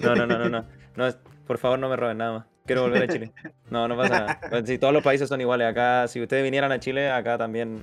no, 0.00 0.14
no, 0.16 0.26
no, 0.26 0.38
no, 0.38 0.48
no, 0.48 0.64
no, 0.96 1.14
por 1.46 1.58
favor 1.58 1.78
no 1.78 1.88
me 1.88 1.96
roben 1.96 2.18
nada 2.18 2.38
más. 2.38 2.46
Quiero 2.66 2.82
volver 2.82 3.04
a 3.04 3.08
Chile. 3.08 3.32
No, 3.70 3.88
no 3.88 3.96
pasa 3.96 4.20
nada. 4.20 4.40
Si 4.42 4.48
pues, 4.48 4.80
todos 4.80 4.92
los 4.92 5.02
países 5.02 5.26
son 5.26 5.40
iguales, 5.40 5.66
acá, 5.68 6.06
si 6.06 6.20
ustedes 6.20 6.42
vinieran 6.42 6.70
a 6.70 6.78
Chile, 6.78 7.10
acá 7.10 7.38
también 7.38 7.82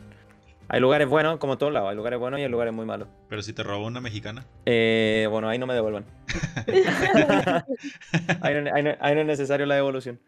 hay 0.67 0.79
lugares 0.79 1.07
buenos, 1.07 1.37
como 1.37 1.53
en 1.53 1.59
todos 1.59 1.73
lados, 1.73 1.89
hay 1.89 1.95
lugares 1.95 2.19
buenos 2.19 2.39
y 2.39 2.43
hay 2.43 2.49
lugares 2.49 2.73
muy 2.73 2.85
malos. 2.85 3.07
Pero 3.29 3.41
si 3.41 3.53
te 3.53 3.63
robó 3.63 3.85
una 3.85 4.01
mexicana. 4.01 4.45
Eh, 4.65 5.27
bueno, 5.29 5.47
ahí 5.47 5.59
no 5.59 5.67
me 5.67 5.73
devuelvan. 5.73 6.05
ahí, 8.41 8.83
no, 8.83 9.21
es 9.21 9.25
necesario 9.25 9.65
la 9.65 9.75
devolución. 9.75 10.19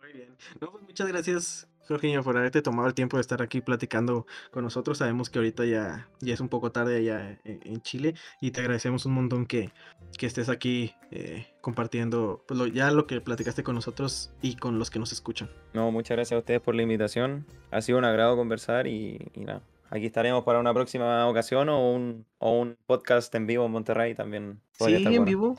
Muy 0.00 0.12
bien. 0.12 0.36
No, 0.60 0.70
pues 0.70 0.84
muchas 0.84 1.08
gracias 1.08 1.68
Jorginho, 1.88 2.22
por 2.22 2.36
haberte 2.36 2.62
tomado 2.62 2.88
el 2.88 2.94
tiempo 2.94 3.16
de 3.16 3.20
estar 3.20 3.42
aquí 3.42 3.60
platicando 3.60 4.26
con 4.50 4.64
nosotros. 4.64 4.98
Sabemos 4.98 5.30
que 5.30 5.38
ahorita 5.38 5.64
ya, 5.64 6.08
ya 6.20 6.34
es 6.34 6.40
un 6.40 6.48
poco 6.48 6.72
tarde 6.72 6.96
allá 6.96 7.38
en, 7.44 7.80
Chile 7.82 8.14
y 8.40 8.50
te 8.50 8.60
agradecemos 8.60 9.06
un 9.06 9.12
montón 9.12 9.46
que, 9.46 9.70
que 10.18 10.26
estés 10.26 10.48
aquí 10.48 10.94
eh, 11.10 11.46
compartiendo 11.60 12.44
pues, 12.48 12.72
ya 12.72 12.90
lo 12.90 13.06
que 13.06 13.20
platicaste 13.20 13.62
con 13.62 13.74
nosotros 13.74 14.32
y 14.42 14.56
con 14.56 14.78
los 14.78 14.90
que 14.90 14.98
nos 14.98 15.12
escuchan. 15.12 15.50
No, 15.72 15.90
muchas 15.90 16.16
gracias 16.16 16.36
a 16.36 16.40
ustedes 16.40 16.60
por 16.60 16.74
la 16.74 16.82
invitación. 16.82 17.46
Ha 17.70 17.80
sido 17.80 17.98
un 17.98 18.04
agrado 18.04 18.36
conversar 18.36 18.86
y, 18.86 19.18
nada. 19.36 19.62
Aquí 19.90 20.06
estaremos 20.06 20.42
para 20.42 20.58
una 20.58 20.74
próxima 20.74 21.28
ocasión 21.28 21.68
o 21.68 21.92
un, 21.92 22.26
o 22.38 22.58
un 22.58 22.76
podcast 22.86 23.32
en 23.36 23.46
vivo 23.46 23.66
en 23.66 23.72
Monterrey 23.72 24.14
también. 24.14 24.60
Sí, 24.72 24.94
en 24.94 25.24
vivo. 25.24 25.56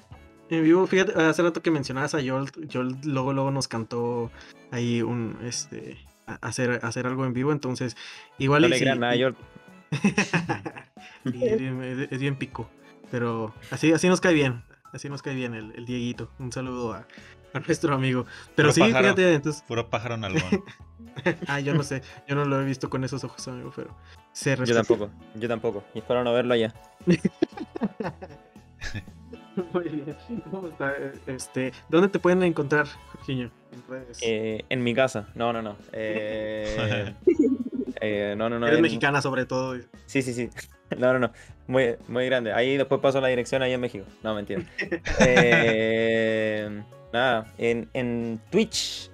En 0.49 0.63
vivo, 0.63 0.88
fíjate, 0.88 1.13
hace 1.13 1.43
rato 1.43 1.61
que 1.61 1.71
mencionabas 1.71 2.15
a 2.15 2.19
Joel, 2.19 2.49
Joel 2.71 2.95
luego, 3.03 3.34
luego 3.34 3.51
nos 3.51 3.67
cantó 3.67 4.32
ahí 4.71 5.01
un, 5.01 5.38
este, 5.43 5.97
hacer, 6.41 6.80
hacer 6.84 7.07
algo 7.07 7.25
en 7.25 7.34
vivo, 7.34 7.51
entonces 7.51 7.97
igual... 8.38 8.61
No 8.61 8.67
le 8.67 8.95
nada, 8.95 9.15
yo... 9.15 9.30
es, 11.23 12.19
bien, 12.19 12.36
pico, 12.36 12.69
pero 13.09 13.53
así, 13.71 13.93
así 13.93 14.09
nos 14.09 14.19
cae 14.19 14.34
bien, 14.34 14.63
así 14.91 15.09
nos 15.09 15.21
cae 15.21 15.34
bien 15.34 15.53
el, 15.53 15.71
el 15.75 15.86
Dieguito. 15.86 16.30
Un 16.39 16.51
saludo 16.51 16.93
a, 16.93 17.07
nuestro 17.65 17.95
amigo. 17.95 18.25
Pero 18.55 18.71
sí, 18.71 18.84
fíjate, 18.84 19.34
entonces... 19.34 19.63
Puro 19.67 19.89
pájaro 19.89 20.17
ah, 21.47 21.59
yo 21.59 21.73
no 21.73 21.84
sé, 21.84 22.01
yo 22.28 22.36
no 22.36 22.45
lo 22.45 22.61
he 22.61 22.65
visto 22.65 22.89
con 22.89 23.03
esos 23.03 23.23
ojos, 23.23 23.47
amigo, 23.47 23.73
pero... 23.75 23.95
yo 24.65 24.75
tampoco, 24.75 25.09
yo 25.36 25.47
tampoco, 25.47 25.84
y 25.95 25.99
espero 25.99 26.23
no 26.23 26.34
verlo 26.34 26.53
allá. 26.53 26.73
Muy 29.74 29.89
bien. 29.89 30.16
Este, 31.28 31.72
¿Dónde 31.89 32.10
te 32.10 32.20
pueden 32.20 32.43
encontrar, 32.43 32.88
Jorginho? 33.12 33.51
En 33.72 34.05
eh, 34.22 34.66
en 34.70 34.84
mi 34.84 34.93
casa. 34.93 35.28
No, 35.36 35.53
no, 35.53 35.62
no. 35.62 35.76
Eh, 37.99 38.32
eh, 38.32 38.36
no, 38.38 38.49
no, 38.49 38.60
no. 38.60 38.68
Eres 38.68 38.82
mexicana 38.82 39.22
sobre 39.22 39.45
todo. 39.45 39.76
Sí, 40.05 40.22
sí, 40.22 40.34
sí. 40.34 40.49
No, 40.97 41.12
no, 41.12 41.20
no. 41.20 41.32
Muy, 41.68 41.95
muy 42.08 42.26
grande. 42.28 42.53
Ahí 42.53 42.78
después 42.78 43.01
paso 43.01 43.20
la 43.20 43.28
dirección 43.28 43.62
ahí 43.62 43.74
en 43.74 43.82
México. 43.82 44.05
No, 44.24 44.34
mentira. 44.34 44.64
nada, 47.12 47.53
en, 47.58 47.89
en 47.93 48.39
Twitch, 48.51 49.12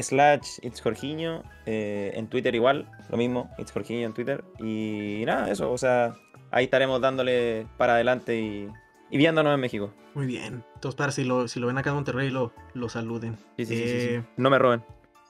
slash 0.00 0.58
It's 0.62 0.80
Jorginho. 0.80 1.42
en 1.66 2.28
Twitter 2.28 2.54
igual, 2.54 2.90
lo 3.10 3.18
mismo, 3.18 3.50
It's 3.58 3.72
Jorginho 3.72 4.06
en 4.06 4.14
Twitter. 4.14 4.42
Y 4.58 5.24
nada, 5.26 5.50
eso, 5.50 5.70
o 5.70 5.76
sea, 5.76 6.14
ahí 6.50 6.64
estaremos 6.64 7.02
dándole 7.02 7.66
para 7.76 7.94
adelante 7.94 8.40
y 8.40 8.68
y 9.10 9.16
viéndonos 9.16 9.54
en 9.54 9.60
México. 9.60 9.92
Muy 10.14 10.26
bien. 10.26 10.64
Entonces, 10.74 10.96
para 10.96 11.12
si 11.12 11.24
lo, 11.24 11.48
si 11.48 11.60
lo 11.60 11.66
ven 11.66 11.78
acá 11.78 11.90
en 11.90 11.96
Monterrey, 11.96 12.30
lo, 12.30 12.52
lo 12.74 12.88
saluden. 12.88 13.36
Sí, 13.56 13.66
sí, 13.66 13.76
sí, 13.76 13.82
eh, 13.84 14.22
No 14.36 14.50
me 14.50 14.58
roben. 14.58 14.82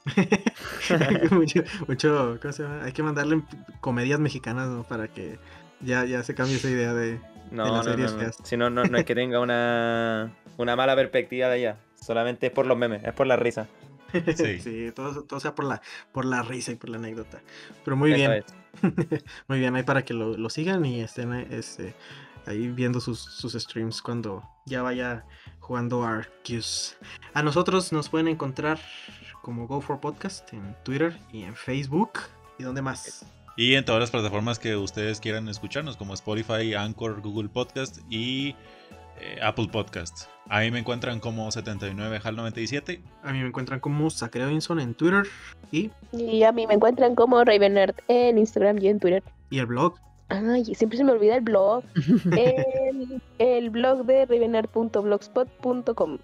mucho, 1.31 1.61
mucho 1.87 2.39
¿cómo 2.41 2.51
se 2.51 2.63
llama? 2.63 2.83
Hay 2.83 2.93
que 2.93 3.03
mandarle 3.03 3.43
comedias 3.81 4.19
mexicanas 4.19 4.69
¿no? 4.69 4.83
para 4.83 5.07
que 5.07 5.37
ya, 5.81 6.05
ya 6.05 6.23
se 6.23 6.33
cambie 6.33 6.55
esa 6.55 6.69
idea 6.69 6.93
de, 6.93 7.19
no, 7.51 7.71
las 7.71 7.85
series 7.85 8.13
no, 8.13 8.31
Si 8.43 8.57
no, 8.57 8.69
no, 8.69 8.83
no 8.83 8.97
es 8.97 9.05
que 9.05 9.15
tenga 9.15 9.39
una, 9.39 10.33
una 10.57 10.75
mala 10.75 10.95
perspectiva 10.95 11.49
de 11.49 11.59
ella. 11.59 11.77
Solamente 11.95 12.47
es 12.47 12.51
por 12.51 12.65
los 12.65 12.77
memes, 12.77 13.03
es 13.03 13.13
por 13.13 13.27
la 13.27 13.35
risa. 13.35 13.67
Sí, 14.35 14.59
sí 14.59 14.91
todo, 14.95 15.23
todo, 15.23 15.39
sea 15.39 15.53
por 15.53 15.65
la, 15.65 15.83
por 16.11 16.25
la 16.25 16.41
risa 16.41 16.71
y 16.71 16.75
por 16.75 16.89
la 16.89 16.97
anécdota. 16.97 17.41
Pero 17.85 17.95
muy 17.95 18.11
bien. 18.11 18.43
muy 19.47 19.59
bien, 19.59 19.75
ahí 19.75 19.83
para 19.83 20.03
que 20.03 20.15
lo, 20.15 20.35
lo 20.35 20.49
sigan 20.49 20.83
y 20.83 21.01
estén 21.01 21.31
este, 21.33 21.93
ahí 22.45 22.67
viendo 22.67 22.99
sus, 22.99 23.19
sus 23.19 23.53
streams 23.53 24.01
cuando 24.01 24.43
ya 24.65 24.81
vaya 24.81 25.25
jugando 25.59 26.03
Arceus. 26.03 26.97
A 27.33 27.43
nosotros 27.43 27.91
nos 27.91 28.09
pueden 28.09 28.27
encontrar 28.27 28.79
como 29.41 29.67
Go 29.67 29.81
for 29.81 29.99
Podcast 29.99 30.51
en 30.53 30.75
Twitter 30.83 31.17
y 31.31 31.43
en 31.43 31.55
Facebook. 31.55 32.19
¿Y 32.57 32.63
dónde 32.63 32.81
más? 32.81 33.25
Y 33.55 33.75
en 33.75 33.83
todas 33.83 33.99
las 33.99 34.11
plataformas 34.11 34.59
que 34.59 34.75
ustedes 34.75 35.19
quieran 35.19 35.49
escucharnos, 35.49 35.97
como 35.97 36.13
Spotify, 36.13 36.73
Anchor, 36.75 37.21
Google 37.21 37.49
Podcast 37.49 37.99
y 38.09 38.55
eh, 39.19 39.39
Apple 39.41 39.67
Podcast. 39.71 40.27
Ahí 40.47 40.71
me 40.71 40.79
encuentran 40.79 41.19
como 41.19 41.47
79HAL97. 41.49 43.01
A 43.23 43.33
mí 43.33 43.39
me 43.39 43.47
encuentran 43.47 43.79
como 43.79 44.09
Sacredinson 44.09 44.79
en 44.79 44.93
Twitter. 44.93 45.23
Y... 45.71 45.91
y 46.11 46.43
a 46.43 46.51
mí 46.51 46.67
me 46.67 46.75
encuentran 46.75 47.15
como 47.15 47.43
Ravenerd 47.43 47.95
en 48.07 48.37
Instagram 48.37 48.79
y 48.81 48.87
en 48.87 48.99
Twitter. 48.99 49.23
Y 49.49 49.59
el 49.59 49.65
blog 49.65 49.95
Ay, 50.29 50.63
siempre 50.75 50.97
se 50.97 51.03
me 51.03 51.11
olvida 51.11 51.35
el 51.35 51.41
blog. 51.41 51.83
el, 53.39 53.69
blog 53.69 54.05
de 54.05 54.25
rivener.blogspot.com. 54.25 56.17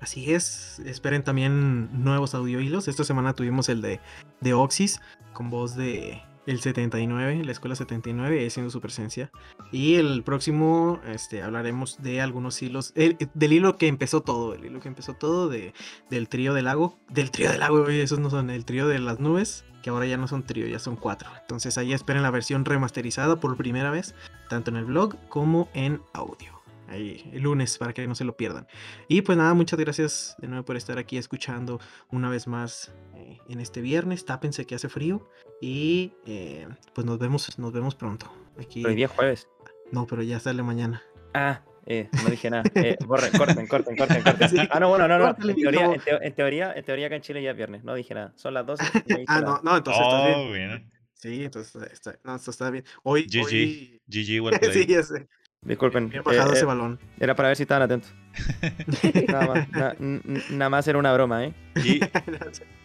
Así 0.00 0.32
es, 0.32 0.78
esperen 0.80 1.24
también 1.24 2.04
nuevos 2.04 2.34
audio 2.34 2.60
hilos. 2.60 2.86
Esta 2.86 3.02
semana 3.02 3.32
tuvimos 3.32 3.68
el 3.70 3.80
de, 3.80 4.00
de 4.40 4.54
Oxys 4.54 5.00
con 5.32 5.48
voz 5.50 5.74
de 5.74 6.22
el 6.46 6.60
79, 6.60 7.42
la 7.44 7.52
escuela 7.52 7.74
79, 7.74 8.46
haciendo 8.46 8.70
su 8.70 8.80
presencia. 8.80 9.30
Y 9.72 9.96
el 9.96 10.22
próximo 10.22 11.00
este, 11.06 11.42
hablaremos 11.42 12.02
de 12.02 12.20
algunos 12.20 12.60
hilos, 12.62 12.94
del 12.94 13.52
hilo 13.52 13.76
que 13.76 13.88
empezó 13.88 14.22
todo, 14.22 14.54
el 14.54 14.64
hilo 14.64 14.80
que 14.80 14.88
empezó 14.88 15.14
todo 15.14 15.48
de, 15.48 15.74
del 16.10 16.28
trío 16.28 16.54
del 16.54 16.66
lago. 16.66 16.96
Del 17.10 17.30
trío 17.30 17.50
del 17.50 17.60
lago, 17.60 17.88
esos 17.88 18.18
no 18.18 18.30
son 18.30 18.50
el 18.50 18.64
trío 18.64 18.88
de 18.88 18.98
las 18.98 19.20
nubes, 19.20 19.64
que 19.82 19.90
ahora 19.90 20.06
ya 20.06 20.16
no 20.16 20.28
son 20.28 20.44
trío, 20.44 20.66
ya 20.66 20.78
son 20.78 20.96
cuatro. 20.96 21.28
Entonces 21.40 21.78
ahí 21.78 21.92
esperen 21.92 22.22
la 22.22 22.30
versión 22.30 22.64
remasterizada 22.64 23.40
por 23.40 23.56
primera 23.56 23.90
vez, 23.90 24.14
tanto 24.48 24.70
en 24.70 24.76
el 24.76 24.84
blog 24.84 25.16
como 25.28 25.68
en 25.74 26.00
audio. 26.12 26.55
Ahí, 26.88 27.28
el 27.32 27.42
lunes, 27.42 27.78
para 27.78 27.92
que 27.92 28.06
no 28.06 28.14
se 28.14 28.24
lo 28.24 28.36
pierdan. 28.36 28.66
Y 29.08 29.22
pues 29.22 29.36
nada, 29.36 29.54
muchas 29.54 29.78
gracias 29.78 30.36
de 30.38 30.48
nuevo 30.48 30.64
por 30.64 30.76
estar 30.76 30.98
aquí 30.98 31.16
escuchando 31.16 31.80
una 32.10 32.30
vez 32.30 32.46
más 32.46 32.94
eh, 33.14 33.38
en 33.48 33.60
este 33.60 33.80
viernes. 33.80 34.24
Tápense 34.24 34.66
que 34.66 34.74
hace 34.74 34.88
frío. 34.88 35.28
Y 35.60 36.12
eh, 36.26 36.68
pues 36.94 37.06
nos 37.06 37.18
vemos, 37.18 37.58
nos 37.58 37.72
vemos 37.72 37.94
pronto. 37.94 38.32
Aquí... 38.58 38.84
Hoy 38.84 38.94
día 38.94 39.08
jueves. 39.08 39.48
No, 39.90 40.06
pero 40.06 40.22
ya 40.22 40.40
sale 40.40 40.62
mañana. 40.62 41.02
Ah, 41.34 41.62
eh, 41.86 42.08
no 42.24 42.30
dije 42.30 42.50
nada. 42.50 42.64
Eh, 42.74 42.96
borren, 43.06 43.30
corten, 43.32 43.66
corten, 43.66 43.96
corten, 43.96 44.22
corten. 44.22 44.68
Ah, 44.70 44.80
no, 44.80 44.88
bueno, 44.88 45.06
no, 45.06 45.18
no. 45.18 45.28
En 45.28 45.54
teoría, 45.54 45.92
en, 46.20 46.34
teoría, 46.34 46.72
en 46.72 46.84
teoría 46.84 47.06
acá 47.06 47.16
en 47.16 47.22
Chile 47.22 47.42
ya 47.42 47.52
es 47.52 47.56
viernes. 47.56 47.84
No 47.84 47.94
dije 47.94 48.12
nada. 48.14 48.32
Son 48.36 48.52
las 48.52 48.66
12. 48.66 48.84
ah, 49.28 49.40
no, 49.40 49.60
no, 49.62 49.76
entonces 49.76 50.02
oh, 50.04 50.50
bien. 50.50 50.90
Sí, 51.14 51.44
entonces 51.44 51.92
está, 51.92 52.18
no, 52.24 52.34
esto 52.34 52.50
está 52.50 52.70
bien. 52.70 52.84
Hoy. 53.04 53.26
GG. 53.26 53.44
Hoy... 53.44 54.02
GG, 54.08 54.42
well 54.42 54.58
sí, 54.72 54.86
ya 54.86 55.02
sé. 55.02 55.28
Disculpen. 55.66 56.08
Bien 56.08 56.22
bajado 56.22 56.52
eh, 56.52 56.56
ese 56.56 56.64
balón. 56.64 56.98
Era 57.18 57.34
para 57.34 57.48
ver 57.48 57.56
si 57.56 57.64
estaban 57.64 57.82
atentos. 57.82 58.12
nada, 59.28 59.66
más, 59.68 59.96
nada 59.98 60.70
más 60.70 60.86
era 60.86 60.98
una 60.98 61.12
broma, 61.12 61.44
¿eh? 61.44 61.54
Y, 61.84 62.00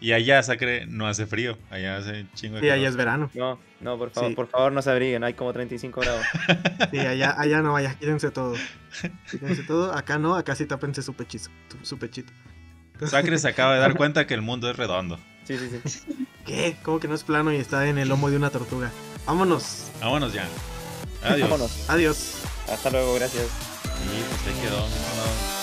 y, 0.00 0.12
allá, 0.12 0.42
Sacre, 0.42 0.86
no 0.86 1.06
hace 1.06 1.26
frío. 1.26 1.56
Allá 1.70 1.98
hace 1.98 2.26
chingo 2.34 2.56
de 2.56 2.62
Sí, 2.62 2.70
allá 2.70 2.88
es 2.88 2.96
verano. 2.96 3.30
No, 3.34 3.58
no, 3.80 3.96
por 3.96 4.10
favor, 4.10 4.34
por 4.34 4.48
favor 4.48 4.72
no 4.72 4.82
se 4.82 4.90
abriguen. 4.90 5.22
Hay 5.22 5.34
como 5.34 5.52
35 5.52 6.00
grados. 6.00 6.26
Sí, 6.90 6.98
allá, 6.98 7.34
allá 7.38 7.62
no, 7.62 7.76
allá 7.76 7.94
quídense 7.94 8.30
todo. 8.30 8.54
Quídense 9.30 9.62
todo. 9.62 9.92
Acá 9.94 10.18
no, 10.18 10.34
acá 10.34 10.56
sí 10.56 10.66
tápense 10.66 11.02
su 11.02 11.14
pechito. 11.14 11.50
Su 11.82 11.98
pechito. 11.98 12.32
Sacre 13.06 13.38
se 13.38 13.48
acaba 13.48 13.74
de 13.74 13.80
dar 13.80 13.96
cuenta 13.96 14.26
que 14.26 14.34
el 14.34 14.42
mundo 14.42 14.68
es 14.70 14.76
redondo. 14.76 15.18
Sí, 15.44 15.56
sí, 15.58 15.80
sí. 15.84 16.26
¿Qué? 16.44 16.76
¿Cómo 16.82 17.00
que 17.00 17.08
no 17.08 17.14
es 17.14 17.22
plano 17.22 17.52
y 17.52 17.56
está 17.56 17.86
en 17.88 17.98
el 17.98 18.08
lomo 18.08 18.30
de 18.30 18.36
una 18.36 18.50
tortuga? 18.50 18.90
Vámonos. 19.26 19.90
Vámonos 20.00 20.32
ya. 20.32 20.46
Adiós. 21.22 21.48
Vámonos. 21.48 21.90
Adiós. 21.90 22.41
Hasta 22.70 22.90
luego, 22.90 23.14
gracias. 23.14 23.44
Y 23.44 24.22
pues 24.22 24.56
se 24.56 24.62
quedó. 24.62 25.61